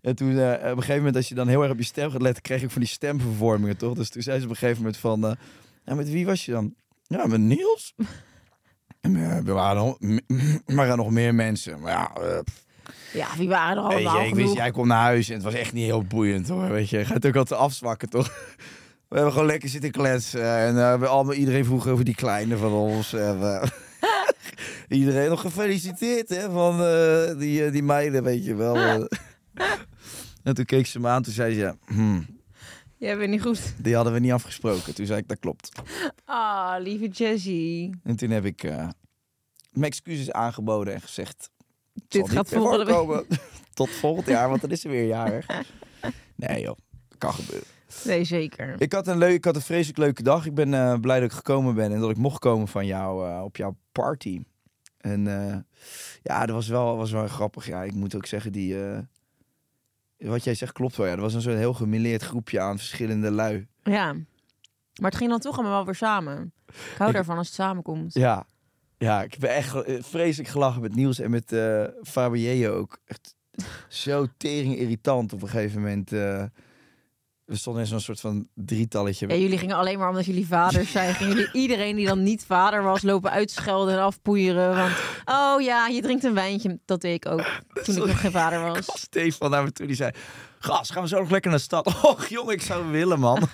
En 0.08 0.16
toen, 0.16 0.40
eh, 0.40 0.54
op 0.54 0.62
een 0.62 0.70
gegeven 0.70 0.96
moment, 0.96 1.16
als 1.16 1.28
je 1.28 1.36
dan 1.36 1.48
heel 1.48 1.62
erg 1.62 1.72
op 1.72 1.78
je 1.78 1.84
stem 1.84 2.12
gaat 2.12 2.22
letten, 2.22 2.44
kreeg 2.44 2.62
ik 2.62 2.70
van 2.70 2.82
die 2.82 2.90
stemvervormingen, 2.90 3.78
toch? 3.78 3.94
Dus 3.94 4.10
toen 4.10 4.22
zei 4.22 4.38
ze 4.38 4.44
op 4.44 4.50
een 4.50 4.56
gegeven 4.56 4.82
moment 4.82 4.98
van, 4.98 5.38
ja, 5.86 5.96
met 5.96 6.10
wie 6.10 6.26
was 6.26 6.46
je 6.46 6.52
dan? 6.52 6.74
Ja, 7.04 7.26
met 7.26 7.40
Niels. 7.40 7.94
En, 9.02 9.16
eh, 9.16 9.38
we 9.44 9.52
waren 9.52 9.76
nog, 9.76 9.98
er 10.66 10.76
waren 10.76 10.98
nog 10.98 11.12
meer 11.12 11.36
mensen. 11.36 11.80
Maar 11.80 11.92
ja, 11.92 12.12
Ja, 13.14 13.28
wie 13.38 13.48
waren 13.48 13.78
er 13.78 13.84
allemaal 13.84 14.22
je, 14.22 14.28
ik 14.28 14.36
wist, 14.36 14.54
jij 14.54 14.72
komt 14.72 14.88
naar 14.88 15.02
huis 15.02 15.28
en 15.28 15.34
het 15.34 15.44
was 15.44 15.54
echt 15.54 15.74
niet 15.74 15.86
heel 15.86 16.04
boeiend, 16.04 16.48
hoor. 16.48 16.70
Weet 16.70 16.90
je, 16.90 17.06
gaat 17.06 17.26
ook 17.26 17.36
altijd 17.36 17.60
afzwakken, 17.60 18.10
toch? 18.10 18.28
We 19.10 19.16
hebben 19.16 19.32
gewoon 19.32 19.48
lekker 19.48 19.70
zitten 19.70 19.92
kletsen. 19.92 20.58
En 20.58 20.78
eh, 20.78 21.00
we 21.00 21.08
allemaal, 21.08 21.34
iedereen 21.34 21.66
vroeg 21.66 21.88
over 21.88 22.06
die 22.06 22.16
kleine 22.16 22.58
van 22.58 22.72
ons. 22.72 23.14
En, 23.14 23.70
iedereen 24.90 25.30
nog 25.30 25.42
gefeliciteerd, 25.42 26.30
hè, 26.30 26.52
van 26.52 26.78
die, 27.38 27.72
die 27.72 27.84
meiden, 27.84 28.24
weet 28.24 28.46
je 28.46 28.56
wel. 28.56 29.08
En 30.48 30.54
toen 30.54 30.66
keek 30.66 30.86
ze 30.86 31.00
me 31.00 31.08
aan, 31.08 31.24
toen 31.24 31.34
zei 31.34 31.54
ze, 31.54 31.60
ja, 31.60 31.76
hmm, 31.86 32.26
Jij 32.98 33.18
bent 33.18 33.30
niet 33.30 33.42
goed. 33.42 33.74
die 33.84 33.96
hadden 33.96 34.14
we 34.14 34.20
niet 34.20 34.32
afgesproken. 34.32 34.96
Toen 34.96 35.06
zei 35.06 35.20
ik, 35.20 35.28
dat 35.28 35.40
klopt. 35.40 35.72
Ah, 36.26 36.76
lieve 36.80 37.08
Jessie. 37.08 38.00
En 38.04 38.16
toen 38.16 38.30
heb 38.30 38.46
ik 38.46 38.64
eh, 38.64 38.76
mijn 39.72 39.92
excuses 39.92 40.32
aangeboden 40.32 40.94
en 40.94 41.02
gezegd, 41.02 41.50
het 41.94 42.04
Dit 42.08 42.30
gaat 42.30 42.52
meer 42.52 42.60
volgende 42.60 42.86
week. 42.86 42.96
voorkomen. 42.96 43.26
Tot 43.74 43.90
volgend 43.90 44.28
jaar, 44.28 44.50
want 44.50 44.62
dan 44.62 44.70
is 44.70 44.82
ze 44.82 44.90
weer 44.90 45.08
jarig. 45.08 45.46
Nee 46.36 46.62
joh, 46.62 46.78
kan 47.18 47.34
gebeuren. 47.34 47.68
Nee, 48.04 48.24
zeker. 48.24 48.76
Ik 48.82 48.94
had 48.94 49.08
een, 49.08 49.18
leuk, 49.18 49.34
ik 49.34 49.46
had 49.46 49.56
een 49.56 49.62
vreselijk 49.62 49.98
leuke 49.98 50.24
dag. 50.24 50.46
Ik 50.46 50.54
ben 50.56 50.74
eh, 50.74 51.00
blij 51.00 51.20
dat 51.20 51.30
ik 51.30 51.36
gekomen 51.36 51.76
ben 51.76 51.94
en 51.94 52.00
dat 52.00 52.10
ik 52.10 52.18
mocht 52.18 52.40
komen 52.40 52.68
van 52.68 52.86
jou 52.86 53.30
eh, 53.30 53.42
op 53.44 53.58
jouw 53.58 53.76
party. 53.92 54.42
En 54.98 55.28
eh, 55.28 55.58
ja, 56.24 56.46
dat 56.46 56.56
was 56.56 56.68
wel, 56.68 56.98
was 56.98 57.12
wel 57.12 57.28
grappig. 57.28 57.68
Ja, 57.68 57.84
ik 57.84 57.94
moet 57.94 58.16
ook 58.16 58.26
zeggen, 58.26 58.52
die, 58.52 58.84
eh, 58.86 59.00
wat 60.18 60.44
jij 60.44 60.54
zegt 60.56 60.72
klopt 60.72 60.96
wel. 60.96 61.06
Ja. 61.06 61.12
Er 61.14 61.22
was 61.22 61.34
een 61.34 61.42
soort 61.42 61.56
heel 61.58 61.74
gemilleerd 61.74 62.24
groepje 62.24 62.60
aan 62.60 62.78
verschillende 62.78 63.32
lui. 63.32 63.68
Ja. 63.84 64.14
Maar 64.14 65.10
het 65.10 65.16
ging 65.16 65.30
dan 65.30 65.40
toch 65.40 65.54
allemaal 65.56 65.76
wel 65.76 65.86
weer 65.86 65.96
samen. 65.96 66.52
Ik 66.68 66.98
hou 66.98 67.12
daarvan 67.12 67.38
als 67.38 67.48
het 67.48 67.56
samenkomt. 67.56 68.14
Ja, 68.14 68.46
ja 68.98 69.24
ik 69.24 69.34
heb 69.34 69.44
echt 69.44 69.84
eh, 69.84 70.04
vreselijk 70.04 70.50
gelachen 70.50 70.82
met 70.82 70.96
Niels 70.96 71.20
en 71.20 71.32
met 71.32 71.56
Fabienne 72.04 72.70
ook. 72.70 72.98
Echt 73.06 73.36
zo 73.88 74.28
tering 74.38 74.78
irritant 74.78 75.34
op 75.34 75.42
een 75.42 75.48
gegeven 75.50 75.82
moment. 75.82 76.12
eh. 76.12 76.44
We 77.48 77.56
stonden 77.56 77.82
in 77.82 77.88
zo'n 77.88 78.00
soort 78.00 78.20
van 78.20 78.48
drietalletje. 78.54 79.28
Ja, 79.28 79.36
jullie 79.36 79.58
gingen 79.58 79.76
alleen 79.76 80.00
maar 80.00 80.10
omdat 80.10 80.26
jullie 80.26 80.48
vaders 80.48 80.92
zijn. 80.92 81.14
Gingen 81.14 81.36
jullie 81.36 81.52
iedereen 81.64 81.96
die 81.96 82.08
dan 82.08 82.24
niet 82.24 82.46
vader 82.46 82.84
was 82.84 83.02
lopen 83.02 83.32
uitschelden 83.32 83.94
en 83.94 84.00
afpoeieren. 84.00 84.76
Want, 84.76 84.94
oh 85.26 85.62
ja, 85.62 85.88
je 85.88 86.02
drinkt 86.02 86.24
een 86.24 86.34
wijntje. 86.34 86.80
Dat 86.86 87.02
deed 87.02 87.26
ik 87.26 87.32
ook 87.32 87.46
toen 87.84 87.96
ik 87.96 88.06
nog 88.06 88.20
geen 88.20 88.32
vader 88.32 88.62
was. 88.68 88.86
kwam 88.86 88.98
Stefan 88.98 89.50
naar 89.50 89.64
me 89.64 89.72
toe, 89.72 89.88
die 89.88 89.96
zei... 89.96 90.12
Gas, 90.60 90.90
gaan 90.90 91.04
we 91.04 91.08
zo 91.08 91.20
nog 91.20 91.30
lekker 91.30 91.50
naar 91.50 91.60
de 91.60 91.66
stad? 91.66 91.86
Och, 92.10 92.28
jongen, 92.28 92.54
ik 92.54 92.62
zou 92.62 92.92
willen, 92.92 93.20
man. 93.20 93.48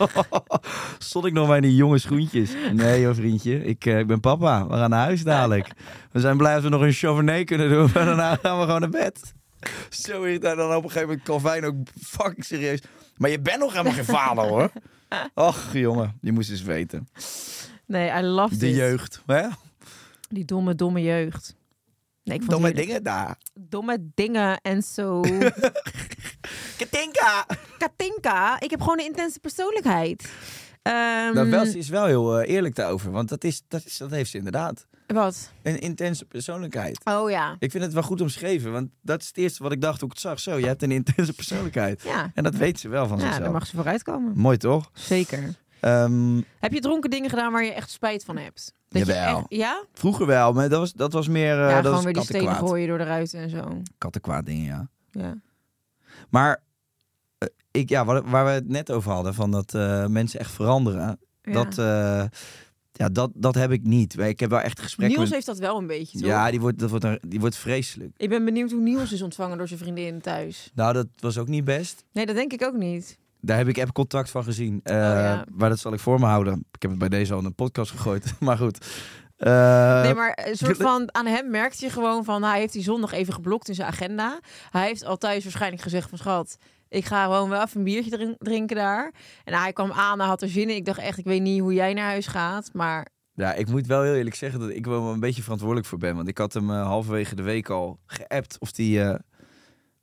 Stond 0.97 1.25
ik 1.25 1.33
nog 1.33 1.47
bij 1.47 1.61
die 1.61 1.75
jonge 1.75 1.97
schoentjes. 1.97 2.51
Nee, 2.73 3.01
joh, 3.01 3.15
vriendje. 3.15 3.63
Ik, 3.63 3.85
eh, 3.85 3.99
ik 3.99 4.07
ben 4.07 4.19
papa. 4.19 4.67
We 4.67 4.73
gaan 4.73 4.89
naar 4.89 5.03
huis 5.03 5.23
dadelijk. 5.23 5.67
We 6.11 6.19
zijn 6.19 6.37
blij 6.37 6.53
dat 6.53 6.63
we 6.63 6.69
nog 6.69 6.81
een 6.81 6.93
chauvinet 6.93 7.45
kunnen 7.45 7.69
doen. 7.69 7.93
En 7.93 8.05
daarna 8.05 8.35
gaan 8.41 8.59
we 8.59 8.65
gewoon 8.65 8.79
naar 8.79 8.89
bed. 8.89 9.33
Zo 9.89 10.23
irritant. 10.23 10.57
Dan 10.57 10.75
op 10.75 10.83
een 10.83 10.91
gegeven 10.91 11.07
moment 11.07 11.25
Calvin 11.25 11.65
ook 11.65 11.75
fucking 12.01 12.45
serieus. 12.45 12.79
Maar 13.17 13.29
je 13.29 13.39
bent 13.39 13.59
nog 13.59 13.71
helemaal 13.71 13.93
geen 13.93 14.05
vader, 14.05 14.43
hoor. 14.43 14.71
Och, 15.33 15.69
jongen. 15.73 16.17
Je 16.21 16.31
moest 16.31 16.49
eens 16.49 16.61
weten. 16.61 17.07
Nee, 17.85 18.09
I 18.19 18.21
love 18.21 18.57
De 18.57 18.69
it. 18.69 18.75
jeugd. 18.75 19.21
Hè? 19.25 19.47
Die 20.29 20.45
domme, 20.45 20.75
domme 20.75 21.01
jeugd. 21.01 21.55
Nee, 22.23 22.35
ik 22.35 22.41
vond 22.41 22.51
Domme 22.51 22.73
dingen 22.73 23.03
daar. 23.03 23.37
domme 23.53 23.97
dingen 24.15 24.61
en 24.61 24.81
zo. 24.83 25.21
Katinka! 26.77 27.45
Katinka, 27.77 28.59
ik 28.59 28.69
heb 28.69 28.81
gewoon 28.81 28.99
een 28.99 29.05
intense 29.05 29.39
persoonlijkheid. 29.39 30.29
Ehm, 30.83 31.33
Nou, 31.33 31.49
wel, 31.49 31.65
ze 31.65 31.77
is 31.77 31.89
wel 31.89 32.05
heel 32.05 32.39
eh, 32.39 32.53
eerlijk 32.55 32.75
daarover. 32.75 33.11
Want 33.11 33.29
dat, 33.29 33.43
is, 33.43 33.63
dat, 33.67 33.85
is, 33.85 33.97
dat 33.97 34.09
heeft 34.11 34.29
ze 34.29 34.37
inderdaad. 34.37 34.87
Wat? 35.07 35.51
Een 35.61 35.79
intense 35.79 36.25
persoonlijkheid. 36.25 37.01
Oh 37.03 37.29
ja. 37.29 37.55
Ik 37.59 37.71
vind 37.71 37.83
het 37.83 37.93
wel 37.93 38.03
goed 38.03 38.21
omschreven, 38.21 38.71
want 38.71 38.89
dat 39.01 39.21
is 39.21 39.27
het 39.27 39.37
eerste 39.37 39.63
wat 39.63 39.71
ik 39.71 39.81
dacht 39.81 39.99
toen 39.99 40.07
ik 40.07 40.13
het 40.13 40.21
zag. 40.23 40.39
Zo, 40.39 40.57
je 40.57 40.65
hebt 40.65 40.83
een 40.83 40.91
intense 40.91 41.33
persoonlijkheid. 41.33 42.01
Ja, 42.03 42.31
En 42.33 42.43
dat 42.43 42.55
weet 42.55 42.79
ze 42.79 42.89
wel 42.89 43.07
van 43.07 43.17
ja 43.17 43.21
zichzelf. 43.23 43.43
daar 43.43 43.53
mag 43.53 43.67
ze 43.67 43.75
vooruit 43.75 44.03
komen. 44.03 44.31
Mooi 44.37 44.57
toch? 44.57 44.89
Zeker. 44.93 45.55
Ehm, 45.79 46.41
Heb 46.59 46.73
je 46.73 46.79
dronken 46.79 47.09
dingen 47.09 47.29
gedaan 47.29 47.51
waar 47.51 47.63
je 47.63 47.73
echt 47.73 47.89
spijt 47.91 48.23
van 48.23 48.37
hebt? 48.37 48.73
Dat 48.89 49.05
je 49.07 49.13
Jawel. 49.13 49.37
echt, 49.37 49.45
ja? 49.49 49.83
vroeger 49.93 50.25
wel, 50.25 50.53
maar 50.53 50.69
dat 50.69 50.79
was, 50.79 50.93
dat 50.93 51.13
was 51.13 51.27
meer 51.27 51.51
eh 51.53 51.57
ja, 51.59 51.67
dat 51.67 51.75
gewoon 51.75 51.93
was 51.93 52.03
weer 52.03 52.13
die 52.13 52.23
stenen 52.23 52.55
gooien 52.55 52.87
door 52.87 52.97
de 52.97 53.03
ruiten 53.03 53.39
en 53.39 53.49
zo. 53.49 53.81
Kattenkwaad 53.97 54.45
dingen, 54.45 54.65
ja. 54.65 54.87
Ja. 55.21 55.33
Maar 56.29 56.63
ik, 57.71 57.89
ja, 57.89 58.05
waar, 58.05 58.29
waar 58.29 58.45
we 58.45 58.51
het 58.51 58.67
net 58.67 58.91
over 58.91 59.11
hadden, 59.11 59.33
van 59.33 59.51
dat 59.51 59.73
eh, 59.73 60.05
mensen 60.05 60.39
echt 60.39 60.51
veranderen. 60.51 61.19
Ja. 61.41 61.51
Dat, 61.53 61.77
eh, 61.77 62.23
ja, 62.91 63.09
dat, 63.09 63.31
dat 63.33 63.55
heb 63.55 63.71
ik 63.71 63.83
niet. 63.83 64.19
Ik 64.19 64.39
heb 64.39 64.49
wel 64.49 64.59
echt 64.59 64.79
gesprekken 64.79 65.17
Niels 65.17 65.29
met... 65.29 65.33
heeft 65.45 65.59
dat 65.59 65.67
wel 65.67 65.77
een 65.77 65.87
beetje, 65.87 66.19
toch? 66.19 66.27
Ja, 66.27 66.51
die 66.51 66.59
wordt, 66.59 66.79
dat 66.79 66.89
wordt, 66.89 67.07
die 67.27 67.39
wordt 67.39 67.55
vreselijk. 67.55 68.11
Ik 68.17 68.29
ben 68.29 68.45
benieuwd 68.45 68.71
hoe 68.71 68.81
Niels 68.81 69.11
is 69.11 69.21
ontvangen 69.21 69.57
door 69.57 69.67
zijn 69.67 69.79
vriendin 69.79 70.21
thuis. 70.21 70.71
Nou, 70.73 70.93
dat 70.93 71.07
was 71.19 71.37
ook 71.37 71.47
niet 71.47 71.63
best. 71.63 72.03
Nee, 72.13 72.25
dat 72.25 72.35
denk 72.35 72.53
ik 72.53 72.63
ook 72.63 72.75
niet. 72.75 73.17
Daar 73.41 73.57
heb 73.57 73.67
ik 73.67 73.79
app-contact 73.79 74.29
van 74.29 74.43
gezien. 74.43 74.79
Eh, 74.83 74.95
Oh, 74.95 74.99
ja. 75.01 75.45
Maar 75.51 75.69
dat 75.69 75.79
zal 75.79 75.93
ik 75.93 75.99
voor 75.99 76.19
me 76.19 76.25
houden. 76.25 76.65
Ik 76.71 76.81
heb 76.81 76.91
het 76.91 76.99
bij 76.99 77.09
deze 77.09 77.33
al 77.33 77.39
in 77.39 77.45
een 77.45 77.55
podcast 77.55 77.91
gegooid. 77.91 78.33
maar 78.39 78.57
goed. 78.57 78.85
Eh, 79.37 80.01
Nee, 80.01 80.13
maar 80.13 80.39
een 80.45 80.55
soort 80.57 80.77
van 80.77 81.13
aan 81.13 81.25
hem 81.25 81.49
merkte 81.49 81.85
je 81.85 81.91
gewoon 81.91 82.23
van 82.23 82.43
hij 82.43 82.59
heeft 82.59 82.73
die 82.73 82.83
zondag 82.83 83.11
even 83.11 83.33
geblokt 83.33 83.67
in 83.67 83.75
zijn 83.75 83.87
agenda. 83.87 84.39
Hij 84.69 84.87
heeft 84.87 85.05
al 85.05 85.17
thuis 85.17 85.43
waarschijnlijk 85.43 85.81
gezegd 85.81 86.09
van 86.09 86.17
schat, 86.17 86.57
ik 86.93 87.05
ga 87.05 87.23
gewoon 87.23 87.49
wel 87.49 87.61
even 87.61 87.77
een 87.77 87.83
biertje 87.83 88.11
drin- 88.11 88.35
drinken 88.37 88.75
daar. 88.75 89.13
En 89.43 89.53
hij 89.53 89.73
kwam 89.73 89.91
aan, 89.91 90.19
hij 90.19 90.27
had 90.27 90.41
er 90.41 90.49
zin 90.49 90.69
in. 90.69 90.75
Ik 90.75 90.85
dacht 90.85 90.99
echt, 90.99 91.17
ik 91.17 91.25
weet 91.25 91.41
niet 91.41 91.59
hoe 91.59 91.73
jij 91.73 91.93
naar 91.93 92.05
huis 92.09 92.27
gaat, 92.27 92.69
maar 92.73 93.07
Ja, 93.35 93.53
ik 93.53 93.67
moet 93.69 93.87
wel 93.87 94.01
heel 94.01 94.13
eerlijk 94.15 94.35
zeggen 94.35 94.59
dat 94.59 94.69
ik 94.69 94.85
wel 94.85 95.11
een 95.11 95.19
beetje 95.19 95.41
verantwoordelijk 95.41 95.87
voor 95.87 95.97
ben. 95.97 96.15
Want 96.15 96.27
ik 96.27 96.37
had 96.37 96.53
hem 96.53 96.69
eh, 96.71 96.85
halverwege 96.85 97.35
de 97.35 97.41
week 97.41 97.69
al 97.69 97.99
geappt 98.05 98.59
of 98.59 98.71
die, 98.71 99.01
eh, 99.03 99.19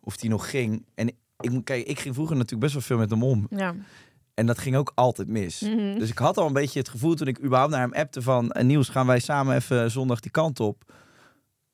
of 0.00 0.16
die 0.16 0.31
nog 0.31 0.50
ging. 0.50 0.87
En 0.94 1.09
ik 1.09 1.64
kijken, 1.64 1.90
ik 1.90 1.98
ging 2.00 2.14
vroeger 2.14 2.35
natuurlijk 2.37 2.62
best 2.62 2.72
wel 2.72 2.83
veel 2.83 2.98
met 2.98 3.11
hem 3.11 3.22
om. 3.22 3.46
ja. 3.50 3.74
En 4.35 4.46
dat 4.46 4.59
ging 4.59 4.76
ook 4.76 4.92
altijd 4.94 5.29
mis. 5.29 5.61
Mhm. 5.61 5.98
Dus 5.98 6.11
ik 6.11 6.18
had 6.18 6.37
al 6.37 6.46
een 6.46 6.53
beetje 6.53 6.79
het 6.79 6.88
gevoel 6.88 7.14
toen 7.14 7.26
ik 7.26 7.38
überhaupt 7.42 7.70
naar 7.72 7.81
hem 7.81 7.92
appte 7.92 8.22
van... 8.22 8.50
"Eh, 8.53 8.64
Niels, 8.64 8.88
gaan 8.88 9.07
wij 9.07 9.18
samen 9.18 9.57
even 9.57 9.90
zondag 9.90 10.20
die 10.20 10.31
kant 10.31 10.61
op? 10.61 10.92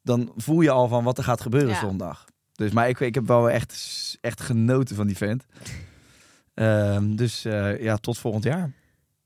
Dan 0.02 0.32
voel 0.36 0.60
je 0.60 0.70
al 0.70 0.88
van 0.88 1.04
wat 1.04 1.18
er 1.18 1.24
gaat 1.24 1.40
gebeuren 1.40 1.70
Ja. 1.70 1.78
zondag. 1.80 2.24
Dus, 2.56 2.70
maar 2.72 2.88
ik, 2.88 3.00
ik 3.00 3.14
heb 3.14 3.26
wel 3.26 3.50
echt, 3.50 3.74
echt 4.20 4.40
genoten 4.40 4.96
van 4.96 5.06
die 5.06 5.16
vent. 5.16 5.44
Ehm, 6.54 7.14
dus 7.14 7.44
eh, 7.44 7.82
ja, 7.82 7.96
tot 7.96 8.18
volgend 8.18 8.44
jaar. 8.44 8.72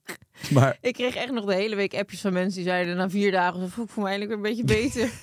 Maar 0.54 0.76
Ik 0.80 0.92
kreeg 0.94 1.14
echt 1.14 1.32
nog 1.32 1.44
de 1.44 1.54
hele 1.54 1.76
week 1.76 1.94
appjes 1.94 2.20
van 2.20 2.32
mensen 2.32 2.54
die 2.60 2.70
zeiden 2.70 2.96
na 2.96 3.10
vier 3.10 3.30
dagen, 3.32 3.60
zo, 3.60 3.82
ik 3.82 3.88
voel 3.90 4.04
me 4.04 4.10
eigenlijk 4.10 4.40
weer 4.42 4.50
een 4.50 4.56
beetje 4.56 4.74
beter. 4.90 5.10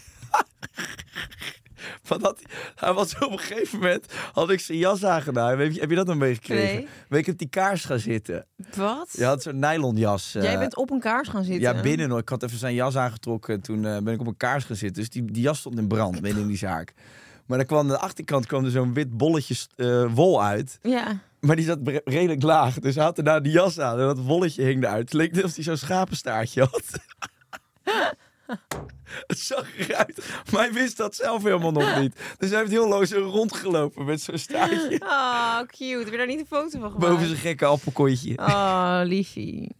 Wat 2.07 2.21
had 2.21 2.41
hij, 2.75 2.93
was 2.93 3.15
op 3.19 3.31
een 3.31 3.39
gegeven 3.39 3.79
moment, 3.79 4.05
had 4.33 4.49
ik 4.49 4.59
zijn 4.59 4.77
jas 4.77 5.05
aangedaan. 5.05 5.59
Heb 5.59 5.71
je, 5.73 5.79
heb 5.79 5.89
je 5.89 5.95
dat 5.95 6.07
nog 6.07 6.15
meegekregen? 6.17 6.75
Nee. 6.75 6.87
Ben 7.09 7.19
ik 7.19 7.27
op 7.27 7.37
die 7.37 7.49
kaars 7.49 7.85
gaan 7.85 7.99
zitten. 7.99 8.45
Wat? 8.75 9.09
Je 9.17 9.23
had 9.25 9.41
zo'n 9.43 9.59
nylonjas. 9.59 10.35
eh, 10.35 10.43
Jij 10.43 10.57
bent 10.59 10.75
op 10.75 10.89
een 10.91 10.99
kaars 10.99 11.27
gaan 11.27 11.43
zitten. 11.43 11.61
Ja, 11.75 11.81
binnen 11.81 12.09
nog. 12.09 12.19
Ik 12.19 12.29
had 12.29 12.43
even 12.43 12.57
zijn 12.57 12.73
jas 12.73 12.95
aangetrokken. 12.97 13.61
Toen 13.61 13.85
eh, 13.85 13.97
ben 13.97 14.13
ik 14.13 14.19
op 14.19 14.27
een 14.27 14.37
kaars 14.37 14.63
gaan 14.63 14.75
zitten. 14.75 15.01
Dus 15.01 15.11
die, 15.11 15.25
die 15.31 15.41
jas 15.41 15.59
stond 15.59 15.77
in 15.77 15.87
brand 15.87 16.21
binnen 16.21 16.41
in 16.41 16.47
die 16.47 16.57
zaak. 16.57 16.93
Maar 17.47 17.57
dan 17.57 17.67
kwam 17.67 17.79
aan 17.79 17.87
de 17.87 17.97
achterkant 17.99 18.45
kwam 18.45 18.65
er 18.65 18.71
zo'n 18.71 18.93
wit 18.93 19.17
bolletje 19.17 19.55
eh, 19.75 20.13
wol 20.13 20.43
uit. 20.43 20.79
Ja. 20.81 21.19
Maar 21.39 21.55
die 21.55 21.65
zat 21.65 21.79
redelijk 22.05 22.41
laag. 22.41 22.79
Dus 22.79 22.95
hij 22.95 23.03
had 23.03 23.15
daarna 23.15 23.39
die 23.39 23.51
jas 23.51 23.79
aan 23.79 23.99
en 23.99 24.05
dat 24.05 24.19
wolletje 24.19 24.63
hing 24.63 24.83
eruit. 24.83 25.01
Het 25.03 25.13
leek 25.13 25.31
net 25.33 25.43
of 25.43 25.55
hij 25.55 25.63
zo'n 25.63 25.77
schapenstaartje 25.77 26.61
had. 26.61 26.83
Het 29.27 29.39
zag 29.39 29.77
eruit. 29.77 30.29
Maar 30.51 30.61
hij 30.61 30.73
wist 30.73 30.97
dat 30.97 31.15
zelf 31.15 31.43
helemaal 31.43 31.71
nog 31.71 31.99
niet. 31.99 32.19
Dus 32.37 32.49
hij 32.49 32.59
heeft 32.59 32.71
heel 32.71 33.05
zo 33.05 33.19
rondgelopen 33.19 34.05
met 34.05 34.21
zo'n 34.21 34.37
staartje 34.37 35.01
Oh, 35.03 35.59
cute. 35.59 35.97
Heb 35.99 36.11
je 36.11 36.17
daar 36.17 36.27
niet 36.27 36.39
een 36.39 36.45
foto 36.45 36.79
van 36.79 36.91
gemaakt? 36.91 36.97
boven 36.97 37.25
zijn 37.25 37.37
gekke 37.39 37.65
appelkontje. 37.65 38.37
Oh, 38.37 38.99
liefie. 39.03 39.75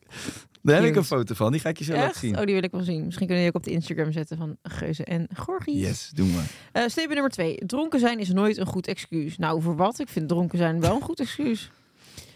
Daar 0.68 0.82
heb 0.82 0.90
ik 0.90 0.96
een 0.96 1.04
foto 1.04 1.34
van. 1.36 1.52
Die 1.52 1.62
ga 1.62 1.70
ik 1.70 1.78
je 1.78 1.84
zo 1.84 1.94
laten 1.94 2.20
zien. 2.20 2.38
Oh, 2.40 2.44
die 2.46 2.54
wil 2.54 2.64
ik 2.64 2.72
wel 2.72 2.82
zien. 2.82 3.06
Misschien 3.06 3.28
kunnen 3.28 3.44
jullie 3.44 3.48
ook 3.48 3.56
op 3.56 3.64
de 3.64 3.72
Instagram 3.72 4.12
zetten 4.12 4.38
van 4.38 4.58
Geuze 4.64 5.04
en 5.04 5.28
Gorgie. 5.36 5.78
Yes, 5.78 6.10
doen 6.14 6.28
we. 6.32 6.44
Statement 6.74 7.10
nummer 7.14 7.30
twee. 7.32 7.66
Dronken 7.66 8.00
zijn 8.00 8.20
is 8.20 8.30
nooit 8.32 8.58
een 8.58 8.66
goed 8.66 8.88
excuus. 8.88 9.38
Nou, 9.38 9.62
voor 9.62 9.76
wat? 9.76 10.00
Ik 10.00 10.08
vind 10.10 10.28
dronken 10.30 10.58
zijn 10.58 10.80
wel 10.80 10.96
een 10.96 11.02
goed 11.02 11.20
excuus. 11.20 11.72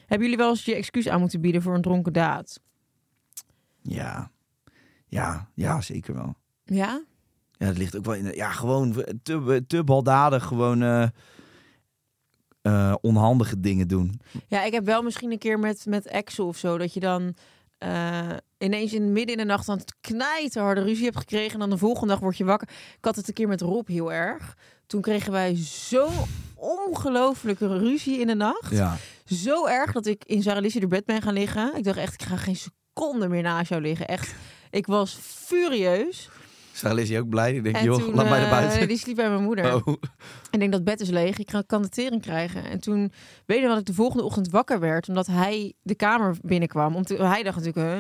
Hebben 0.06 0.28
jullie 0.28 0.38
wel 0.44 0.50
eens 0.50 0.66
je 0.66 0.76
excuus 0.76 1.08
aan 1.08 1.20
moeten 1.20 1.42
bieden 1.42 1.62
voor 1.62 1.76
een 1.76 1.82
dronken 1.82 2.14
daad? 2.14 2.60
Ja. 3.82 4.32
Ja, 5.08 5.50
ja, 5.54 5.82
zeker 5.82 6.14
wel. 6.14 6.36
Ja? 6.64 7.04
Ja, 7.58 7.66
het 7.66 7.78
ligt 7.78 7.98
ook 7.98 8.06
wel 8.06 8.16
in. 8.16 8.24
de- 8.24 8.36
Ja, 8.36 8.52
gewoon 8.52 9.06
te, 9.24 9.64
te 9.68 9.84
baldadig, 9.84 10.44
gewoon 10.44 10.82
eh, 10.82 11.08
eh, 12.62 12.96
onhandige 13.02 13.60
dingen 13.60 13.88
doen. 13.88 14.20
Ja, 14.48 14.64
ik 14.64 14.72
heb 14.74 14.86
wel 14.86 15.02
misschien 15.02 15.32
een 15.32 15.38
keer 15.38 15.60
met, 15.60 15.86
met 15.86 16.08
exen 16.08 16.44
of 16.46 16.58
zo, 16.58 16.78
dat 16.78 16.94
je 16.94 17.00
dan 17.00 17.36
eh, 17.82 18.30
ineens 18.58 18.94
in 18.94 19.12
midden 19.12 19.36
in 19.36 19.42
de 19.42 19.48
nacht 19.48 19.66
dan 19.66 19.82
knijterharde 20.02 20.82
ruzie 20.82 21.06
hebt 21.06 21.18
gekregen 21.18 21.54
en 21.54 21.60
dan 21.60 21.70
de 21.70 21.78
volgende 21.78 22.08
dag 22.08 22.20
word 22.20 22.38
je 22.38 22.44
wakker. 22.44 22.68
Ik 22.98 23.06
had 23.06 23.16
het 23.16 23.28
een 23.28 23.34
keer 23.34 23.48
met 23.48 23.62
Rob 23.62 23.88
heel 23.88 24.14
erg. 24.14 24.58
Toen 24.88 25.02
kregen 25.02 25.32
wij 25.32 25.56
zo'n 25.56 26.26
ongelofelijke 26.56 27.78
ruzie 27.78 28.20
in 28.20 28.28
de 28.28 28.36
nacht. 28.36 28.72
Ja. 28.72 28.98
Zo 29.26 29.66
erg 29.66 29.92
dat 29.92 30.06
ik 30.06 30.24
in 30.26 30.42
Sarah 30.42 30.72
de 30.72 30.88
bed 30.88 31.06
ben 31.06 31.22
gaan 31.22 31.34
liggen. 31.34 31.76
Ik 31.76 31.84
dacht 31.84 31.98
echt, 31.98 32.14
ik 32.14 32.28
ga 32.28 32.36
geen 32.36 32.56
seconde 32.56 33.28
meer 33.28 33.42
naast 33.42 33.70
jou 33.70 33.82
liggen. 33.82 34.08
Echt, 34.08 34.34
ik 34.70 34.86
was 34.86 35.18
furieus. 35.22 36.30
Sarah 36.82 36.98
Liz 36.98 37.10
je 37.10 37.20
ook 37.20 37.30
blij? 37.30 37.54
Ik 37.56 37.64
denk, 37.64 37.76
En 37.76 37.84
joh, 37.84 37.98
toen, 37.98 38.14
laat 38.16 38.30
mij 38.30 38.40
naar 38.40 38.52
eh, 38.52 38.60
buiten. 38.60 38.88
die 38.88 38.98
sliep 38.98 39.16
bij 39.16 39.30
mijn 39.30 39.44
moeder. 39.44 39.76
Oh. 39.76 39.88
En 39.88 39.94
ik 40.52 40.60
denk 40.60 40.72
dat 40.72 40.84
bed 40.84 41.00
is 41.00 41.10
leeg. 41.10 41.38
Ik 41.38 41.50
ga- 41.52 41.64
kan 41.68 41.82
de 41.82 41.90
tering 41.90 42.22
krijgen. 42.22 42.64
En 42.66 42.80
toen 42.80 43.12
weet 43.46 43.62
je 43.62 43.68
dat 43.68 43.80
ik 43.80 43.86
de 43.86 43.94
volgende 43.94 44.24
ochtend 44.24 44.50
wakker 44.50 44.80
werd. 44.80 45.08
Omdat 45.08 45.28
hij 45.28 45.74
de 45.82 45.96
kamer 45.96 46.36
binnenkwam. 46.42 46.96
Om 46.96 47.04
te, 47.04 47.24
hij 47.24 47.44
dacht 47.44 47.58
natuurlijk, 47.58 47.88
huh, 47.96 48.00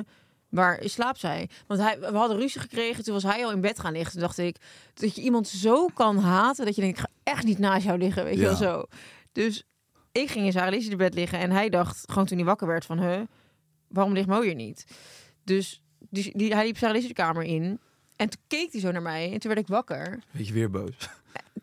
waar 0.49 0.79
slaapt 0.83 1.19
zij? 1.19 1.49
Want 1.67 1.79
hij, 1.81 1.99
we 1.99 2.17
hadden 2.17 2.37
ruzie 2.37 2.61
gekregen. 2.61 3.03
Toen 3.03 3.13
was 3.13 3.23
hij 3.23 3.45
al 3.45 3.51
in 3.51 3.61
bed 3.61 3.79
gaan 3.79 3.93
liggen. 3.93 4.11
Toen 4.11 4.21
dacht 4.21 4.37
ik, 4.37 4.55
dat 4.93 5.15
je 5.15 5.21
iemand 5.21 5.47
zo 5.47 5.85
kan 5.93 6.17
haten. 6.17 6.65
Dat 6.65 6.75
je 6.75 6.81
denkt, 6.81 6.97
ik 6.99 7.03
ga 7.03 7.11
echt 7.23 7.43
niet 7.43 7.59
naast 7.59 7.85
jou 7.85 7.97
liggen. 7.97 8.23
Weet 8.23 8.35
je 8.35 8.41
Ja. 8.41 8.47
wel 8.47 8.55
zo. 8.57 8.83
Dus 9.31 9.63
ik 10.11 10.29
ging 10.31 10.45
in 10.45 10.51
Sarah 10.51 10.79
de 10.89 10.95
bed 10.95 11.13
liggen. 11.13 11.39
En 11.39 11.51
hij 11.51 11.69
dacht, 11.69 12.03
gewoon 12.11 12.25
toen 12.25 12.37
hij 12.37 12.45
wakker 12.45 12.67
werd 12.67 12.85
van, 12.85 12.99
huh, 12.99 13.21
waarom 13.87 14.13
ligt 14.13 14.27
Mo 14.27 14.41
hier 14.41 14.55
niet? 14.55 14.85
Dus 15.43 15.81
die, 16.09 16.37
die, 16.37 16.53
hij 16.53 16.65
liep 16.65 16.77
Sarah 16.77 17.01
de 17.01 17.13
kamer 17.13 17.43
in. 17.43 17.79
En 18.21 18.29
toen 18.29 18.41
keek 18.47 18.71
hij 18.71 18.81
zo 18.81 18.91
naar 18.91 19.01
mij. 19.01 19.31
En 19.33 19.39
toen 19.39 19.53
werd 19.53 19.59
ik 19.59 19.67
wakker 19.67 20.19
Weet 20.31 20.47
je, 20.47 20.53
weer 20.53 20.69
boos. 20.69 20.93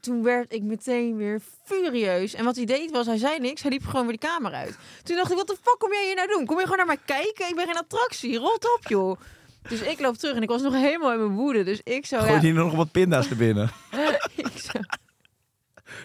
toen 0.01 0.23
werd 0.23 0.53
ik 0.53 0.63
meteen 0.63 1.17
weer 1.17 1.41
furieus. 1.65 2.35
En 2.35 2.45
wat 2.45 2.57
hij 2.57 2.65
deed 2.65 2.91
was, 2.91 3.07
hij 3.07 3.17
zei 3.17 3.39
niks. 3.39 3.63
Hij 3.63 3.71
liep 3.71 3.85
gewoon 3.87 4.07
weer 4.07 4.19
de 4.21 4.27
kamer 4.27 4.53
uit. 4.53 4.79
Toen 5.03 5.17
dacht 5.17 5.31
ik, 5.31 5.37
wat 5.37 5.47
de 5.47 5.57
fuck 5.63 5.77
kom 5.79 5.93
jij 5.93 6.05
hier 6.07 6.15
nou 6.15 6.29
doen? 6.29 6.47
Kom 6.47 6.57
je 6.57 6.63
gewoon 6.63 6.77
naar 6.77 6.87
mij 6.87 6.99
kijken? 7.05 7.49
Ik 7.49 7.55
ben 7.55 7.67
geen 7.67 7.77
attractie. 7.77 8.37
Rot 8.39 8.77
op, 8.77 8.89
joh. 8.89 9.21
Dus 9.69 9.81
ik 9.81 10.01
loop 10.01 10.17
terug 10.17 10.37
en 10.37 10.43
ik 10.43 10.49
was 10.49 10.63
nog 10.63 10.73
helemaal 10.75 11.13
in 11.13 11.19
mijn 11.19 11.35
woede. 11.37 11.65
Dus 11.65 11.81
ik 11.85 12.07
zo, 12.07 12.19
Gooi 12.19 12.33
ja, 12.33 12.41
die 12.41 12.53
nog 12.53 12.75
wat 12.75 12.91
pinda's 12.91 13.31
er 13.31 13.37
binnen. 13.37 13.71
ik 14.37 14.59
zo 14.59 14.79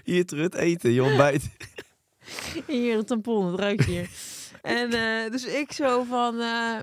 Hier 0.04 0.26
terug 0.26 0.54
eten, 0.54 0.92
je 0.92 1.04
ontbijt. 1.04 1.50
hier 2.68 2.98
een 2.98 3.06
tampon, 3.06 3.46
het 3.52 3.60
ruikt 3.60 3.86
hier. 3.86 4.10
en 4.62 4.92
eh, 4.94 5.32
dus 5.32 5.46
ik 5.46 5.72
zo 5.72 6.04
van... 6.04 6.40
eh, 6.40 6.80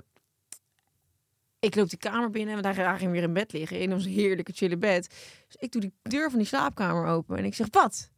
ik 1.60 1.74
loop 1.74 1.88
die 1.88 1.98
kamer 1.98 2.30
binnen 2.30 2.56
en 2.56 2.62
daar 2.62 2.74
ging 2.74 3.00
hij 3.00 3.10
weer 3.10 3.22
in 3.22 3.32
bed 3.32 3.52
liggen. 3.52 3.78
In 3.78 3.92
ons 3.92 4.04
heerlijke 4.04 4.52
chille 4.52 4.76
bed. 4.76 5.08
Dus 5.46 5.56
ik 5.58 5.72
doe 5.72 5.80
die 5.80 5.92
deur 6.02 6.30
van 6.30 6.38
die 6.38 6.48
slaapkamer 6.48 7.06
open. 7.06 7.36
En 7.36 7.44
ik 7.44 7.54
zeg, 7.54 7.66
wat? 7.70 8.10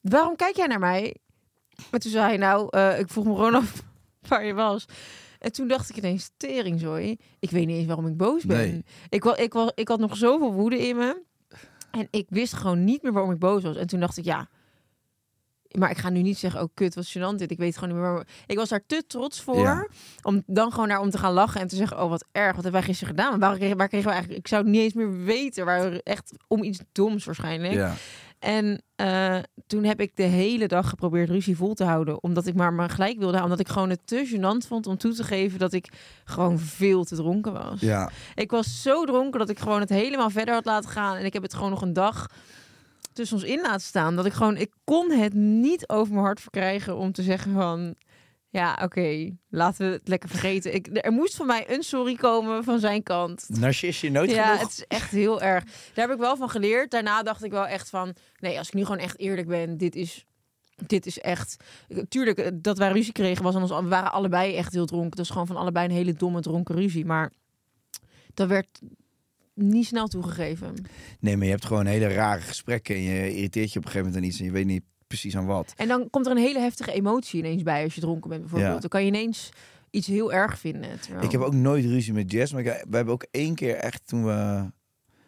Waarom 0.00 0.36
kijk 0.36 0.56
jij 0.56 0.66
naar 0.66 0.78
mij? 0.78 1.16
En 1.90 2.00
toen 2.00 2.10
zei 2.10 2.24
hij, 2.24 2.36
nou, 2.36 2.68
eh, 2.70 2.98
ik 2.98 3.08
vroeg 3.08 3.24
me 3.24 3.34
gewoon 3.34 3.54
af 3.54 3.82
waar 4.28 4.44
je 4.44 4.54
was. 4.54 4.84
En 5.38 5.52
toen 5.52 5.68
dacht 5.68 5.90
ik 5.90 5.96
ineens, 5.96 6.30
teringzooi. 6.36 7.16
Ik 7.38 7.50
weet 7.50 7.66
niet 7.66 7.76
eens 7.76 7.86
waarom 7.86 8.06
ik 8.06 8.16
boos 8.16 8.44
ben. 8.44 8.56
Nee. 8.56 8.84
Ik, 9.08 9.24
wa 9.24 9.36
ik, 9.36 9.52
wa 9.52 9.72
ik 9.74 9.88
had 9.88 10.00
nog 10.00 10.16
zoveel 10.16 10.52
woede 10.52 10.88
in 10.88 10.96
me. 10.96 11.22
En 11.90 12.08
ik 12.10 12.26
wist 12.28 12.52
gewoon 12.52 12.84
niet 12.84 13.02
meer 13.02 13.12
waarom 13.12 13.32
ik 13.32 13.38
boos 13.38 13.62
was. 13.62 13.76
En 13.76 13.86
toen 13.86 14.00
dacht 14.00 14.16
ik, 14.16 14.24
ja... 14.24 14.48
Maar 15.78 15.90
ik 15.90 15.98
ga 15.98 16.08
nu 16.08 16.22
niet 16.22 16.38
zeggen, 16.38 16.62
oh 16.62 16.68
kut, 16.74 16.94
wat 16.94 17.14
gênant 17.18 17.36
dit. 17.36 17.50
Ik 17.50 17.58
weet 17.58 17.78
gewoon 17.78 17.94
niet 17.94 18.02
meer. 18.02 18.26
Ik 18.46 18.56
was 18.56 18.68
daar 18.68 18.86
te 18.86 19.04
trots 19.06 19.40
voor. 19.40 19.58
Ja. 19.58 19.86
Om 20.22 20.42
dan 20.46 20.72
gewoon 20.72 20.88
naar 20.88 21.00
om 21.00 21.10
te 21.10 21.18
gaan 21.18 21.32
lachen 21.32 21.60
en 21.60 21.66
te 21.66 21.76
zeggen, 21.76 22.02
oh 22.02 22.08
wat 22.08 22.24
erg. 22.32 22.54
Wat 22.54 22.62
hebben 22.62 22.72
wij 22.72 22.82
gisteren 22.82 23.16
gedaan? 23.16 23.38
Waar 23.38 23.56
kregen, 23.56 23.76
waar 23.76 23.88
kregen 23.88 24.06
we 24.06 24.12
eigenlijk... 24.12 24.44
Ik 24.44 24.48
zou 24.48 24.62
het 24.62 24.70
niet 24.70 24.80
eens 24.80 24.92
meer 24.92 25.24
weten. 25.24 25.64
Waar 25.64 25.90
we 25.90 26.02
echt 26.02 26.32
om 26.48 26.62
iets 26.62 26.80
doms 26.92 27.24
waarschijnlijk. 27.24 27.74
Ja. 27.74 27.94
En 28.40 28.82
eh, 28.96 29.38
toen 29.66 29.84
heb 29.84 30.00
ik 30.00 30.16
de 30.16 30.22
hele 30.22 30.68
dag 30.68 30.88
geprobeerd 30.88 31.28
ruzie 31.28 31.56
vol 31.56 31.74
te 31.74 31.84
houden. 31.84 32.22
Omdat 32.22 32.46
ik 32.46 32.54
maar, 32.54 32.72
maar 32.72 32.90
gelijk 32.90 33.18
wilde 33.18 33.36
houden. 33.36 33.50
Omdat 33.50 33.66
ik 33.66 33.72
gewoon 33.72 33.90
het 33.90 34.06
te 34.06 34.28
gênant 34.34 34.66
vond 34.66 34.86
om 34.86 34.96
toe 34.96 35.14
te 35.14 35.24
geven 35.24 35.58
dat 35.58 35.72
ik 35.72 35.92
gewoon 36.24 36.58
veel 36.58 37.04
te 37.04 37.14
dronken 37.14 37.52
was. 37.52 37.80
ja. 37.80 38.10
Ik 38.34 38.50
was 38.50 38.82
zo 38.82 39.04
dronken 39.04 39.38
dat 39.38 39.48
ik 39.48 39.58
gewoon 39.58 39.80
het 39.80 39.88
helemaal 39.88 40.30
verder 40.30 40.54
had 40.54 40.64
laten 40.64 40.90
gaan. 40.90 41.16
En 41.16 41.24
ik 41.24 41.32
heb 41.32 41.42
het 41.42 41.54
gewoon 41.54 41.70
nog 41.70 41.82
een 41.82 41.92
dag 41.92 42.26
tussen 43.12 43.36
ons 43.36 43.46
in 43.46 43.60
laten 43.60 43.86
staan. 43.86 44.16
Dat 44.16 44.26
ik 44.26 44.32
gewoon, 44.32 44.56
ik 44.56 44.72
kon 44.84 45.10
het 45.10 45.34
niet 45.34 45.88
over 45.88 46.12
mijn 46.12 46.24
hart 46.24 46.40
verkrijgen 46.40 46.96
om 46.96 47.12
te 47.12 47.22
zeggen 47.22 47.52
van... 47.52 47.94
Ja, 48.52 48.78
oké, 48.82 49.30
laten 49.48 49.86
we 49.86 49.92
het 49.92 50.08
lekker 50.08 50.28
vergeten. 50.28 50.74
Ik, 50.74 50.88
er 50.92 51.12
moest 51.12 51.36
van 51.36 51.46
mij 51.46 51.70
een 51.70 51.82
sorry 51.82 52.14
komen 52.14 52.64
van 52.64 52.78
zijn 52.78 53.02
kant. 53.02 53.46
Narcisje 53.48 54.08
nooit 54.08 54.30
Ja, 54.30 54.44
genoeg. 54.44 54.60
het 54.60 54.70
is 54.70 54.84
echt 54.88 55.10
heel 55.10 55.42
erg. 55.42 55.64
Daar 55.64 56.06
heb 56.06 56.10
ik 56.10 56.20
wel 56.20 56.36
van 56.36 56.50
geleerd. 56.50 56.90
Daarna 56.90 57.22
dacht 57.22 57.44
ik 57.44 57.50
wel 57.50 57.66
echt 57.66 57.88
van... 57.88 58.14
Nee, 58.38 58.58
als 58.58 58.68
ik 58.68 58.74
nu 58.74 58.84
gewoon 58.84 59.00
echt 59.00 59.18
eerlijk 59.18 59.48
ben, 59.48 59.76
dit 59.76 59.94
is... 59.94 60.24
Dit 60.86 61.06
is 61.06 61.18
echt... 61.18 61.56
Tuurlijk, 62.08 62.38
eh, 62.38 62.50
dat 62.54 62.78
wij 62.78 62.92
ruzie 62.92 63.12
kregen 63.12 63.44
was 63.44 63.54
ons... 63.54 63.70
We 63.70 63.88
waren 63.88 64.12
allebei 64.12 64.54
echt 64.54 64.72
heel 64.72 64.86
dronken. 64.86 65.16
Dat 65.16 65.24
is 65.24 65.30
gewoon 65.30 65.46
van 65.46 65.56
allebei 65.56 65.86
een 65.86 65.94
hele 65.94 66.12
domme 66.12 66.40
dronken 66.40 66.74
ruzie. 66.74 67.04
Maar 67.04 67.32
dat 68.34 68.48
werd 68.48 68.80
niet 69.62 69.86
snel 69.86 70.08
toegegeven. 70.08 70.74
Nee, 71.20 71.36
maar 71.36 71.44
je 71.44 71.50
hebt 71.50 71.64
gewoon 71.64 71.86
hele 71.86 72.06
rare 72.06 72.40
gesprekken. 72.40 72.94
En 72.94 73.02
je 73.02 73.34
irriteert 73.34 73.72
je 73.72 73.78
op 73.78 73.84
een 73.84 73.90
gegeven 73.90 74.12
moment 74.12 74.16
aan 74.16 74.30
iets 74.30 74.38
en 74.38 74.44
je 74.44 74.50
weet 74.50 74.66
niet 74.66 74.82
precies 75.06 75.36
aan 75.36 75.46
wat. 75.46 75.72
En 75.76 75.88
dan 75.88 76.10
komt 76.10 76.26
er 76.26 76.32
een 76.32 76.38
hele 76.38 76.60
heftige 76.60 76.92
emotie 76.92 77.38
ineens 77.38 77.62
bij 77.62 77.84
als 77.84 77.94
je 77.94 78.00
dronken 78.00 78.28
bent 78.28 78.40
bijvoorbeeld. 78.40 78.74
Ja. 78.74 78.80
Dan 78.80 78.88
kan 78.88 79.00
je 79.00 79.06
ineens 79.06 79.48
iets 79.90 80.06
heel 80.06 80.32
erg 80.32 80.58
vinden. 80.58 81.00
Terwijl... 81.00 81.24
Ik 81.24 81.32
heb 81.32 81.40
ook 81.40 81.54
nooit 81.54 81.84
ruzie 81.84 82.12
met 82.12 82.32
Jess, 82.32 82.52
maar 82.52 82.62
ik, 82.62 82.84
we 82.88 82.96
hebben 82.96 83.14
ook 83.14 83.26
één 83.30 83.54
keer 83.54 83.74
echt 83.74 84.06
toen 84.06 84.24
we 84.24 84.64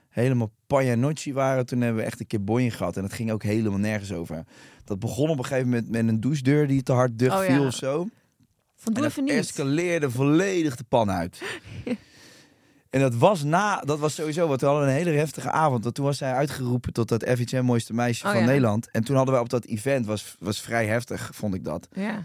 helemaal 0.09 0.53
paglianocci 0.67 1.33
waren, 1.33 1.67
toen 1.67 1.81
hebben 1.81 2.03
we 2.03 2.09
echt 2.09 2.21
een 2.21 2.27
keer 2.27 2.45
bonje 2.45 2.71
gehad 2.71 2.97
en 2.97 3.03
het 3.03 3.13
ging 3.13 3.31
ook 3.31 3.43
helemaal 3.43 3.79
nergens 3.79 4.13
over. 4.13 4.45
Dat 4.85 4.99
begon 4.99 5.31
op 5.31 5.39
een 5.39 5.45
gegeven 5.45 5.69
moment 5.69 5.91
met 5.91 6.09
een 6.09 6.21
douchedeur 6.21 6.67
die 6.67 6.83
te 6.83 6.93
hard 6.93 7.19
dicht 7.19 7.37
Oh 7.37 7.45
ja. 7.45 7.53
viel 7.55 7.67
of 7.67 7.75
zo. 7.75 8.09
Van 8.75 8.93
doe 8.93 9.03
en 9.03 9.09
even 9.09 9.27
dat 9.27 9.35
niet. 9.35 9.45
escaleerde 9.45 10.11
volledig 10.11 10.77
de 10.77 10.85
pan 10.89 11.11
uit. 11.11 11.43
En 12.93 13.01
dat 13.01 13.15
was 13.15 13.43
na, 13.43 13.81
dat 13.81 13.99
was 13.99 14.15
sowieso, 14.15 14.49
want 14.49 14.61
we 14.61 14.67
hadden 14.67 14.89
een 14.89 14.95
hele 14.95 15.11
heftige 15.11 15.51
avond. 15.51 15.83
Want 15.83 15.95
toen 15.95 16.05
was 16.05 16.19
zij 16.19 16.33
uitgeroepen 16.33 16.93
tot 16.93 17.09
dat 17.09 17.23
FHM 17.29 17.63
mooiste 17.65 17.95
meisje 17.95 18.25
Oh, 18.27 18.31
van 18.31 18.41
ja. 18.41 18.47
Nederland. 18.47 18.91
En 18.91 19.05
toen 19.05 19.17
hadden 19.17 19.35
we 19.35 19.41
op 19.41 19.49
dat 19.49 19.65
event, 19.65 20.07
was, 20.07 20.37
was 20.39 20.61
vrij 20.61 20.87
heftig, 20.87 21.31
vond 21.35 21.55
ik 21.55 21.65
dat. 21.65 21.89
Ja. 21.93 22.25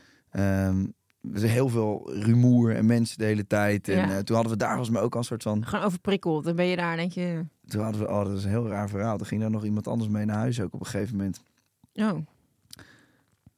Was 1.22 1.42
heel 1.42 1.70
veel 1.70 2.12
rumoer 2.14 2.76
en 2.76 2.86
mensen 2.86 3.18
de 3.18 3.24
hele 3.26 3.48
tijd. 3.48 3.88
En 3.90 3.96
Ja. 3.96 4.04
eh, 4.10 4.18
toen 4.18 4.36
hadden 4.36 4.54
we 4.54 4.60
daar 4.60 4.70
volgens 4.76 4.90
mij 4.90 5.02
ook 5.02 5.14
al 5.14 5.20
een 5.20 5.26
soort 5.26 5.44
van... 5.44 5.66
Gewoon 5.66 5.86
overprikkeld. 5.86 6.44
Dan 6.44 6.56
ben 6.56 6.66
je 6.66 6.76
daar 6.76 6.92
en 6.92 6.98
denk 6.98 7.12
je... 7.12 7.46
Toen 7.68 7.82
hadden 7.84 8.02
we, 8.02 8.08
oh, 8.10 8.24
dat 8.26 8.38
is 8.38 8.44
een 8.44 8.50
heel 8.50 8.68
raar 8.68 8.90
verhaal. 8.90 9.18
Toen 9.18 9.28
ging 9.28 9.44
er 9.44 9.50
nog 9.52 9.64
iemand 9.64 9.88
anders 9.88 10.10
mee 10.10 10.26
naar 10.26 10.38
huis 10.38 10.62
ook 10.62 10.74
op 10.74 10.80
een 10.80 10.86
gegeven 10.86 11.16
moment. 11.16 11.42
Oh, 11.94 12.12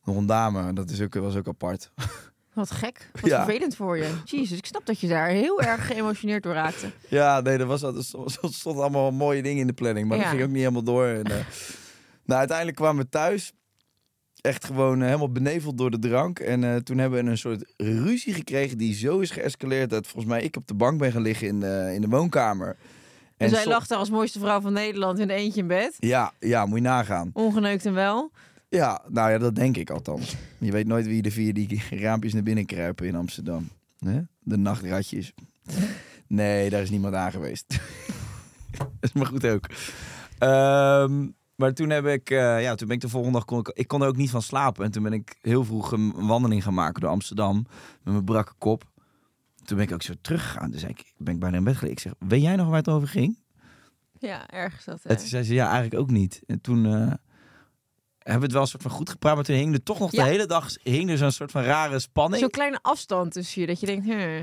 Nog 0.04 0.16
een 0.16 0.26
dame, 0.26 0.74
dat 0.74 0.90
is 0.90 1.02
ook, 1.02 1.14
was 1.14 1.36
ook 1.36 1.48
apart. 1.48 1.92
wat 2.54 2.72
gek. 2.72 3.10
Wat 3.22 3.30
Ja. 3.30 3.44
vervelend 3.46 3.76
voor 3.76 3.98
je. 3.98 4.10
Jezus, 4.26 4.58
ik 4.58 4.66
snap 4.66 4.86
dat 4.86 5.00
je 5.00 5.08
daar 5.08 5.28
heel 5.30 5.62
erg 5.62 5.88
geëmotioneerd 5.88 6.44
door 6.44 6.54
raakte. 6.54 6.92
Ja, 7.10 7.42
nee, 7.42 7.58
er 7.58 7.66
was, 7.66 7.80
stond 7.80 8.38
er 8.42 8.54
stonden 8.54 8.82
allemaal 8.84 9.12
mooie 9.12 9.42
dingen 9.42 9.60
in 9.62 9.68
de 9.68 9.74
planning. 9.74 10.08
Maar 10.08 10.18
Ja. 10.18 10.24
dat 10.24 10.32
ging 10.32 10.44
ook 10.44 10.50
niet 10.50 10.58
helemaal 10.58 10.84
door. 10.84 11.06
En, 11.06 11.24
eh, 11.26 11.46
nou, 12.26 12.40
uiteindelijk 12.40 12.78
kwamen 12.78 13.04
we 13.04 13.10
thuis. 13.10 13.52
Echt 14.42 14.66
gewoon 14.66 15.00
eh, 15.00 15.06
helemaal 15.06 15.32
beneveld 15.32 15.78
door 15.78 15.92
de 15.92 16.00
drank. 16.00 16.40
En 16.40 16.64
eh, 16.64 16.76
toen 16.76 16.98
hebben 16.98 17.24
we 17.24 17.30
een 17.32 17.38
soort 17.38 17.74
ruzie 17.78 18.34
gekregen 18.34 18.78
die 18.78 18.94
zo 18.96 19.20
is 19.20 19.32
geëscaleerd... 19.32 19.90
dat 19.90 20.08
volgens 20.08 20.26
mij 20.34 20.42
ik 20.44 20.56
op 20.56 20.68
de 20.68 20.74
bank 20.74 21.00
ben 21.00 21.12
gaan 21.12 21.22
liggen 21.22 21.48
in 21.48 21.60
de, 21.60 21.92
in 21.94 22.02
de 22.02 22.08
woonkamer. 22.08 22.68
En 22.68 23.48
En 23.48 23.50
zij 23.56 23.66
lag 23.66 23.88
daar 23.88 23.98
als 23.98 24.10
mooiste 24.10 24.40
vrouw 24.40 24.62
van 24.62 24.74
Nederland 24.74 25.20
in 25.20 25.30
eentje 25.30 25.60
in 25.62 25.68
bed. 25.68 25.96
Ja, 26.00 26.34
ja, 26.40 26.66
moet 26.66 26.78
je 26.78 26.84
nagaan. 26.84 27.30
Ongeneukt 27.34 27.86
en 27.86 27.94
wel. 27.94 28.32
Ja, 28.70 29.02
nou 29.08 29.32
ja, 29.32 29.38
dat 29.38 29.56
denk 29.56 29.78
ik 29.78 29.90
althans. 29.90 30.36
Je 30.58 30.72
weet 30.72 30.88
nooit 30.88 31.06
wie 31.06 31.24
er 31.24 31.32
via 31.32 31.54
die 31.54 31.84
raampjes 31.90 32.34
naar 32.34 32.44
binnen 32.44 32.66
kruipen 32.66 33.08
in 33.08 33.16
Amsterdam. 33.16 33.70
Hè? 34.00 34.22
De 34.40 34.58
nachtratjes. 34.58 35.34
Nee, 36.28 36.70
daar 36.70 36.82
is 36.82 36.90
niemand 36.90 37.14
aan 37.14 37.32
geweest. 37.32 37.68
dat 38.78 38.90
is 39.00 39.14
maar 39.14 39.26
goed 39.26 39.46
ook. 39.46 39.66
Ehm, 40.38 41.28
maar 41.56 41.74
toen 41.74 41.90
heb 41.90 42.06
ik, 42.06 42.30
eh, 42.30 42.62
ja, 42.62 42.76
toen 42.76 42.88
ben 42.88 42.96
ik 42.96 43.02
de 43.02 43.10
volgende 43.10 43.38
dag, 43.38 43.46
kon 43.46 43.60
ik, 43.60 43.68
ik 43.68 43.88
kon 43.88 44.02
er 44.02 44.08
ook 44.08 44.18
niet 44.18 44.30
van 44.30 44.42
slapen. 44.42 44.86
En 44.86 44.92
toen 44.92 45.04
ben 45.04 45.14
ik 45.14 45.38
heel 45.42 45.64
vroeg 45.64 45.92
een 45.92 46.28
wandeling 46.28 46.64
gaan 46.64 46.74
maken 46.74 47.02
door 47.02 47.10
Amsterdam. 47.10 47.56
Met 48.04 48.14
mijn 48.14 48.26
brakke 48.26 48.54
kop. 48.58 48.92
Toen 49.64 49.78
ben 49.78 49.88
ik 49.88 49.94
ook 49.94 50.02
zo 50.02 50.14
teruggegaan. 50.22 50.72
Dus 50.72 50.84
ik 50.84 51.14
ben 51.18 51.34
ik 51.34 51.40
bijna 51.40 51.58
in 51.58 51.64
bed 51.64 51.78
gelegen. 51.78 51.98
Ik 51.98 52.04
zeg, 52.04 52.30
weet 52.30 52.42
jij 52.42 52.56
nog 52.56 52.68
waar 52.68 52.78
het 52.78 52.90
over 52.90 53.08
ging? 53.08 53.38
Ja, 54.20 54.50
ergens 54.50 54.86
dat. 54.86 55.00
En 55.04 55.18
toen 55.18 55.28
zei 55.28 55.44
ze, 55.44 55.54
ja, 55.54 55.66
eigenlijk 55.72 56.02
ook 56.02 56.12
niet. 56.12 56.42
En 56.48 56.62
toen 56.62 56.86
eh, 56.86 57.14
hebben 58.32 58.40
we 58.40 58.44
het 58.46 58.52
wel 58.54 58.62
een 58.62 58.68
soort 58.68 58.82
van 58.82 58.92
goed 58.92 59.10
gepraat. 59.10 59.36
Maar 59.36 59.44
toen 59.44 59.56
hing 59.56 59.74
er 59.74 59.84
toch 59.84 60.00
nog 60.00 60.12
Ja. 60.12 60.24
de 60.24 60.30
hele 60.30 60.46
dag 60.46 60.68
hing 60.84 61.10
er 61.10 61.18
zo'n 61.18 61.32
soort 61.32 61.52
van 61.52 61.64
rare 61.64 62.00
spanning. 62.00 62.42
Zo'n 62.42 62.50
kleine 62.50 62.80
afstand 62.82 63.32
tussen 63.32 63.62
je, 63.62 63.68
dat 63.68 63.80
je 63.80 63.86
denkt, 63.86 64.06
huh. 64.06 64.40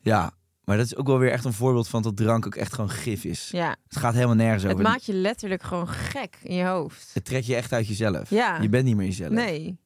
Ja, 0.00 0.30
maar 0.64 0.76
dat 0.76 0.86
is 0.86 0.96
ook 0.96 1.06
wel 1.06 1.18
weer 1.18 1.30
echt 1.30 1.44
een 1.44 1.52
voorbeeld 1.52 1.88
van 1.88 2.02
dat 2.02 2.16
drank 2.16 2.46
ook 2.46 2.54
echt 2.54 2.72
gewoon 2.74 2.90
gif 2.90 3.24
is. 3.24 3.48
ja. 3.52 3.76
Het 3.88 3.96
gaat 3.98 4.14
helemaal 4.14 4.34
nergens 4.34 4.62
Het 4.62 4.72
over. 4.72 4.84
maakt 4.84 5.04
je 5.04 5.12
letterlijk 5.12 5.62
gewoon 5.62 5.88
gek 5.88 6.38
in 6.42 6.54
je 6.54 6.64
hoofd. 6.64 7.10
Het 7.14 7.24
trekt 7.24 7.46
je 7.46 7.54
echt 7.54 7.72
uit 7.72 7.88
jezelf. 7.88 8.30
Ja. 8.30 8.60
Je 8.60 8.68
bent 8.68 8.84
niet 8.84 8.96
meer 8.96 9.06
jezelf. 9.06 9.30
Nee. 9.30 9.78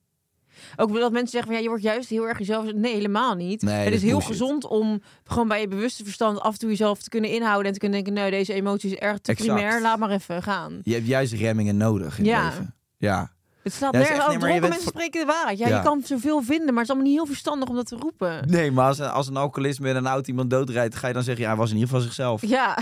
Ook 0.77 0.95
dat 0.95 1.13
mensen 1.13 1.31
zeggen 1.31 1.49
van 1.49 1.55
ja, 1.57 1.63
je 1.63 1.69
wordt 1.69 1.83
juist 1.83 2.09
heel 2.09 2.29
erg 2.29 2.39
jezelf. 2.39 2.73
Nee, 2.73 2.95
helemaal 2.95 3.35
niet. 3.35 3.63
Nee, 3.63 3.85
het 3.85 3.95
is 3.95 4.03
heel 4.03 4.11
bullshit. 4.11 4.31
gezond 4.31 4.67
om 4.67 5.03
gewoon 5.25 5.49
bij 5.49 5.61
je 5.61 5.69
bewuste 5.69 6.05
verstand 6.05 6.41
af 6.41 6.53
en 6.53 6.59
toe 6.59 6.69
jezelf 6.69 7.03
te 7.03 7.09
kunnen 7.09 7.31
inhouden 7.31 7.67
en 7.67 7.73
te 7.73 7.79
kunnen 7.79 8.05
denken, 8.05 8.23
nee, 8.23 8.31
deze 8.31 8.53
emotie 8.53 8.91
is 8.91 8.97
erg 8.99 9.19
te 9.19 9.31
Exact. 9.31 9.53
primair, 9.53 9.81
laat 9.81 9.99
maar 9.99 10.11
even 10.11 10.43
gaan. 10.43 10.79
Je 10.83 10.95
hebt 10.95 11.07
juist 11.07 11.33
remmingen 11.33 11.77
nodig 11.77 12.19
in 12.19 12.25
Ja. 12.25 12.45
het 12.45 12.53
leven. 12.53 12.75
Ja. 12.97 13.33
Het 13.63 13.77
Ja, 13.81 13.87
is 13.87 13.93
nergens 13.93 14.09
nee, 14.09 14.19
maar 14.19 14.33
je 14.33 14.39
Dronken 14.39 14.61
mensen 14.61 14.83
voor- 14.83 14.93
spreken 14.93 15.21
de 15.21 15.27
waarheid. 15.27 15.59
Ja, 15.59 15.69
Ja. 15.69 15.77
je 15.77 15.83
kan 15.83 16.03
zoveel 16.05 16.43
vinden, 16.43 16.67
maar 16.67 16.75
het 16.75 16.83
is 16.85 16.89
allemaal 16.91 17.07
niet 17.09 17.17
heel 17.17 17.27
verstandig 17.27 17.69
om 17.69 17.75
dat 17.75 17.87
te 17.87 17.97
roepen. 17.97 18.49
Nee, 18.51 18.71
maar 18.71 18.87
als 18.87 18.99
een, 18.99 19.11
als 19.11 19.29
een 19.29 19.37
alcoholist 19.37 19.81
met 19.81 19.97
een 19.97 20.07
auto 20.07 20.29
iemand 20.29 20.51
doodrijdt, 20.51 20.95
ga 20.95 21.07
je 21.07 21.13
dan 21.13 21.23
zeggen, 21.23 21.43
ja, 21.43 21.51
hij 21.51 21.59
was 21.59 21.69
in 21.71 21.75
ieder 21.77 21.89
geval 21.91 22.05
zichzelf. 22.05 22.47
Ja, 22.47 22.79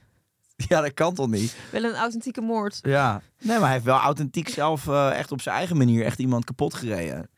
Ja, 0.68 0.80
dat 0.80 0.94
kan 0.94 1.14
toch 1.14 1.28
niet? 1.28 1.56
wel 1.70 1.84
een 1.84 1.94
authentieke 1.94 2.40
moord. 2.40 2.78
Ja. 2.82 3.22
Nee, 3.40 3.54
maar 3.56 3.64
hij 3.64 3.72
heeft 3.72 3.84
wel 3.84 3.98
authentiek 3.98 4.48
zelf 4.48 4.88
eh, 4.88 5.18
echt 5.18 5.32
op 5.32 5.40
zijn 5.40 5.56
eigen 5.56 5.76
manier 5.76 6.04
echt 6.04 6.18
iemand 6.18 6.44
kapot 6.44 6.74
gereden. 6.74 7.30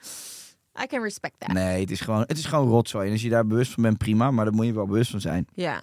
I 0.82 0.86
can 0.86 1.02
respect 1.02 1.34
that. 1.38 1.52
Nee, 1.52 1.80
het 1.80 1.90
is 1.90 2.00
gewoon, 2.00 2.20
het 2.20 2.38
is 2.38 2.44
gewoon 2.46 2.68
rotzooi. 2.68 3.06
En 3.06 3.12
als 3.12 3.22
je 3.22 3.28
daar 3.28 3.46
bewust 3.46 3.72
van 3.72 3.82
bent, 3.82 3.98
prima. 3.98 4.30
Maar 4.30 4.44
daar 4.44 4.54
moet 4.54 4.66
je 4.66 4.72
wel 4.72 4.86
bewust 4.86 5.10
van 5.10 5.20
zijn. 5.20 5.46
Ja. 5.54 5.80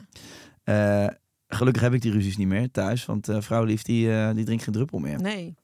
Eh, 0.64 1.07
gelukkig 1.47 1.82
heb 1.82 1.93
ik 1.93 2.01
die 2.01 2.12
ruzies 2.12 2.38
niet 2.38 2.47
meer 2.47 2.72
thuis. 2.72 3.05
Want 3.05 3.30
eh 3.30 3.38
vrouw 3.41 3.64
lief, 3.64 3.82
die, 3.82 4.34
die 4.34 4.45
drinkt 4.45 4.64
geen 4.64 4.74
druppel 4.74 4.99
meer. 4.99 5.22
Nee. 5.22 5.55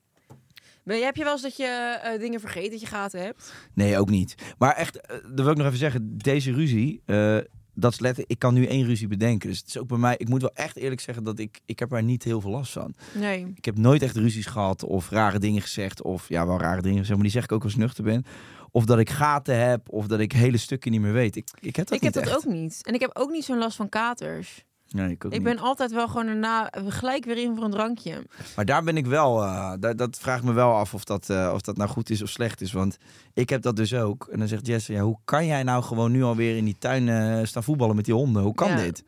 Ben, 0.88 1.04
heb 1.04 1.16
je 1.16 1.24
wel 1.24 1.34
eens 1.34 1.42
dat 1.42 1.58
je 1.58 2.00
eh, 2.04 2.20
dingen 2.20 2.40
vergeet 2.40 2.72
dat 2.72 2.80
je 2.80 2.86
gaten 2.86 3.22
hebt? 3.22 3.54
Nee, 3.74 3.98
ook 3.98 4.10
niet. 4.10 4.36
Maar 4.58 4.76
echt, 4.76 5.02
eh, 5.02 5.18
dat 5.24 5.40
wil 5.46 5.52
ik 5.52 5.58
nog 5.58 5.66
even 5.66 5.78
zeggen. 5.78 6.18
Deze 6.18 6.52
ruzie, 6.52 7.02
eh, 7.06 7.38
dat 7.74 7.92
is 7.92 8.00
letterlijk... 8.00 8.32
Ik 8.32 8.40
kan 8.40 8.54
nu 8.54 8.66
één 8.66 8.86
ruzie 8.86 9.08
bedenken. 9.08 9.50
Dus 9.50 9.58
het 9.58 9.68
is 9.68 9.78
ook 9.78 9.88
bij 9.88 9.98
mij... 9.98 10.16
Ik 10.18 10.30
moet 10.30 10.42
wel 10.42 10.54
echt 10.54 10.76
eerlijk 10.76 11.02
zeggen 11.02 11.24
dat 11.24 11.40
ik... 11.40 11.60
Ik 11.66 11.80
heb 11.80 11.92
er 11.92 12.04
niet 12.04 12.24
heel 12.24 12.42
veel 12.42 12.52
last 12.52 12.72
van. 12.72 12.94
Nee. 13.14 13.52
Ik 13.56 13.66
heb 13.66 13.78
nooit 13.78 14.02
echt 14.02 14.16
ruzies 14.16 14.46
gehad 14.46 14.84
of 14.84 15.10
rare 15.10 15.40
dingen 15.40 15.62
gezegd. 15.62 16.02
Of 16.02 16.30
ja, 16.30 16.48
wel 16.48 16.60
rare 16.60 16.82
dingen 16.82 16.98
gezegd. 16.98 17.16
Maar 17.16 17.24
die 17.24 17.32
zeg 17.32 17.44
ik 17.44 17.52
ook 17.52 17.64
als 17.64 17.76
nuchter 17.76 18.04
ben. 18.04 18.26
Of 18.72 18.86
dat 18.86 19.00
ik 19.00 19.10
gaten 19.10 19.68
heb. 19.68 19.90
Of 19.90 20.08
dat 20.08 20.20
ik 20.20 20.32
hele 20.32 20.58
stukken 20.58 20.92
niet 20.92 21.02
meer 21.02 21.14
weet. 21.14 21.36
Ik, 21.36 21.50
ik 21.60 21.76
heb 21.76 21.88
dat 21.88 21.98
ik 21.98 22.04
heb 22.04 22.14
dat 22.14 22.24
echt. 22.24 22.36
ook 22.36 22.46
niet. 22.46 22.80
En 22.82 22.94
ik 22.94 23.02
heb 23.02 23.12
ook 23.14 23.30
niet 23.30 23.46
zo'n 23.46 23.58
last 23.58 23.76
van 23.76 23.90
katers. 23.90 24.66
Nee, 24.92 25.12
ik 25.12 25.26
ook 25.26 25.32
Ik 25.32 25.38
niet. 25.44 25.48
ben 25.48 25.60
altijd 25.64 25.92
wel 25.92 26.08
gewoon 26.08 26.26
daarna 26.26 26.72
gelijk 26.88 27.26
weer 27.26 27.38
in 27.38 27.56
voor 27.56 27.64
een 27.64 27.72
drankje. 27.72 28.26
Maar 28.56 28.66
daar 28.66 28.84
ben 28.84 28.98
ik 28.98 29.06
wel, 29.06 29.44
eh, 29.44 29.74
dat, 29.80 29.98
dat 29.98 30.18
vraagt 30.20 30.44
me 30.44 30.54
wel 30.54 30.74
af 30.76 30.94
of 30.94 31.04
dat, 31.04 31.30
eh, 31.30 31.52
of 31.54 31.62
dat 31.62 31.78
nou 31.78 31.90
goed 31.90 32.10
is 32.10 32.22
of 32.22 32.30
slecht 32.30 32.62
is. 32.62 32.72
Want 32.72 32.98
ik 33.34 33.50
heb 33.50 33.62
dat 33.62 33.76
dus 33.76 33.94
ook. 33.94 34.28
En 34.32 34.40
dan 34.40 34.48
zegt 34.48 34.68
Jesse, 34.68 34.94
ja, 34.94 35.02
hoe 35.02 35.18
kan 35.26 35.46
jij 35.46 35.64
nou 35.64 35.84
gewoon 35.84 36.12
nu 36.12 36.24
alweer 36.24 36.58
in 36.58 36.66
die 36.66 36.76
tuin 36.80 37.10
eh, 37.10 37.46
staan 37.46 37.64
voetballen 37.64 37.96
met 37.96 38.06
die 38.06 38.14
honden? 38.14 38.44
Hoe 38.44 38.54
kan 38.56 38.70
Ja. 38.70 38.76
dit? 38.76 39.04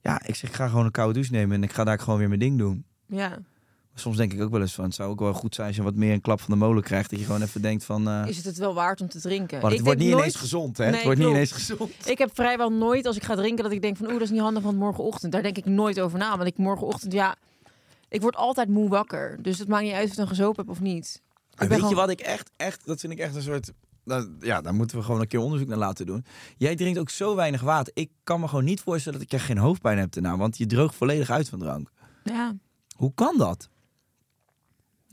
Ja, 0.00 0.20
ik 0.26 0.34
zeg, 0.34 0.50
ik 0.50 0.56
ga 0.56 0.68
gewoon 0.68 0.84
een 0.84 0.90
koude 0.90 1.14
douche 1.14 1.32
nemen 1.32 1.56
en 1.56 1.62
ik 1.62 1.72
ga 1.72 1.84
daar 1.84 1.98
gewoon 1.98 2.18
weer 2.18 2.28
mijn 2.28 2.40
ding 2.40 2.58
doen. 2.58 2.84
Ja. 3.06 3.38
Soms 3.94 4.16
denk 4.16 4.32
ik 4.32 4.42
ook 4.42 4.50
wel 4.50 4.60
eens 4.60 4.74
van, 4.74 4.84
het 4.84 4.94
zou 4.94 5.10
ook 5.10 5.20
wel 5.20 5.32
goed 5.32 5.54
zijn 5.54 5.66
als 5.66 5.76
je 5.76 5.82
wat 5.82 5.94
meer 5.94 6.12
een 6.12 6.20
klap 6.20 6.40
van 6.40 6.50
de 6.50 6.64
molen 6.64 6.82
krijgt. 6.82 7.10
Dat 7.10 7.18
je 7.18 7.24
gewoon 7.24 7.42
even 7.42 7.62
denkt 7.62 7.84
van, 7.84 8.08
eh, 8.08 8.22
Is 8.26 8.36
het 8.36 8.44
het 8.44 8.56
wel 8.56 8.74
waard 8.74 9.00
om 9.00 9.08
te 9.08 9.20
drinken? 9.20 9.60
maar 9.60 9.70
het 9.70 9.78
Ik 9.78 9.84
wordt 9.84 10.00
niet 10.00 10.12
ineens 10.12 10.36
gezond, 10.36 10.76
hè? 10.76 10.84
Nee, 10.84 10.94
het 10.94 11.04
wordt 11.04 11.18
niet 11.18 11.28
ineens 11.28 11.52
gezond. 11.52 12.08
Ik 12.08 12.18
heb 12.18 12.30
vrijwel 12.34 12.70
nooit 12.72 13.06
als 13.06 13.16
ik 13.16 13.22
ga 13.22 13.34
drinken 13.34 13.64
dat 13.64 13.72
ik 13.72 13.82
denk 13.82 13.96
van 13.96 14.06
oeh, 14.06 14.14
dat 14.14 14.22
is 14.22 14.30
niet 14.30 14.40
handig 14.40 14.62
van 14.62 14.76
morgenochtend. 14.76 15.32
Daar 15.32 15.42
denk 15.42 15.56
ik 15.56 15.64
nooit 15.64 16.00
over 16.00 16.18
na. 16.18 16.36
Want 16.36 16.48
ik 16.48 16.58
morgenochtend, 16.58 17.12
ja, 17.12 17.36
ik 18.08 18.20
word 18.20 18.36
altijd 18.36 18.68
moe 18.68 18.88
wakker. 18.88 19.38
Dus 19.42 19.58
het 19.58 19.68
maakt 19.68 19.84
niet 19.84 19.92
uit 19.92 20.04
of 20.04 20.10
ik 20.10 20.16
dan 20.16 20.28
gezopen 20.28 20.60
heb 20.60 20.70
of 20.70 20.80
niet. 20.80 21.22
Weet 21.54 21.88
je 21.88 21.94
wat 21.94 22.10
ik 22.10 22.20
echt, 22.20 22.50
echt, 22.56 22.86
dat 22.86 23.00
vind 23.00 23.12
ik 23.12 23.18
echt 23.18 23.34
een 23.34 23.42
soort... 23.42 23.72
nou, 24.04 24.36
ja, 24.40 24.60
daar 24.60 24.74
moeten 24.74 24.96
we 24.96 25.02
gewoon 25.02 25.20
een 25.20 25.26
keer 25.26 25.40
onderzoek 25.40 25.68
naar 25.68 25.78
laten 25.78 26.06
doen. 26.06 26.24
Jij 26.56 26.76
drinkt 26.76 26.98
ook 26.98 27.10
zo 27.10 27.34
weinig 27.34 27.60
water. 27.60 27.92
Ik 27.96 28.10
kan 28.24 28.40
me 28.40 28.48
gewoon 28.48 28.64
niet 28.64 28.80
voorstellen 28.80 29.18
dat 29.18 29.28
ik 29.32 29.34
er 29.34 29.44
geen 29.44 29.58
hoofdpijn 29.58 29.98
heb 29.98 30.12
daarna. 30.12 30.36
Want 30.36 30.58
je 30.58 30.66
droogt 30.66 30.94
volledig 30.94 31.30
uit 31.30 31.48
van 31.48 31.58
drank. 31.58 31.90
Ja. 32.24 32.54
Hoe 32.96 33.12
kan 33.14 33.38
dat? 33.38 33.68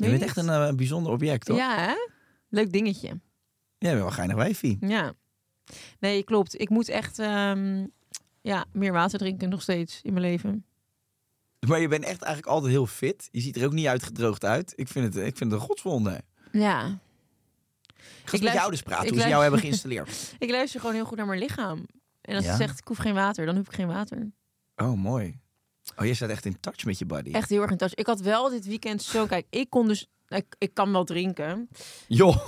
Je 0.04 0.10
bent 0.10 0.22
ik 0.22 0.28
echt 0.28 0.38
een 0.38 0.50
eh, 0.50 0.74
bijzonder 0.74 1.12
object, 1.12 1.46
toch? 1.46 1.58
Ja, 1.58 1.78
hè? 1.80 1.94
Leuk 2.50 2.72
dingetje. 2.72 3.08
Jij 3.78 3.90
bent 3.92 3.98
wel 4.04 4.12
geinig 4.12 4.36
wijfie. 4.36 4.78
Ja. 4.82 5.14
Nee, 6.00 6.24
klopt. 6.24 6.60
Ik 6.62 6.70
moet 6.70 6.90
echt 6.90 7.20
ehm, 7.20 7.86
ja, 8.42 8.66
meer 8.72 8.92
water 8.92 9.20
drinken 9.20 9.50
nog 9.50 9.62
steeds 9.62 10.00
in 10.02 10.14
mijn 10.14 10.26
leven. 10.26 10.66
Maar 11.68 11.80
je 11.80 11.88
bent 11.88 12.04
echt 12.04 12.22
eigenlijk 12.22 12.54
altijd 12.54 12.72
heel 12.72 12.86
fit. 12.86 13.28
Je 13.32 13.42
ziet 13.42 13.56
er 13.56 13.66
ook 13.66 13.74
niet 13.74 13.86
uitgedroogd 13.88 14.46
uit. 14.46 14.74
Ik 14.76 14.88
vind 14.88 15.06
het, 15.06 15.16
ik 15.26 15.38
vind 15.38 15.52
het 15.52 15.60
een 15.62 15.68
godswonder. 15.68 16.22
Ja. 16.52 16.86
Ik 16.88 16.98
ga 17.98 18.04
eens 18.04 18.32
met 18.32 18.42
luister- 18.42 18.54
jou 18.54 18.72
dus 18.72 18.82
praten, 18.82 19.06
ik 19.06 19.12
hoe 19.14 19.22
ze 19.22 19.28
jou 19.28 19.42
hebben 19.42 19.60
geïnstalleerd. 19.60 20.10
Ik 20.40 20.50
luister 20.50 20.80
gewoon 20.80 20.96
heel 20.96 21.06
goed 21.06 21.18
naar 21.18 21.26
mijn 21.26 21.40
lichaam. 21.40 21.86
En 22.22 22.36
als 22.36 22.44
Ja? 22.44 22.50
het 22.50 22.60
zegt 22.60 22.80
ik 22.80 22.88
hoef 22.88 22.98
geen 22.98 23.14
water, 23.14 23.46
dan 23.46 23.56
hoef 23.56 23.66
ik 23.68 23.74
geen 23.74 23.88
water. 23.88 24.32
Oh, 24.76 24.94
mooi. 24.94 25.40
Oh, 25.96 26.06
je 26.06 26.14
staat 26.14 26.30
echt 26.30 26.46
in 26.46 26.60
touch 26.60 26.86
met 26.86 27.00
je 27.00 27.06
body. 27.06 27.32
Echt 27.32 27.50
heel 27.50 27.62
erg 27.62 27.72
in 27.72 27.78
touch. 27.78 27.94
Ik 27.94 28.06
had 28.06 28.20
wel 28.20 28.50
dit 28.50 28.66
weekend 28.66 29.02
zo, 29.02 29.26
kijk, 29.26 29.46
ik 29.50 29.70
kon 29.70 29.88
dus, 29.88 30.08
ik, 30.28 30.56
ik 30.58 30.74
kan 30.74 30.92
wel 30.92 31.04
drinken. 31.04 31.70
Joh. 32.08 32.48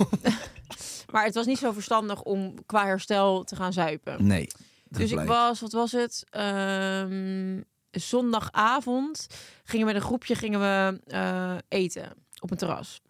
Maar 1.14 1.24
het 1.24 1.34
was 1.34 1.46
niet 1.46 1.58
zo 1.58 1.72
verstandig 1.72 2.22
om 2.22 2.64
qua 2.66 2.84
herstel 2.84 3.44
te 3.44 3.56
gaan 3.56 3.72
zuipen. 3.72 4.26
Nee. 4.26 4.46
dus 4.88 5.10
ik 5.10 5.20
was, 5.20 5.60
wat 5.60 5.72
was 5.72 5.92
het? 5.92 6.24
Ehm, 6.30 7.60
zondagavond 7.90 9.26
gingen 9.64 9.86
we 9.86 9.92
met 9.92 10.02
een 10.02 10.08
groepje 10.08 10.34
gingen 10.34 10.60
we, 10.60 11.00
eh, 11.06 11.56
eten 11.68 12.12
op 12.40 12.50
een 12.50 12.56
terras. 12.56 13.00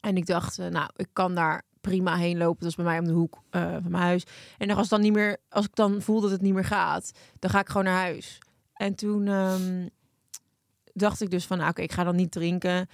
En 0.00 0.16
ik 0.16 0.26
dacht, 0.26 0.58
eh, 0.58 0.66
nou, 0.66 0.90
ik 0.96 1.08
kan 1.12 1.34
daar 1.34 1.62
prima 1.80 2.16
heen 2.16 2.38
lopen. 2.38 2.60
Dat 2.60 2.68
is 2.68 2.74
bij 2.74 2.84
mij 2.84 2.98
om 2.98 3.04
de 3.04 3.12
hoek 3.12 3.42
eh, 3.50 3.62
van 3.62 3.90
mijn 3.90 4.02
huis. 4.02 4.24
En 4.58 4.70
als, 4.70 4.88
dan 4.88 5.00
niet 5.00 5.12
meer, 5.12 5.36
als 5.48 5.64
ik 5.64 5.74
dan 5.74 6.02
voel 6.02 6.20
dat 6.20 6.30
het 6.30 6.40
niet 6.40 6.54
meer 6.54 6.64
gaat, 6.64 7.12
dan 7.38 7.50
ga 7.50 7.60
ik 7.60 7.68
gewoon 7.68 7.84
naar 7.84 8.00
huis. 8.00 8.38
En 8.80 8.94
toen 8.94 9.28
ehm, 9.28 9.86
dacht 10.92 11.20
ik 11.20 11.30
dus 11.30 11.44
van, 11.44 11.58
nou, 11.58 11.70
oké, 11.70 11.82
ik 11.82 11.92
ga 11.92 12.04
dan 12.04 12.16
niet 12.16 12.30
drinken. 12.30 12.88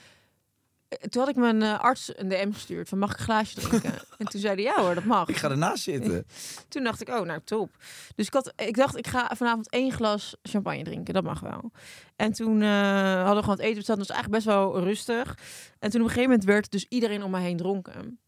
Eh, 0.88 0.98
Toen 0.98 1.20
had 1.20 1.30
ik 1.30 1.36
mijn 1.36 1.62
eh, 1.62 1.80
arts 1.80 2.18
een 2.18 2.28
DM 2.28 2.52
gestuurd 2.52 2.88
van 2.88 2.98
mag 2.98 3.12
ik 3.12 3.18
een 3.18 3.24
glaasje 3.24 3.60
drinken? 3.60 3.92
en 4.18 4.26
toen 4.26 4.40
zei 4.40 4.54
hij 4.54 4.62
ja 4.62 4.82
hoor, 4.82 4.94
dat 4.94 5.04
mag. 5.04 5.28
Ik 5.28 5.36
ga 5.36 5.50
ernaast 5.50 5.82
zitten. 5.82 6.26
Toen 6.68 6.84
dacht 6.84 7.00
ik, 7.00 7.08
oh, 7.08 7.20
nou 7.20 7.40
top. 7.44 7.76
Dus 8.14 8.26
ik, 8.26 8.32
had, 8.32 8.52
ik 8.56 8.76
dacht, 8.76 8.96
ik 8.96 9.06
ga 9.06 9.30
vanavond 9.36 9.70
één 9.70 9.92
glas 9.92 10.36
champagne 10.42 10.82
drinken. 10.82 11.14
Dat 11.14 11.24
mag 11.24 11.40
wel. 11.40 11.70
En 12.16 12.32
toen 12.32 12.62
eh, 12.62 12.68
hadden 13.16 13.34
we 13.36 13.40
gewoon 13.40 13.56
het 13.56 13.64
eten 13.64 13.76
besteld. 13.76 13.98
Dat 13.98 14.06
was 14.08 14.16
eigenlijk 14.16 14.44
best 14.44 14.56
wel 14.56 14.80
rustig. 14.80 15.38
En 15.78 15.90
toen 15.90 16.00
op 16.00 16.06
een 16.06 16.12
gegeven 16.12 16.30
moment 16.30 16.44
werd 16.44 16.70
dus 16.70 16.86
iedereen 16.88 17.22
om 17.22 17.30
me 17.30 17.38
heen 17.38 17.56
dronken. 17.56 18.18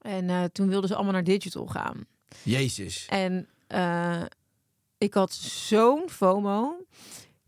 En 0.00 0.52
toen 0.52 0.68
wilden 0.68 0.88
ze 0.88 0.94
allemaal 0.94 1.12
naar 1.12 1.24
digital 1.24 1.66
gaan. 1.66 2.06
Jezus. 2.42 3.06
En 3.08 3.48
ik 5.00 5.14
had 5.14 5.32
zo'n 5.32 6.02
FOMO. 6.08 6.76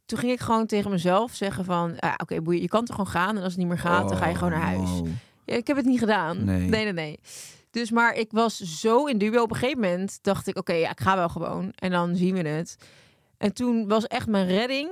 Toen 0.07 0.19
ging 0.19 0.33
ik 0.33 0.41
gewoon 0.41 0.67
tegen 0.67 0.91
mezelf 0.91 1.35
zeggen 1.35 1.65
van... 1.65 1.99
ah, 1.99 2.15
oké, 2.17 2.35
je 2.51 2.69
kan 2.69 2.85
toch 2.85 2.97
gewoon 2.97 3.11
gaan. 3.11 3.37
En 3.37 3.43
als 3.43 3.53
het 3.53 3.61
niet 3.61 3.69
meer 3.69 3.79
gaat, 3.79 4.09
dan 4.09 4.19
ga 4.19 4.27
je 4.27 4.35
gewoon 4.35 4.51
naar 4.51 4.61
huis. 4.61 4.91
Oh, 4.91 5.09
Ja, 5.45 5.55
ik 5.55 5.67
heb 5.67 5.77
het 5.77 5.87
niet 5.87 5.99
gedaan. 5.99 6.45
Nee. 6.45 6.69
nee, 6.69 6.85
nee. 6.85 6.93
nee. 6.93 7.19
Dus 7.71 7.91
maar 7.91 8.15
ik 8.15 8.31
was 8.33 8.57
zo 8.57 9.07
in 9.07 9.19
dubio. 9.19 9.43
Op 9.43 9.51
een 9.51 9.57
gegeven 9.57 9.81
moment 9.81 10.19
dacht 10.23 10.47
ik, 10.47 10.59
oké, 10.59 10.73
ja, 10.73 10.91
ik 10.91 11.01
ga 11.01 11.17
wel 11.17 11.29
gewoon. 11.29 11.73
En 11.75 11.91
dan 11.91 12.17
zien 12.17 12.35
we 12.35 12.49
het. 12.49 12.77
En 13.39 13.53
toen 13.53 13.89
was 13.89 14.07
echt 14.07 14.27
mijn 14.27 14.47
redding 14.47 14.91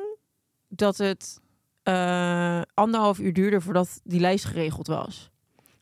dat 0.68 0.96
het 0.96 1.40
eh, 1.82 2.62
anderhalf 2.74 3.18
uur 3.18 3.32
duurde 3.32 3.60
voordat 3.60 4.00
die 4.04 4.20
lijst 4.20 4.44
geregeld 4.44 4.86
was. 4.86 5.29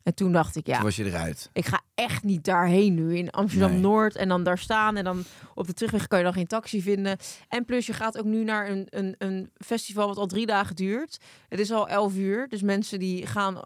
En 0.09 0.15
toen 0.15 0.33
dacht 0.33 0.57
ik, 0.57 0.67
ja, 0.67 0.75
Toen 0.75 0.85
was 0.85 0.97
je 0.97 1.05
eruit. 1.05 1.51
ik 1.53 1.67
ga 1.67 1.81
echt 1.95 2.23
niet 2.23 2.45
daarheen 2.45 2.95
nu 2.95 3.17
in 3.17 3.31
Amsterdam 3.31 3.71
Nee. 3.71 3.81
Noord 3.81 4.17
en 4.17 4.29
dan 4.29 4.43
daar 4.43 4.59
staan 4.59 4.97
en 4.97 5.05
dan 5.05 5.25
op 5.55 5.67
de 5.67 5.73
terugweg 5.73 6.07
kan 6.07 6.19
je 6.19 6.25
dan 6.25 6.33
geen 6.33 6.47
taxi 6.47 6.83
vinden. 6.83 7.17
En 7.49 7.65
plus 7.65 7.87
je 7.87 7.93
gaat 7.93 8.19
ook 8.19 8.25
nu 8.25 8.45
naar 8.45 8.69
een, 8.71 8.87
een, 8.91 9.15
een 9.19 9.51
festival 9.57 10.07
wat 10.09 10.17
al 10.17 10.27
drie 10.27 10.47
dagen 10.47 10.77
duurt. 10.77 11.19
Het 11.49 11.61
is 11.61 11.71
al 11.71 11.89
elf 11.89 12.15
uur, 12.17 12.49
dus 12.49 12.63
mensen 12.63 12.99
die 12.99 13.27
gaan 13.27 13.63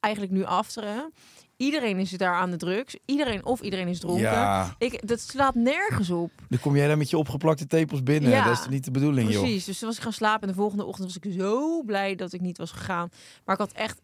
eigenlijk 0.00 0.34
nu 0.34 0.44
afteren. 0.44 1.12
Iedereen 1.56 1.98
is 1.98 2.10
daar 2.10 2.34
aan 2.34 2.50
de 2.50 2.56
drugs. 2.56 2.96
Iedereen 3.04 3.44
of 3.44 3.60
iedereen 3.60 3.88
is 3.88 4.00
dronken. 4.00 4.22
Ja, 4.22 4.74
Ik, 4.78 5.08
dat 5.08 5.20
slaat 5.20 5.54
nergens 5.54 6.10
op. 6.10 6.30
dan 6.48 6.60
kom 6.60 6.76
jij 6.76 6.86
daar 6.86 6.98
met 6.98 7.10
je 7.10 7.18
opgeplakte 7.18 7.66
tepels 7.66 8.02
binnen. 8.02 8.30
Ja, 8.30 8.44
dat 8.44 8.58
is 8.58 8.68
niet 8.68 8.84
de 8.84 8.90
bedoeling, 8.90 9.30
joh. 9.32 9.40
Precies. 9.42 9.64
Dus 9.64 9.78
toen 9.78 9.88
was 9.88 9.96
ik 9.96 10.02
gaan 10.02 10.12
slapen 10.12 10.42
en 10.42 10.48
de 10.48 10.54
volgende 10.60 10.84
ochtend 10.84 11.06
was 11.14 11.30
ik 11.32 11.38
zo 11.40 11.82
blij 11.82 12.14
dat 12.14 12.32
ik 12.32 12.40
niet 12.40 12.58
was 12.58 12.70
gegaan. 12.70 13.08
Maar 13.44 13.54
ik 13.54 13.60
had 13.60 13.72
echt 13.72 14.00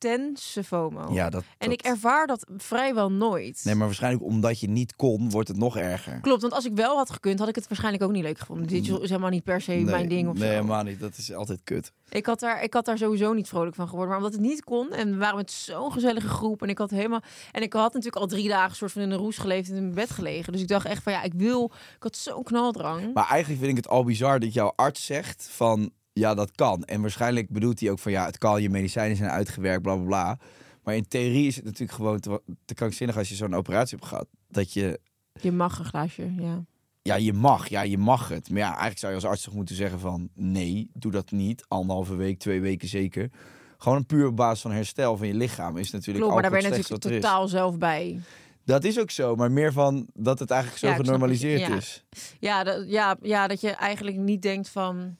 intense 0.00 0.64
FOMO. 0.64 1.12
Ja, 1.12 1.30
dat, 1.30 1.42
En 1.58 1.68
dat- 1.68 1.78
ik 1.80 1.86
ervaar 1.86 2.26
dat 2.26 2.46
vrijwel 2.56 3.12
nooit. 3.12 3.60
Nee, 3.64 3.74
maar 3.74 3.86
waarschijnlijk 3.86 4.24
omdat 4.24 4.60
je 4.60 4.68
niet 4.68 4.96
kon, 4.96 5.30
wordt 5.30 5.48
het 5.48 5.56
nog 5.56 5.76
erger. 5.76 6.20
Klopt, 6.20 6.40
want 6.40 6.52
als 6.54 6.64
ik 6.64 6.72
wel 6.74 6.96
had 6.96 7.10
gekund, 7.10 7.38
had 7.38 7.48
ik 7.48 7.54
het 7.54 7.68
waarschijnlijk 7.68 8.04
ook 8.04 8.12
niet 8.12 8.22
leuk 8.22 8.38
gevonden. 8.38 8.66
Dit 8.66 8.82
is 8.82 8.88
helemaal 8.88 9.30
niet 9.30 9.44
per 9.44 9.60
se 9.60 9.72
mijn 9.76 10.08
ding 10.08 10.28
of. 10.28 10.34
Nee, 10.34 10.48
zo. 10.48 10.54
helemaal 10.54 10.82
niet. 10.82 11.00
Dat 11.00 11.16
is 11.16 11.32
altijd 11.34 11.60
kut. 11.64 11.92
Ik 12.08 12.26
had, 12.26 12.40
daar, 12.40 12.62
ik 12.62 12.74
had 12.74 12.84
daar 12.84 12.98
sowieso 12.98 13.32
niet 13.32 13.48
vrolijk 13.48 13.74
van 13.74 13.86
geworden. 13.88 14.08
Maar 14.08 14.18
omdat 14.24 14.32
het 14.32 14.42
niet 14.42 14.64
kon 14.64 14.92
en 14.92 15.10
we 15.10 15.16
waren 15.16 15.36
met 15.36 15.50
zo'n 15.50 15.92
gezellige 15.92 16.28
groep. 16.28 16.62
En 16.62 16.68
ik 16.68 16.78
had 16.78 16.90
helemaal. 16.90 17.22
En 17.52 17.62
ik 17.62 17.72
had 17.72 17.92
natuurlijk 17.92 18.16
al 18.22 18.26
drie 18.26 18.48
dagen 18.48 18.76
soort 18.76 18.92
van 18.92 19.02
in 19.02 19.10
een 19.10 19.18
roes 19.18 19.38
geleefd 19.38 19.68
en 19.70 19.76
in 19.76 19.82
mijn 19.82 19.94
bed 19.94 20.10
gelegen. 20.10 20.52
Dus 20.52 20.62
ik 20.62 20.68
dacht 20.68 20.86
echt 20.86 21.02
van 21.02 21.12
ja, 21.12 21.22
ik 21.22 21.34
wil. 21.34 21.64
Ik 21.96 22.02
had 22.02 22.16
zo'n 22.16 22.42
knaldrang. 22.42 23.14
Maar 23.14 23.28
eigenlijk 23.28 23.60
vind 23.64 23.70
ik 23.78 23.84
het 23.84 23.92
al 23.92 24.04
bizar 24.04 24.40
dat 24.40 24.52
jouw 24.52 24.72
arts 24.76 25.04
zegt 25.04 25.48
van 25.50 25.90
ja, 26.18 26.34
dat 26.34 26.50
kan. 26.54 26.84
En 26.84 27.00
waarschijnlijk 27.00 27.48
bedoelt 27.48 27.80
hij 27.80 27.90
ook 27.90 27.98
van 27.98 28.12
ja, 28.12 28.26
het 28.26 28.38
kan, 28.38 28.62
je 28.62 28.70
medicijnen 28.70 29.16
zijn 29.16 29.30
uitgewerkt, 29.30 29.82
bla 29.82 29.94
bla 29.94 30.04
bla. 30.04 30.38
Maar 30.82 30.96
in 30.96 31.08
theorie 31.08 31.46
is 31.46 31.56
het 31.56 31.64
natuurlijk 31.64 31.92
gewoon 31.92 32.20
te, 32.20 32.42
te 32.64 32.74
krankzinnig 32.74 33.16
als 33.16 33.28
je 33.28 33.34
zo'n 33.34 33.54
operatie 33.54 33.96
hebt 33.96 34.08
gehad. 34.08 34.26
Dat 34.48 34.72
je, 34.72 35.00
Je 35.40 35.52
mag 35.52 35.78
een 35.78 35.84
glaasje, 35.84 36.32
ja. 36.38 36.64
ja, 37.02 37.14
je 37.14 37.32
mag, 37.32 37.68
ja, 37.68 37.82
je 37.82 37.98
mag 37.98 38.28
het. 38.28 38.50
Maar 38.50 38.58
ja, 38.58 38.68
eigenlijk 38.68 38.98
zou 38.98 39.12
je 39.12 39.18
als 39.18 39.28
arts 39.28 39.42
toch 39.42 39.54
moeten 39.54 39.74
zeggen 39.74 40.00
van 40.00 40.28
nee, 40.34 40.90
doe 40.92 41.12
dat 41.12 41.30
niet. 41.30 41.64
Anderhalve 41.68 42.14
week, 42.14 42.38
twee 42.38 42.60
weken 42.60 42.88
zeker. 42.88 43.30
Gewoon 43.78 43.98
een 43.98 44.06
puur 44.06 44.26
op 44.26 44.36
basis 44.36 44.60
van 44.60 44.70
herstel 44.72 45.16
van 45.16 45.26
je 45.26 45.34
lichaam 45.34 45.76
is 45.76 45.90
natuurlijk 45.90 46.24
Klopt, 46.24 46.32
maar 46.32 46.50
daar 46.50 46.60
ben 46.60 46.70
je 46.70 46.76
natuurlijk 46.76 47.22
totaal 47.22 47.48
zelf 47.48 47.78
bij. 47.78 48.20
Dat 48.64 48.84
is 48.84 48.98
ook 49.00 49.10
zo, 49.10 49.36
maar 49.36 49.50
meer 49.50 49.72
van 49.72 50.08
dat 50.14 50.38
het 50.38 50.50
eigenlijk 50.50 50.80
zo 50.80 50.88
Ja, 50.88 50.94
genormaliseerd 50.94 51.60
ja. 51.60 51.76
is. 51.76 52.04
Ja 52.40 52.64
dat, 52.64 52.84
ja, 52.88 53.16
ja, 53.22 53.46
dat 53.46 53.60
je 53.60 53.70
eigenlijk 53.70 54.16
niet 54.16 54.42
denkt 54.42 54.68
van. 54.68 55.16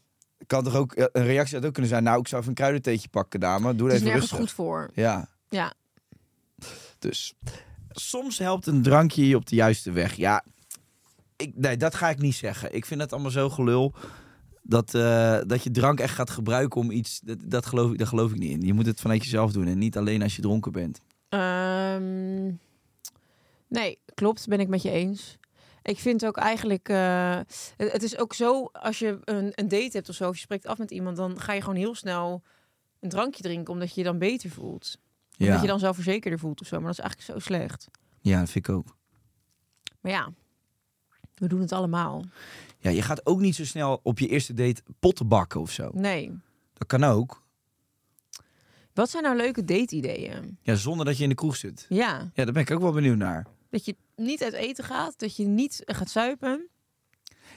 Kan 0.47 0.65
toch 0.65 0.75
ook, 0.75 0.93
een 0.97 1.25
reactie 1.25 1.57
had 1.57 1.67
ook 1.67 1.73
kunnen 1.73 1.91
zijn, 1.91 2.03
nou, 2.03 2.21
ik 2.21 2.29
zou 2.29 2.41
even 2.41 2.53
een 2.53 2.59
kruidentheetje 2.59 3.09
pakken, 3.09 3.41
dame. 3.41 3.75
Doe 3.75 3.87
Het 3.87 3.95
even 3.97 4.07
nergens 4.07 4.31
rustig. 4.31 4.39
goed 4.39 4.57
voor. 4.57 4.91
Ja, 4.95 5.29
Ja. 5.49 5.73
dus 6.99 7.35
soms 7.91 8.39
helpt 8.39 8.67
een 8.67 8.83
drankje 8.83 9.29
je 9.29 9.37
op 9.37 9.47
de 9.47 9.55
juiste 9.57 9.93
weg. 9.93 10.15
Ja, 10.15 10.45
ik, 11.37 11.53
nee, 11.55 11.77
dat 11.77 11.95
ga 11.95 12.09
ik 12.11 12.19
niet 12.19 12.35
zeggen. 12.35 12.75
Ik 12.75 12.85
vind 12.87 13.01
het 13.01 13.13
allemaal 13.13 13.31
zo 13.31 13.49
gelul. 13.51 13.95
Dat, 14.63 14.95
eh, 14.95 15.39
dat 15.47 15.63
je 15.63 15.71
drank 15.71 16.01
echt 16.01 16.15
gaat 16.15 16.31
gebruiken 16.31 16.81
om 16.81 16.91
iets, 16.91 17.21
dat, 17.21 17.39
dat, 17.45 17.67
geloof, 17.67 17.93
ik- 17.93 17.99
daar 17.99 18.07
geloof 18.07 18.31
ik 18.31 18.39
niet 18.39 18.51
in. 18.51 18.61
Je 18.61 18.73
moet 18.73 18.87
het 18.87 19.01
vanuit 19.01 19.25
jezelf 19.25 19.53
doen 19.53 19.67
en 19.67 19.79
niet 19.79 19.97
alleen 19.97 20.23
als 20.23 20.37
je 20.37 20.43
dronken 20.43 20.73
bent. 20.73 21.01
Ehm, 21.29 22.45
nee, 23.69 23.99
klopt, 24.15 24.49
ben 24.49 24.61
ik 24.61 24.69
met 24.69 24.83
je 24.83 24.91
eens. 24.91 25.39
Ik 25.87 25.99
vind 25.99 26.27
ook 26.27 26.37
eigenlijk, 26.37 26.89
eh, 26.89 27.37
het, 27.77 27.93
het 27.93 28.03
is 28.03 28.19
ook 28.19 28.35
zo, 28.35 28.65
als 28.73 28.99
je 28.99 29.19
een, 29.25 29.53
een 29.55 29.69
date 29.69 29.91
hebt 29.93 30.09
of 30.09 30.15
zo, 30.15 30.29
of 30.29 30.35
je 30.35 30.41
spreekt 30.41 30.67
af 30.67 30.79
met 30.79 30.91
iemand, 30.91 31.17
dan 31.17 31.41
ga 31.41 31.53
je 31.53 31.61
gewoon 31.61 31.77
heel 31.77 31.95
snel 31.95 32.43
een 33.01 33.09
drankje 33.09 33.43
drinken, 33.43 33.73
omdat 33.73 33.95
je 33.95 34.01
je 34.01 34.07
dan 34.07 34.19
beter 34.19 34.51
voelt. 34.51 34.99
Omdat 35.39 35.55
Ja, 35.57 35.61
je 35.61 35.67
dan 35.69 35.79
zelfverzekerder 35.79 36.39
voelt 36.39 36.61
of 36.61 36.67
zo, 36.67 36.77
maar 36.77 36.87
dat 36.87 36.99
is 36.99 37.05
eigenlijk 37.05 37.31
zo 37.33 37.39
slecht. 37.47 37.89
ja, 38.21 38.39
dat 38.41 38.51
vind 38.51 38.69
ik 38.69 38.75
ook. 38.75 38.97
Maar 40.01 40.13
ja, 40.13 40.33
we 41.35 41.47
doen 41.49 41.61
het 41.61 41.73
allemaal. 41.73 42.25
Ja, 42.79 42.91
je 42.91 43.03
gaat 43.03 43.27
ook 43.27 43.41
niet 43.41 43.55
zo 43.55 43.65
snel 43.65 44.01
op 44.03 44.19
je 44.19 44.29
eerste 44.29 44.55
date 44.55 44.83
potten 45.01 45.29
bakken 45.29 45.61
of 45.61 45.71
zo. 45.71 45.91
Nee. 45.95 46.39
Dat 46.73 46.87
kan 46.87 47.05
ook. 47.05 47.43
Wat 48.95 49.11
zijn 49.11 49.23
nou 49.23 49.37
leuke 49.37 49.65
date-ideeën? 49.65 50.59
Ja, 50.63 50.75
zonder 50.75 51.07
dat 51.07 51.17
je 51.17 51.23
in 51.23 51.29
de 51.29 51.35
kroeg 51.35 51.57
zit. 51.57 51.87
Ja, 51.89 52.31
Ja, 52.35 52.45
daar 52.45 52.53
ben 52.53 52.63
ik 52.63 52.71
ook 52.71 52.81
wel 52.81 52.93
benieuwd 52.93 53.17
naar. 53.17 53.47
dat 53.71 53.85
je 53.85 53.97
niet 54.17 54.43
uit 54.43 54.53
eten 54.53 54.85
gaat, 54.85 55.19
dat 55.19 55.37
je 55.37 55.47
niet 55.47 55.83
gaat 55.85 56.11
zuipen. 56.11 56.69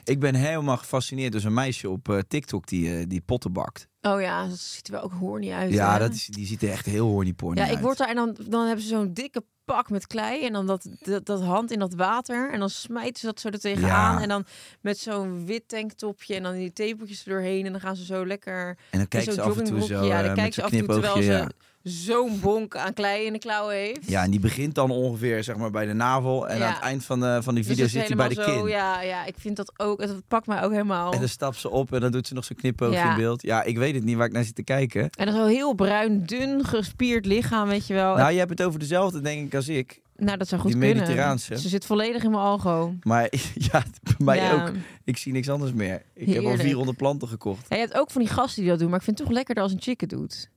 Ik 0.04 0.20
ben 0.20 0.34
helemaal 0.34 0.76
gefascineerd 0.76 1.32
door 1.32 1.44
een 1.44 1.54
meisje 1.54 1.88
op 1.90 2.08
eh, 2.08 2.18
TikTok 2.28 2.66
die, 2.66 2.96
eh, 2.98 3.04
die 3.08 3.20
potten 3.20 3.52
bakt. 3.52 3.88
Oh 4.02 4.20
ja, 4.20 4.48
dat 4.48 4.58
ziet 4.58 4.86
er 4.86 4.92
wel 4.92 5.02
ook 5.02 5.12
horny 5.12 5.50
uit. 5.50 5.72
Ja, 5.72 5.92
hè? 5.92 5.98
dat 5.98 6.12
is, 6.14 6.26
die 6.26 6.46
ziet 6.46 6.62
er 6.62 6.70
echt 6.70 6.86
heel 6.86 7.06
horny 7.06 7.32
porny 7.32 7.58
Ja, 7.60 7.64
ik 7.66 7.70
uit. 7.74 7.80
word 7.80 7.98
daar 7.98 8.08
en 8.08 8.14
dan, 8.14 8.36
dan 8.48 8.64
hebben 8.66 8.82
ze 8.84 8.88
zo'n 8.88 9.12
dikke 9.12 9.44
pak 9.64 9.90
met 9.90 10.06
klei 10.06 10.44
en 10.46 10.52
dan 10.52 10.66
dat, 10.66 10.86
dat, 11.00 11.26
dat 11.26 11.42
hand 11.42 11.70
in 11.70 11.78
dat 11.78 11.94
water 11.94 12.52
en 12.52 12.58
dan 12.58 12.70
smijten 12.70 13.20
ze 13.20 13.26
dat 13.26 13.40
zo 13.40 13.48
er 13.48 13.60
tegenaan 13.60 14.16
Ja. 14.16 14.22
en 14.22 14.28
dan 14.28 14.44
met 14.80 14.98
zo'n 14.98 15.46
wit 15.46 15.68
tanktopje 15.68 16.34
en 16.34 16.42
dan 16.42 16.54
die 16.54 16.72
tepeltjes 16.72 17.24
er 17.26 17.30
doorheen 17.32 17.66
en 17.66 17.72
dan 17.72 17.80
gaan 17.80 17.96
ze 17.96 18.04
zo 18.04 18.26
lekker 18.26 18.78
En 18.90 18.98
dan 19.08 19.22
zo'n 19.22 19.34
ze 19.34 19.42
af 19.42 19.58
en 19.58 19.64
toe 19.64 19.82
zo. 19.82 20.04
Ja, 20.04 20.18
eh, 20.18 20.18
dan 20.18 20.26
met 20.26 20.34
kijkt 20.34 20.54
ze 20.54 20.62
af 20.62 20.72
en 20.72 20.78
toe 20.78 20.86
terwijl 20.88 21.14
ze 21.22 21.22
Ja. 21.22 21.48
Zo'n 21.82 22.40
bonk 22.40 22.76
aan 22.76 22.92
klei 22.92 23.26
in 23.26 23.32
de 23.32 23.38
klauwen 23.38 23.74
heeft. 23.74 24.08
ja, 24.08 24.22
en 24.24 24.30
die 24.30 24.40
begint 24.40 24.74
dan 24.74 24.90
ongeveer 24.90 25.44
zeg 25.44 25.56
maar 25.56 25.70
bij 25.70 25.86
de 25.86 25.92
navel. 25.92 26.48
En 26.48 26.58
Ja. 26.58 26.66
aan 26.66 26.72
het 26.72 26.82
eind 26.82 27.04
van, 27.04 27.20
de, 27.20 27.38
van 27.42 27.54
die 27.54 27.62
Dus 27.64 27.72
video 27.72 27.88
zit 27.88 28.06
hij 28.06 28.16
bij 28.16 28.28
de 28.28 28.34
kin. 28.34 28.44
zo, 28.44 28.68
Ja, 28.68 29.02
ja, 29.02 29.24
ik 29.26 29.34
vind 29.38 29.56
dat 29.56 29.72
ook. 29.76 30.00
Het 30.00 30.22
pakt 30.28 30.46
mij 30.46 30.62
ook 30.62 30.70
helemaal. 30.70 31.12
En 31.12 31.18
dan 31.18 31.28
stapt 31.28 31.56
ze 31.56 31.70
op 31.70 31.92
en 31.92 32.00
dan 32.00 32.10
doet 32.12 32.26
ze 32.26 32.34
nog 32.34 32.44
zo'n 32.44 32.56
knipoogje 32.56 32.96
Ja. 32.96 33.10
in 33.10 33.16
beeld. 33.16 33.42
Ja, 33.42 33.62
ik 33.62 33.78
weet 33.78 33.94
het 33.94 34.04
niet 34.04 34.16
waar 34.16 34.26
ik 34.26 34.32
naar 34.32 34.44
zit 34.44 34.54
te 34.54 34.62
kijken. 34.62 35.10
En 35.10 35.26
dan 35.26 35.34
zo'n 35.34 35.48
heel 35.48 35.74
bruin, 35.74 36.24
dun, 36.26 36.64
gespierd 36.64 37.26
lichaam, 37.26 37.68
weet 37.68 37.86
je 37.86 37.94
wel. 37.94 38.16
Nou, 38.16 38.32
je 38.32 38.38
hebt 38.38 38.50
het 38.50 38.62
over 38.62 38.78
dezelfde 38.78 39.20
denk 39.20 39.46
ik 39.46 39.54
als 39.54 39.68
ik. 39.68 40.00
nou, 40.16 40.38
dat 40.38 40.48
zou 40.48 40.60
goed 40.60 40.70
die 40.70 40.80
kunnen. 40.80 40.96
Mediterraanse. 40.98 41.58
Ze 41.60 41.68
zit 41.68 41.86
volledig 41.86 42.22
in 42.22 42.30
mijn 42.30 42.42
algo. 42.42 42.94
Maar 43.02 43.28
ja, 43.72 43.82
bij 44.02 44.14
mij 44.18 44.36
Ja. 44.36 44.52
ook. 44.52 44.72
Ik 45.04 45.16
zie 45.16 45.32
niks 45.32 45.48
anders 45.48 45.72
meer. 45.72 46.02
Ik 46.14 46.26
heb 46.26 46.36
al 46.36 46.42
Heerlijk. 46.42 46.60
400 46.62 46.96
planten 46.98 47.28
gekocht. 47.28 47.66
Ja, 47.68 47.76
je 47.76 47.82
hebt 47.82 47.94
ook 47.96 48.10
van 48.10 48.22
die 48.22 48.30
gasten 48.30 48.60
die 48.62 48.70
dat 48.70 48.78
doen, 48.80 48.88
maar 48.90 48.98
ik 48.98 49.04
vind 49.04 49.18
het 49.18 49.26
toch 49.26 49.36
lekkerder 49.36 49.62
als 49.62 49.72
een 49.72 49.80
chick 49.82 50.00
het 50.00 50.10
doet. 50.10 50.48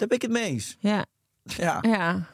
Daar 0.00 0.08
ben 0.08 0.16
ik 0.16 0.22
het 0.22 0.30
mee 0.30 0.44
eens. 0.44 0.76
Ja, 0.78 1.04
Ja. 1.42 1.78
ja. 1.82 2.26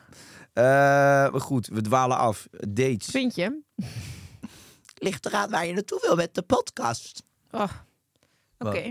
Eh, 0.52 1.32
maar 1.32 1.40
goed, 1.40 1.66
we 1.66 1.80
dwalen 1.80 2.16
af. 2.16 2.46
Dates. 2.68 3.06
Vind 3.06 3.34
je? 3.34 3.60
Ligt 5.06 5.26
eraan 5.26 5.50
waar 5.50 5.66
je 5.66 5.72
naartoe 5.72 6.00
wil 6.02 6.16
met 6.16 6.34
de 6.34 6.42
podcast. 6.42 7.22
Oh. 7.50 7.68
Oké. 8.58 8.90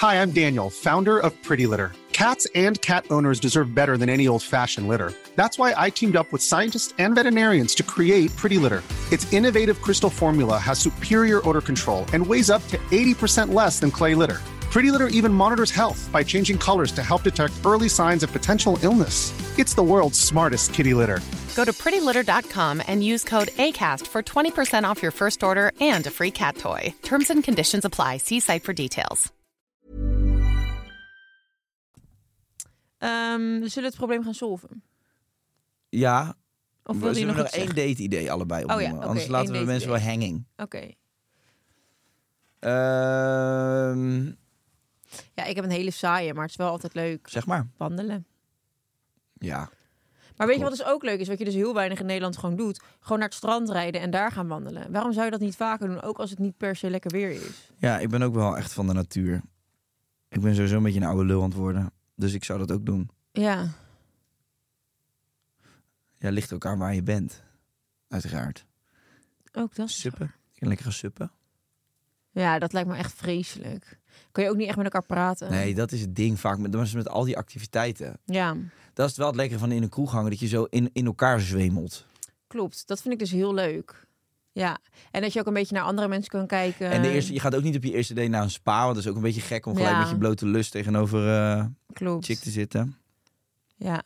Hi, 0.00 0.22
I'm 0.22 0.32
Daniel, 0.32 0.70
founder 0.70 1.22
of 1.24 1.40
Pretty 1.40 1.66
Litter. 1.66 1.90
Cats 2.10 2.52
and 2.54 2.78
cat 2.78 3.10
owners 3.10 3.40
deserve 3.40 3.72
better 3.72 3.98
than 3.98 4.08
any 4.08 4.28
old 4.28 4.42
fashioned 4.42 4.88
litter. 4.88 5.12
That's 5.36 5.56
why 5.56 5.86
I 5.86 5.90
teamed 5.90 6.16
up 6.16 6.30
with 6.32 6.42
scientists 6.42 6.94
and 6.98 7.14
veterinarians 7.14 7.74
to 7.74 7.82
create 7.82 8.34
Pretty 8.36 8.58
Litter. 8.58 8.82
Its 9.10 9.32
innovative 9.32 9.80
crystal 9.80 10.10
formula 10.10 10.58
has 10.58 10.78
superior 10.78 11.40
odor 11.48 11.60
control 11.60 12.04
and 12.12 12.26
weighs 12.26 12.50
up 12.50 12.66
to 12.68 12.76
80% 12.90 13.54
less 13.54 13.78
than 13.80 13.90
clay 13.90 14.14
litter. 14.14 14.38
Pretty 14.70 14.90
Litter 14.92 15.08
even 15.08 15.32
monitors 15.32 15.70
health 15.72 16.08
by 16.12 16.22
changing 16.24 16.56
colors 16.58 16.92
to 16.92 17.02
help 17.02 17.22
detect 17.24 17.52
early 17.64 17.88
signs 17.88 18.22
of 18.22 18.32
potential 18.32 18.78
illness. 18.82 19.32
It's 19.58 19.74
the 19.74 19.82
world's 19.82 20.18
smartest 20.18 20.72
kitty 20.72 20.94
litter. 20.94 21.18
Go 21.56 21.64
to 21.64 21.72
prettylitter.com 21.72 22.80
and 22.86 23.02
use 23.02 23.24
code 23.24 23.48
ACAST 23.58 24.06
for 24.06 24.22
20% 24.22 24.84
off 24.84 25.02
your 25.02 25.12
first 25.12 25.42
order 25.42 25.72
and 25.80 26.06
a 26.06 26.10
free 26.10 26.30
cat 26.30 26.56
toy. 26.56 26.94
Terms 27.02 27.30
and 27.30 27.44
conditions 27.44 27.84
apply. 27.84 28.18
See 28.18 28.40
site 28.40 28.62
for 28.62 28.72
details. 28.72 29.30
Ehm, 32.98 33.60
we 33.60 33.68
zullen 33.68 33.88
het 33.88 33.96
probleem 33.98 34.22
gaan 34.24 34.34
solven. 34.34 34.82
Ja, 35.88 36.34
Of 36.84 36.94
we 36.96 37.00
wil 37.00 37.08
je 37.08 37.14
zullen 37.14 37.28
nog 37.28 37.36
nog 37.36 37.46
iets 37.46 37.56
één 37.56 37.66
zeggen? 37.66 37.86
date-idee 37.88 38.30
allebei 38.32 38.62
Oh 38.64 38.68
ja, 38.68 38.74
opnoemen. 38.74 38.98
oké, 38.98 39.06
Anders 39.08 39.26
laten 39.26 39.52
we 39.52 39.64
mensen 39.64 39.88
wel 39.90 40.00
hanging. 40.00 40.46
Oké. 40.56 40.90
Ehm, 42.58 44.30
Ja, 45.34 45.44
ik 45.44 45.54
heb 45.54 45.64
een 45.64 45.70
hele 45.70 45.90
saaie, 45.90 46.32
maar 46.32 46.42
het 46.42 46.50
is 46.50 46.56
wel 46.56 46.70
altijd 46.70 46.94
leuk. 46.94 47.28
zeg 47.28 47.46
maar. 47.46 47.66
Wandelen. 47.76 48.26
Ja. 49.32 49.70
Maar 50.36 50.46
weet 50.46 50.56
je 50.56 50.62
wat 50.62 50.76
dus 50.76 50.84
ook 50.84 51.02
leuk 51.02 51.20
is? 51.20 51.28
Wat 51.28 51.38
je 51.38 51.44
dus 51.44 51.54
heel 51.54 51.74
weinig 51.74 52.00
in 52.00 52.06
Nederland 52.06 52.36
gewoon 52.36 52.56
doet. 52.56 52.82
Gewoon 53.00 53.18
naar 53.18 53.28
het 53.28 53.36
strand 53.36 53.70
rijden 53.70 54.00
en 54.00 54.10
daar 54.10 54.32
gaan 54.32 54.48
wandelen. 54.48 54.92
Waarom 54.92 55.12
zou 55.12 55.24
je 55.24 55.30
dat 55.30 55.40
niet 55.40 55.56
vaker 55.56 55.86
doen? 55.86 56.02
Ook 56.02 56.18
als 56.18 56.30
het 56.30 56.38
niet 56.38 56.56
per 56.56 56.76
se 56.76 56.90
lekker 56.90 57.10
weer 57.10 57.30
is. 57.30 57.70
ja, 57.76 57.98
ik 57.98 58.08
ben 58.08 58.22
ook 58.22 58.34
wel 58.34 58.56
echt 58.56 58.72
van 58.72 58.86
de 58.86 58.92
natuur. 58.92 59.42
Ik 60.28 60.40
ben 60.40 60.54
sowieso 60.54 60.76
een 60.76 60.82
beetje 60.82 61.00
een 61.00 61.06
oude 61.06 61.24
lul 61.24 61.42
aan 61.42 61.48
het 61.48 61.58
worden. 61.58 61.92
Dus 62.14 62.32
ik 62.32 62.44
zou 62.44 62.58
dat 62.58 62.72
ook 62.72 62.86
doen. 62.86 63.10
Ja. 63.32 63.68
Ja, 66.18 66.30
ligt 66.30 66.52
ook 66.52 66.66
aan 66.66 66.78
waar 66.78 66.94
je 66.94 67.02
bent. 67.02 67.42
Uiteraard. 68.08 68.66
Ook 69.52 69.74
dat. 69.74 69.90
Suppen. 69.90 70.34
En 70.58 70.66
lekker 70.68 70.84
gaan 70.84 70.94
suppen. 70.94 71.32
Ja, 72.30 72.58
dat 72.58 72.72
lijkt 72.72 72.88
me 72.88 72.96
echt 72.96 73.12
vreselijk. 73.12 73.98
Kun 74.32 74.42
je 74.44 74.50
ook 74.50 74.56
niet 74.56 74.66
echt 74.66 74.76
met 74.76 74.84
elkaar 74.84 75.06
praten? 75.06 75.50
Nee, 75.50 75.74
dat 75.74 75.92
is 75.92 76.00
het 76.00 76.16
ding 76.16 76.40
vaak. 76.40 76.58
Met, 76.58 76.72
dat 76.72 76.82
is 76.82 76.94
met 76.94 77.08
al 77.08 77.24
die 77.24 77.36
activiteiten. 77.36 78.18
Ja, 78.24 78.56
Dat 78.94 79.10
is 79.10 79.16
wel 79.16 79.26
het 79.26 79.36
lekkere 79.36 79.58
van 79.60 79.72
in 79.72 79.82
een 79.82 79.88
kroeg 79.88 80.12
hangen. 80.12 80.30
Dat 80.30 80.40
je 80.40 80.46
zo 80.46 80.64
in, 80.64 80.90
in 80.92 81.06
elkaar 81.06 81.40
zwemelt. 81.40 82.06
klopt. 82.46 82.86
Dat 82.86 83.00
vind 83.02 83.14
ik 83.14 83.20
dus 83.20 83.30
heel 83.30 83.54
leuk. 83.54 84.08
Ja, 84.52 84.78
en 85.10 85.20
dat 85.22 85.32
je 85.32 85.40
ook 85.40 85.46
een 85.46 85.52
beetje 85.52 85.74
naar 85.74 85.84
andere 85.84 86.08
mensen 86.08 86.30
kan 86.30 86.46
kijken. 86.46 86.90
En 86.90 87.02
de 87.02 87.10
eerste, 87.10 87.32
je 87.32 87.40
gaat 87.40 87.54
ook 87.54 87.62
niet 87.62 87.76
op 87.76 87.82
je 87.84 87.92
eerste 87.92 88.14
date 88.14 88.28
naar 88.28 88.42
een 88.42 88.50
spa. 88.50 88.82
Want 88.82 88.94
dat 88.94 89.04
is 89.04 89.10
ook 89.10 89.16
een 89.16 89.22
beetje 89.22 89.40
gek 89.40 89.66
om 89.66 89.74
gelijk 89.76 89.92
Ja. 89.92 90.00
met 90.00 90.08
je 90.10 90.18
blote 90.18 90.46
lust 90.46 90.72
tegenover 90.72 91.28
eh 91.34 91.64
Klopt. 91.92 92.24
chick 92.24 92.38
te 92.38 92.50
zitten. 92.50 92.96
Ja, 93.76 94.02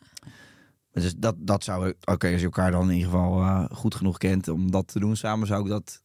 Dus 0.93 1.15
dat, 1.17 1.35
dat 1.39 1.65
zou... 1.65 1.95
Oké, 2.05 2.27
als 2.31 2.39
je 2.39 2.45
elkaar 2.45 2.71
dan 2.71 2.89
in 2.91 2.97
ieder 2.97 3.11
geval 3.11 3.41
eh, 3.41 3.65
goed 3.71 3.95
genoeg 3.95 4.19
kent 4.19 4.49
om 4.49 4.71
dat 4.71 4.89
te 4.89 4.99
doen 5.01 5.17
samen, 5.17 5.47
zou 5.47 5.63
ik 5.63 5.69
dat... 5.69 6.03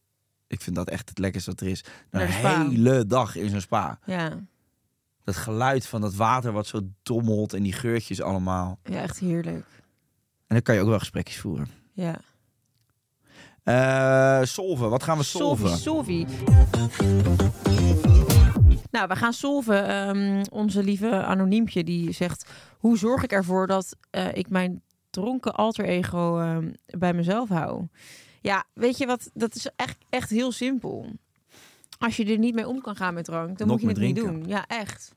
Ik 0.50 0.60
vind 0.60 0.76
dat 0.76 0.88
echt 0.88 1.08
het 1.08 1.18
lekkerste 1.18 1.50
wat 1.50 1.60
er 1.60 1.66
is. 1.68 1.84
Een 2.10 2.26
hele 2.26 3.06
dag 3.06 3.36
in 3.36 3.50
zo'n 3.50 3.60
spa. 3.60 3.98
ja. 4.04 4.38
Dat 5.24 5.36
geluid 5.36 5.86
van 5.86 6.00
dat 6.00 6.14
water 6.14 6.52
wat 6.52 6.66
zo 6.66 6.80
dommelt 7.02 7.52
en 7.52 7.62
die 7.62 7.72
geurtjes 7.72 8.20
allemaal. 8.22 8.78
ja, 8.84 9.00
echt 9.02 9.18
heerlijk. 9.18 9.64
En 10.46 10.56
dan 10.56 10.62
kan 10.62 10.74
je 10.74 10.80
ook 10.80 10.88
wel 10.88 10.98
gesprekjes 10.98 11.38
voeren. 11.38 11.68
Ja. 11.92 12.20
Eh 13.62 14.46
solven, 14.46 14.90
wat 14.90 15.02
gaan 15.02 15.18
we 15.18 15.22
solven? 15.24 15.78
Solvi, 15.78 16.26
Nou, 18.90 19.08
we 19.08 19.16
gaan 19.16 19.32
solven. 19.32 19.88
Ehm, 19.88 20.44
onze 20.50 20.82
lieve 20.82 21.24
anoniempje 21.24 21.84
die 21.84 22.12
zegt... 22.12 22.50
Hoe 22.78 22.98
zorg 22.98 23.22
ik 23.22 23.32
ervoor 23.32 23.66
dat 23.66 23.96
eh, 24.10 24.34
ik 24.34 24.48
mijn 24.50 24.82
dronken 25.10 25.54
alter 25.54 25.84
ego 25.84 26.38
ehm, 26.38 26.70
bij 26.86 27.12
mezelf 27.14 27.48
hou? 27.48 27.86
Ja, 28.40 28.64
weet 28.72 28.98
je 28.98 29.06
wat? 29.06 29.30
Dat 29.34 29.54
is 29.54 29.70
echt, 29.76 29.98
echt 30.08 30.30
heel 30.30 30.52
simpel. 30.52 31.06
Als 31.98 32.16
je 32.16 32.24
er 32.24 32.38
niet 32.38 32.54
mee 32.54 32.68
om 32.68 32.80
kan 32.80 32.96
gaan 32.96 33.14
met 33.14 33.24
drank, 33.24 33.58
dan 33.58 33.66
Nog 33.66 33.80
moet 33.80 33.96
je 33.96 34.04
het 34.04 34.14
niet 34.14 34.24
doen. 34.24 34.44
Ja, 34.46 34.66
echt. 34.66 35.12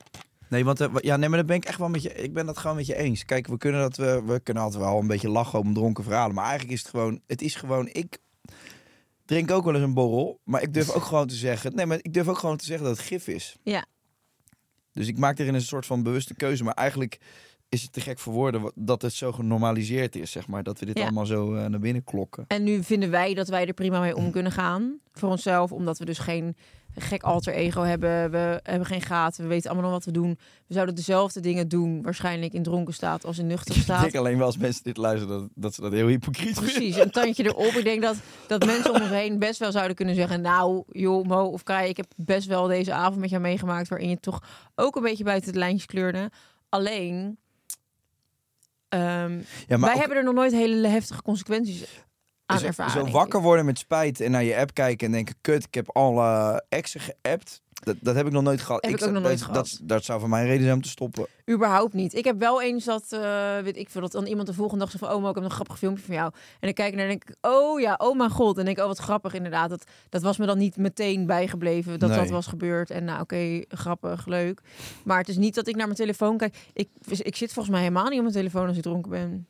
Nee, 0.48 0.64
want 0.64 0.80
eh, 0.80 0.88
ja, 1.00 1.16
nee, 1.16 1.28
maar 1.28 1.38
dat 1.38 1.46
ben 1.46 1.56
ik 1.56 1.64
echt 1.64 1.78
wel 1.78 1.88
met 1.88 2.02
je. 2.02 2.14
Ik 2.14 2.32
ben 2.32 2.46
dat 2.46 2.58
gewoon 2.58 2.76
met 2.76 2.86
je 2.86 2.96
eens. 2.96 3.24
Kijk, 3.24 3.46
we 3.46 3.56
kunnen 3.56 3.80
dat 3.80 3.96
we, 3.96 4.22
we 4.26 4.40
kunnen 4.40 4.62
altijd 4.62 4.82
wel 4.82 4.98
een 4.98 5.06
beetje 5.06 5.28
lachen 5.28 5.58
om 5.58 5.74
dronken 5.74 6.04
verhalen, 6.04 6.34
maar 6.34 6.44
eigenlijk 6.44 6.72
is 6.72 6.80
het 6.80 6.90
gewoon, 6.90 7.20
het 7.26 7.42
is 7.42 7.54
gewoon 7.54 7.88
ik 7.92 8.18
drink 9.24 9.50
ook 9.50 9.64
wel 9.64 9.74
eens 9.74 9.82
een 9.82 9.94
borrel, 9.94 10.40
maar 10.44 10.62
ik 10.62 10.74
durf 10.74 10.90
ook 10.90 11.02
gewoon 11.02 11.26
te 11.26 11.34
zeggen, 11.34 11.74
nee, 11.74 11.86
maar 11.86 11.98
ik 12.02 12.14
durf 12.14 12.28
ook 12.28 12.38
gewoon 12.38 12.56
te 12.56 12.64
zeggen 12.64 12.86
dat 12.86 12.96
het 12.96 13.06
gif 13.06 13.28
is. 13.28 13.56
Ja. 13.62 13.84
Dus 14.92 15.08
ik 15.08 15.18
maak 15.18 15.38
erin 15.38 15.54
een 15.54 15.62
soort 15.62 15.86
van 15.86 16.02
bewuste 16.02 16.34
keuze, 16.34 16.64
maar 16.64 16.74
eigenlijk 16.74 17.18
is 17.74 17.82
het 17.82 17.92
te 17.92 18.00
gek 18.00 18.18
voor 18.18 18.32
woorden 18.32 18.72
dat 18.74 19.02
het 19.02 19.12
zo 19.12 19.32
genormaliseerd 19.32 20.16
is, 20.16 20.30
zeg 20.30 20.46
maar, 20.46 20.62
dat 20.62 20.78
we 20.78 20.86
dit 20.86 20.98
Ja. 20.98 21.04
allemaal 21.04 21.26
zo 21.26 21.54
eh, 21.54 21.66
naar 21.66 21.80
binnen 21.80 22.04
klokken. 22.04 22.44
En 22.48 22.62
nu 22.64 22.82
vinden 22.82 23.10
wij 23.10 23.34
dat 23.34 23.48
wij 23.48 23.66
er 23.66 23.72
prima 23.74 24.00
mee 24.00 24.16
om 24.16 24.30
kunnen 24.30 24.52
gaan. 24.52 24.98
Voor 25.12 25.28
onszelf, 25.28 25.72
omdat 25.72 25.98
we 25.98 26.04
dus 26.04 26.18
geen 26.18 26.56
gek 26.96 27.22
alter 27.22 27.54
ego 27.54 27.82
hebben. 27.82 28.30
We 28.30 28.60
hebben 28.62 28.86
geen 28.86 29.00
gaten. 29.02 29.42
We 29.42 29.48
weten 29.48 29.70
allemaal 29.70 29.90
nog 29.90 29.98
wat 29.98 30.04
we 30.14 30.20
doen. 30.20 30.38
We 30.66 30.74
zouden 30.74 30.94
dezelfde 30.94 31.40
dingen 31.40 31.68
doen, 31.68 32.02
waarschijnlijk 32.02 32.52
in 32.52 32.62
dronken 32.62 32.94
staat 32.94 33.24
als 33.24 33.38
in 33.38 33.46
nuchter 33.46 33.74
Ik 33.76 33.82
staat. 33.82 34.02
denk 34.02 34.14
alleen 34.16 34.36
wel 34.36 34.46
als 34.46 34.56
mensen 34.58 34.82
dit 34.84 34.96
luisteren 34.96 35.38
dat, 35.40 35.48
dat 35.54 35.74
ze 35.74 35.80
dat 35.80 35.92
heel 35.92 36.06
hypocriet 36.06 36.54
vinden. 36.58 36.72
Precies, 36.74 36.96
een 36.96 37.10
tandje 37.10 37.44
erop. 37.44 37.72
Ik 37.72 37.84
denk 37.84 38.02
dat, 38.02 38.16
dat 38.46 38.66
mensen 38.66 38.94
om 38.94 39.00
ons 39.00 39.10
heen 39.10 39.38
best 39.38 39.58
wel 39.58 39.72
zouden 39.72 39.96
kunnen 39.96 40.14
zeggen... 40.14 40.40
nou, 40.40 40.82
joh, 40.90 41.24
Mo 41.26 41.44
of 41.44 41.62
Kai, 41.62 41.88
ik 41.88 41.96
heb 41.96 42.06
best 42.16 42.46
wel 42.46 42.66
deze 42.66 42.92
avond 42.92 43.20
met 43.20 43.30
jou 43.30 43.42
meegemaakt... 43.42 43.88
waarin 43.88 44.08
je 44.08 44.20
toch 44.20 44.42
ook 44.74 44.96
een 44.96 45.02
beetje 45.02 45.24
buiten 45.24 45.52
de 45.52 45.58
lijntjes 45.58 45.86
kleurde. 45.86 46.30
Alleen, 46.68 47.38
ehm, 48.94 49.38
Ja, 49.66 49.78
wij 49.78 49.92
ook- 49.92 49.98
hebben 49.98 50.16
er 50.16 50.24
nog 50.24 50.34
nooit 50.34 50.52
hele 50.52 50.88
heftige 50.88 51.22
consequenties 51.22 52.04
aan 52.46 52.58
zo, 52.58 52.66
ervaren. 52.66 52.92
zo 53.06 53.12
wakker 53.12 53.40
worden 53.40 53.64
met 53.64 53.78
spijt 53.78 54.20
en 54.20 54.30
naar 54.30 54.44
je 54.44 54.56
app 54.56 54.74
kijken 54.74 55.06
en 55.06 55.12
denken: 55.12 55.34
kut, 55.40 55.64
ik 55.64 55.74
heb 55.74 55.96
alle 55.96 56.64
exen 56.68 57.00
geappt. 57.00 57.62
Dat, 57.74 57.96
dat 58.00 58.14
heb 58.14 58.26
ik 58.26 58.32
nog 58.32 58.42
nooit 58.42 58.60
gehad. 58.60 58.84
Heb 58.84 58.94
ik 58.94 59.02
ook 59.02 59.10
nog 59.10 59.22
nooit 59.22 59.38
dat, 59.38 59.46
gehad. 59.48 59.76
Dat, 59.78 59.88
dat 59.88 60.04
zou 60.04 60.20
voor 60.20 60.28
mij 60.28 60.40
een 60.40 60.46
reden 60.46 60.62
zijn 60.62 60.74
om 60.74 60.82
te 60.82 60.88
stoppen. 60.88 61.26
Überhaupt 61.50 61.92
niet. 61.94 62.14
Ik 62.14 62.24
heb 62.24 62.38
wel 62.38 62.62
eens 62.62 62.84
dat, 62.84 63.06
eh, 63.10 63.58
weet 63.58 63.76
ik 63.76 63.88
veel, 63.88 64.00
dat 64.00 64.12
dan 64.12 64.26
iemand 64.26 64.46
de 64.46 64.54
volgende 64.54 64.84
dag 64.84 64.92
zegt 64.92 65.04
van, 65.04 65.14
oh, 65.14 65.22
Mo, 65.22 65.28
ik 65.28 65.34
heb 65.34 65.44
een 65.44 65.50
grappig 65.50 65.78
filmpje 65.78 66.04
van 66.04 66.14
jou. 66.14 66.32
En 66.60 66.68
ik 66.68 66.74
kijk 66.74 66.94
naar 66.94 67.02
en 67.02 67.08
denk 67.08 67.24
ik, 67.28 67.36
oh 67.40 67.80
ja, 67.80 67.94
oh 67.98 68.16
mijn 68.16 68.30
god. 68.30 68.58
En 68.58 68.64
denk 68.64 68.76
ik, 68.76 68.82
oh, 68.82 68.88
wat 68.88 68.98
grappig 68.98 69.34
inderdaad. 69.34 69.70
Dat, 69.70 69.84
dat 70.08 70.22
was 70.22 70.36
me 70.36 70.46
dan 70.46 70.58
niet 70.58 70.76
meteen 70.76 71.26
bijgebleven 71.26 71.98
dat 71.98 72.08
Nee. 72.08 72.18
dat 72.18 72.30
was 72.30 72.46
gebeurd. 72.46 72.90
En 72.90 73.04
nou, 73.04 73.20
oké, 73.20 73.62
grappig, 73.68 74.26
leuk. 74.26 74.60
Maar 75.04 75.18
het 75.18 75.28
is 75.28 75.36
niet 75.36 75.54
dat 75.54 75.66
ik 75.66 75.76
naar 75.76 75.86
mijn 75.86 75.98
telefoon 75.98 76.36
kijk. 76.36 76.56
Ik, 76.72 76.88
ik 77.08 77.36
zit 77.36 77.52
volgens 77.52 77.74
mij 77.74 77.84
helemaal 77.84 78.08
niet 78.08 78.16
op 78.16 78.22
mijn 78.22 78.34
telefoon 78.34 78.66
als 78.66 78.76
ik 78.76 78.82
dronken 78.82 79.10
ben. 79.10 79.46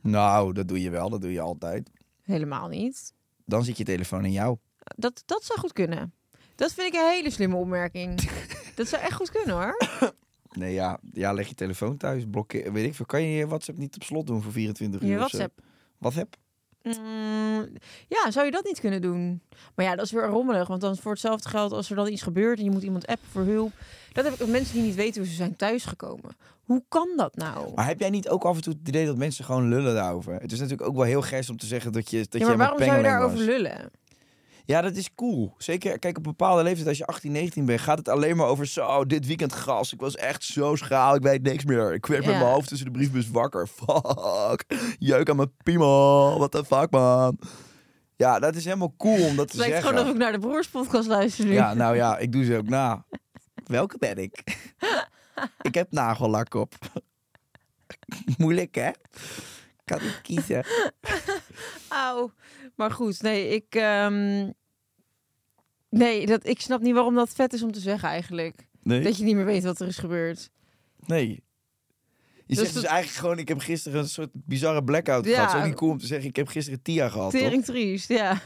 Nou, 0.00 0.52
dat 0.52 0.68
doe 0.68 0.80
je 0.82 0.90
wel, 0.90 1.10
dat 1.10 1.20
doe 1.20 1.32
je 1.32 1.40
altijd. 1.40 1.90
Helemaal 2.22 2.68
niet. 2.68 3.12
Dan 3.44 3.64
zit 3.64 3.76
je 3.76 3.84
telefoon 3.84 4.24
in 4.24 4.32
jou. 4.32 4.56
Dat, 4.96 5.22
dat 5.26 5.44
zou 5.44 5.58
goed 5.58 5.72
kunnen. 5.72 6.12
Dat 6.60 6.72
vind 6.72 6.94
ik 6.94 7.00
een 7.00 7.08
hele 7.08 7.30
slimme 7.30 7.56
opmerking. 7.56 8.30
dat 8.74 8.88
zou 8.88 9.02
echt 9.02 9.12
goed 9.12 9.30
kunnen 9.30 9.54
hoor. 9.54 9.76
Nee, 10.52 10.72
ja, 10.72 10.98
ja 11.12 11.32
leg 11.32 11.48
je 11.48 11.54
telefoon 11.54 11.96
thuis, 11.96 12.24
blokkeer, 12.30 12.72
weet 12.72 12.86
ik 12.86 12.94
veel. 12.94 13.06
Kan 13.06 13.22
je 13.22 13.36
je 13.36 13.46
WhatsApp 13.46 13.78
niet 13.78 13.94
op 13.94 14.02
slot 14.02 14.26
doen 14.26 14.42
voor 14.42 14.52
24 14.52 15.00
uur? 15.00 15.08
Je 15.08 15.24
of 15.24 15.30
zo? 15.30 15.36
WhatsApp. 15.36 15.60
WhatsApp? 15.98 16.36
Mm, 16.82 17.68
ja, 18.08 18.30
zou 18.30 18.46
je 18.46 18.52
dat 18.52 18.64
niet 18.64 18.80
kunnen 18.80 19.02
doen? 19.02 19.42
Maar 19.74 19.84
ja, 19.84 19.94
dat 19.94 20.04
is 20.04 20.12
weer 20.12 20.26
rommelig. 20.26 20.68
Want 20.68 20.80
dan 20.80 20.96
voor 20.96 21.12
hetzelfde 21.12 21.48
geld, 21.48 21.72
als 21.72 21.90
er 21.90 21.96
dan 21.96 22.08
iets 22.08 22.22
gebeurt 22.22 22.58
en 22.58 22.64
je 22.64 22.70
moet 22.70 22.82
iemand 22.82 23.06
appen 23.06 23.28
voor 23.30 23.44
hulp. 23.44 23.72
Dat 24.12 24.24
heb 24.24 24.34
ik 24.34 24.46
mensen 24.46 24.74
die 24.74 24.82
niet 24.82 24.94
weten 24.94 25.20
hoe 25.20 25.30
ze 25.30 25.36
zijn 25.36 25.56
thuisgekomen. 25.56 26.36
Hoe 26.62 26.84
kan 26.88 27.08
dat 27.16 27.36
nou? 27.36 27.74
Maar 27.74 27.86
heb 27.86 28.00
jij 28.00 28.10
niet 28.10 28.28
ook 28.28 28.44
af 28.44 28.56
en 28.56 28.62
toe 28.62 28.72
het 28.72 28.88
idee 28.88 29.06
dat 29.06 29.16
mensen 29.16 29.44
gewoon 29.44 29.68
lullen 29.68 29.94
daarover? 29.94 30.32
Het 30.32 30.52
is 30.52 30.58
natuurlijk 30.58 30.88
ook 30.88 30.96
wel 30.96 31.04
heel 31.04 31.22
gers 31.22 31.50
om 31.50 31.56
te 31.56 31.66
zeggen 31.66 31.92
dat 31.92 32.10
je 32.10 32.26
dat 32.28 32.40
ja, 32.40 32.46
maar 32.46 32.56
waarom 32.56 32.78
zou 32.78 32.96
je 32.96 33.02
daarover 33.02 33.36
was. 33.36 33.46
lullen? 33.46 33.90
Ja, 34.64 34.80
dat 34.80 34.96
is 34.96 35.14
cool. 35.14 35.54
Zeker, 35.58 35.98
kijk, 35.98 36.18
op 36.18 36.24
een 36.26 36.30
bepaalde 36.30 36.62
leeftijd, 36.62 36.88
als 36.88 36.98
je 36.98 37.06
18, 37.06 37.32
19 37.32 37.64
bent, 37.64 37.80
gaat 37.80 37.98
het 37.98 38.08
alleen 38.08 38.36
maar 38.36 38.46
over 38.46 38.66
zo, 38.66 39.06
dit 39.06 39.26
weekend 39.26 39.52
gas. 39.52 39.92
Ik 39.92 40.00
was 40.00 40.16
echt 40.16 40.44
zo 40.44 40.76
schaal, 40.76 41.14
ik 41.14 41.22
weet 41.22 41.42
niks 41.42 41.64
meer. 41.64 41.94
Ik 41.94 42.06
werd 42.06 42.26
met 42.26 42.34
mijn 42.34 42.50
hoofd 42.50 42.68
tussen 42.68 42.86
de 42.86 42.92
briefbus 42.92 43.30
wakker. 43.30 43.68
Fuck. 43.76 44.64
Jeuk 44.98 45.30
aan 45.30 45.36
mijn 45.36 45.52
piemel. 45.62 46.38
What 46.38 46.50
the 46.50 46.64
fuck, 46.64 46.90
man. 46.90 47.38
Ja, 48.16 48.38
dat 48.38 48.54
is 48.54 48.64
helemaal 48.64 48.94
cool 48.96 49.26
om 49.26 49.36
dat 49.36 49.50
te 49.50 49.52
Het 49.52 49.54
lijkt 49.54 49.72
zeggen. 49.72 49.88
gewoon 49.88 50.04
of 50.04 50.12
ik 50.12 50.18
naar 50.18 50.32
de 50.32 50.38
broerspodcast 50.38 51.08
luister 51.08 51.44
nu. 51.44 51.52
Ja, 51.52 51.74
nou 51.74 51.96
ja, 51.96 52.18
ik 52.18 52.32
doe 52.32 52.44
ze 52.44 52.56
ook 52.56 52.68
na. 52.68 53.04
Welke 53.66 53.98
ben 53.98 54.16
ik? 54.18 54.42
ik 55.68 55.74
heb 55.74 55.92
nagellak 55.92 56.54
op. 56.54 56.74
Moeilijk, 58.38 58.74
hè? 58.74 58.88
Ik 58.88 59.82
kan 59.84 59.98
niet 60.02 60.20
kiezen. 60.22 60.64
Auw. 61.88 62.32
Maar 62.80 62.90
goed, 62.90 63.22
nee, 63.22 63.48
ik... 63.48 63.64
ehm, 63.74 64.50
Nee, 65.90 66.26
dat, 66.26 66.46
ik 66.46 66.60
snap 66.60 66.80
niet 66.80 66.94
waarom 66.94 67.14
dat 67.14 67.28
vet 67.34 67.52
is 67.52 67.62
om 67.62 67.72
te 67.72 67.80
zeggen 67.80 68.08
eigenlijk. 68.08 68.66
Nee? 68.82 69.00
Dat 69.00 69.16
je 69.16 69.24
niet 69.24 69.34
meer 69.34 69.44
weet 69.44 69.64
wat 69.64 69.80
er 69.80 69.86
is 69.86 69.96
gebeurd. 69.98 70.50
Nee. 71.06 71.28
Je 71.28 71.42
Dus 72.46 72.56
zegt 72.58 72.72
dus 72.72 72.82
dat- 72.82 72.90
eigenlijk 72.90 73.20
gewoon, 73.20 73.38
ik 73.38 73.48
heb 73.48 73.58
gisteren 73.60 74.00
een 74.00 74.08
soort 74.08 74.28
bizarre 74.32 74.84
blackout 74.84 75.24
Ja. 75.24 75.46
gehad. 75.46 75.60
Ook 75.62 75.66
niet 75.68 75.74
cool 75.76 75.90
om 75.90 75.98
te 75.98 76.06
zeggen, 76.06 76.28
ik 76.28 76.36
heb 76.36 76.48
gisteren 76.48 76.82
Tia 76.82 77.08
gehad, 77.08 77.30
toch? 77.30 77.40
Tering 77.40 77.64
triest, 77.64 78.08
ja. 78.08 78.32
Ik 78.32 78.40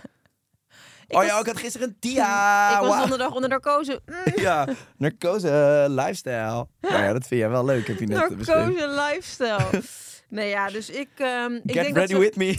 oh 1.09 1.17
was- 1.19 1.27
ja, 1.27 1.39
ik 1.41 1.47
had 1.47 1.57
gisteren 1.57 1.89
een 1.89 1.97
Tia! 1.99 2.71
Ik 2.75 2.79
was 2.81 2.89
Wauw. 2.89 3.01
donderdag 3.01 3.35
onder 3.35 3.51
narcose. 3.51 4.01
Mm, 4.07 4.33
Ja, 4.43 4.69
narcose 4.97 5.87
lifestyle. 5.89 6.67
Nou 6.81 7.03
ja, 7.03 7.13
dat 7.13 7.27
vind 7.27 7.41
jij 7.41 7.51
wel 7.51 7.65
leuk, 7.65 7.87
heb 7.87 7.99
je 7.99 8.07
net 8.07 8.17
narcose 8.37 8.89
lifestyle. 8.89 9.83
nee, 10.29 10.49
ja, 10.49 10.71
dus 10.71 10.91
ik... 10.91 11.09
ehm, 11.17 11.53
ik 11.55 11.61
Get 11.65 11.73
denk 11.75 11.97
ready 11.97 11.99
dat 12.01 12.09
we- 12.11 12.19
with 12.19 12.37
me. 12.37 12.59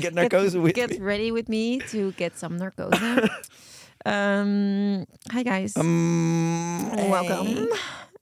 Get 0.00 0.12
narcose 0.14 0.60
with 0.60 0.74
Get 0.76 0.88
me. 0.90 1.04
ready 1.04 1.32
with 1.32 1.48
me 1.48 1.76
to 1.90 2.12
get 2.16 2.38
some 2.38 2.56
narcose. 2.58 2.98
Ehm, 3.98 5.04
hi 5.34 5.42
guys. 5.42 5.76
Um, 5.76 6.90
Welkom. 7.10 7.68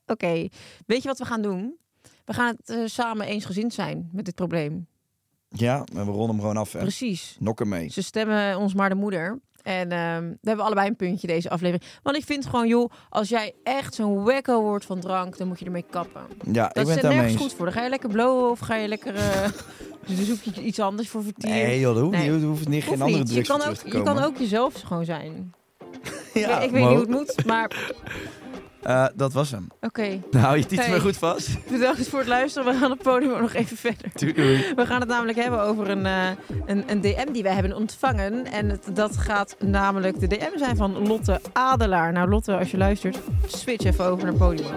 Oké, 0.06 0.48
weet 0.86 1.02
je 1.02 1.08
wat 1.08 1.18
we 1.18 1.24
gaan 1.24 1.42
doen? 1.42 1.76
We 2.24 2.32
gaan 2.32 2.56
het 2.58 2.70
eh, 2.70 2.78
samen 2.84 3.26
eensgezind 3.26 3.74
zijn 3.74 4.08
met 4.12 4.24
dit 4.24 4.34
probleem. 4.34 4.86
Ja, 5.48 5.84
maar 5.92 6.04
we 6.04 6.10
ronden 6.10 6.28
hem 6.30 6.40
gewoon 6.40 6.56
af, 6.56 6.72
hè. 6.72 6.78
Precies. 6.78 7.36
Nok 7.40 7.60
ermee. 7.60 7.88
Ze 7.90 8.02
stemmen 8.02 8.58
ons 8.58 8.74
maar 8.74 8.88
de 8.88 8.94
moeder. 8.94 9.40
En 9.66 9.90
ehm 9.92 10.22
we 10.28 10.48
hebben 10.48 10.64
allebei 10.64 10.88
een 10.88 10.96
puntje 10.96 11.26
deze 11.26 11.50
aflevering. 11.50 11.90
Want 12.02 12.16
ik 12.16 12.24
vind 12.24 12.46
gewoon, 12.46 12.68
joh, 12.68 12.90
als 13.08 13.28
jij 13.28 13.54
echt 13.62 13.94
zo'n 13.94 14.24
wekko 14.24 14.60
wordt 14.62 14.84
van 14.84 15.00
drank, 15.00 15.36
dan 15.38 15.48
moet 15.48 15.58
je 15.58 15.64
ermee 15.64 15.84
kappen. 15.90 16.20
Ja, 16.52 16.68
Dat 16.68 16.76
ik 16.76 16.84
ben 16.86 16.96
is 16.96 17.02
daarmee 17.02 17.12
nergens 17.20 17.32
eens. 17.32 17.42
goed 17.42 17.52
voor. 17.54 17.64
Dan 17.64 17.74
ga 17.74 17.82
je 17.82 17.88
lekker 17.88 18.08
blowen 18.08 18.50
of 18.50 18.58
ga 18.58 18.74
je 18.74 18.88
lekker... 18.88 19.14
eh 19.14 19.48
dus 20.06 20.26
zoek 20.26 20.54
je 20.54 20.62
iets 20.62 20.80
anders 20.80 21.08
voor 21.08 21.22
vertier. 21.22 21.50
Nee 21.50 21.80
joh, 21.80 21.94
dat 21.94 22.02
hoeft 22.02 22.16
Nee. 22.18 22.30
niet. 22.30 22.42
Er 22.42 22.48
hoeft 22.48 22.68
niet 22.68 22.82
geen 22.84 23.00
andere 23.02 23.18
niet. 23.18 23.28
Je 23.28 23.34
drugs 23.34 23.48
kan, 23.48 23.62
ook, 23.70 23.92
je 23.92 24.02
kan 24.02 24.18
ook 24.22 24.38
jezelf 24.38 24.80
gewoon 24.80 25.04
zijn. 25.04 25.54
Ja, 26.34 26.60
ik 26.60 26.70
weet 26.70 26.80
niet 26.80 26.90
hoe 26.90 26.98
het 27.00 27.08
moet, 27.08 27.46
maar 27.46 27.70
Eh, 28.82 29.06
dat 29.14 29.32
was 29.32 29.50
hem. 29.50 29.66
oké. 29.80 30.20
Nou, 30.30 30.56
je 30.56 30.66
tiet 30.66 30.78
Hey. 30.78 30.90
me 30.90 31.00
goed 31.00 31.16
vast. 31.16 31.48
Bedankt 31.70 32.08
voor 32.08 32.18
het 32.18 32.28
luisteren. 32.28 32.72
We 32.72 32.78
gaan 32.78 32.90
het 32.90 33.02
podium 33.02 33.40
nog 33.40 33.52
even 33.52 33.76
verder. 33.76 34.10
Doei, 34.14 34.32
doei. 34.32 34.72
We 34.76 34.86
gaan 34.86 35.00
het 35.00 35.08
namelijk 35.08 35.38
hebben 35.38 35.60
over 35.62 35.90
een, 35.90 36.06
eh, 36.06 36.28
een, 36.66 36.84
een 36.86 37.00
DM 37.00 37.32
die 37.32 37.42
wij 37.42 37.52
hebben 37.52 37.76
ontvangen. 37.76 38.44
En 38.52 38.68
het, 38.70 38.88
dat 38.92 39.16
gaat 39.16 39.56
namelijk 39.64 40.20
de 40.20 40.26
DM 40.26 40.58
zijn 40.58 40.76
van 40.76 41.06
Lotte 41.08 41.40
Adelaar. 41.52 42.12
Nou 42.12 42.28
Lotte, 42.28 42.56
als 42.56 42.70
je 42.70 42.76
luistert, 42.76 43.18
switch 43.46 43.84
even 43.84 44.04
over 44.04 44.24
naar 44.24 44.34
podium. 44.34 44.74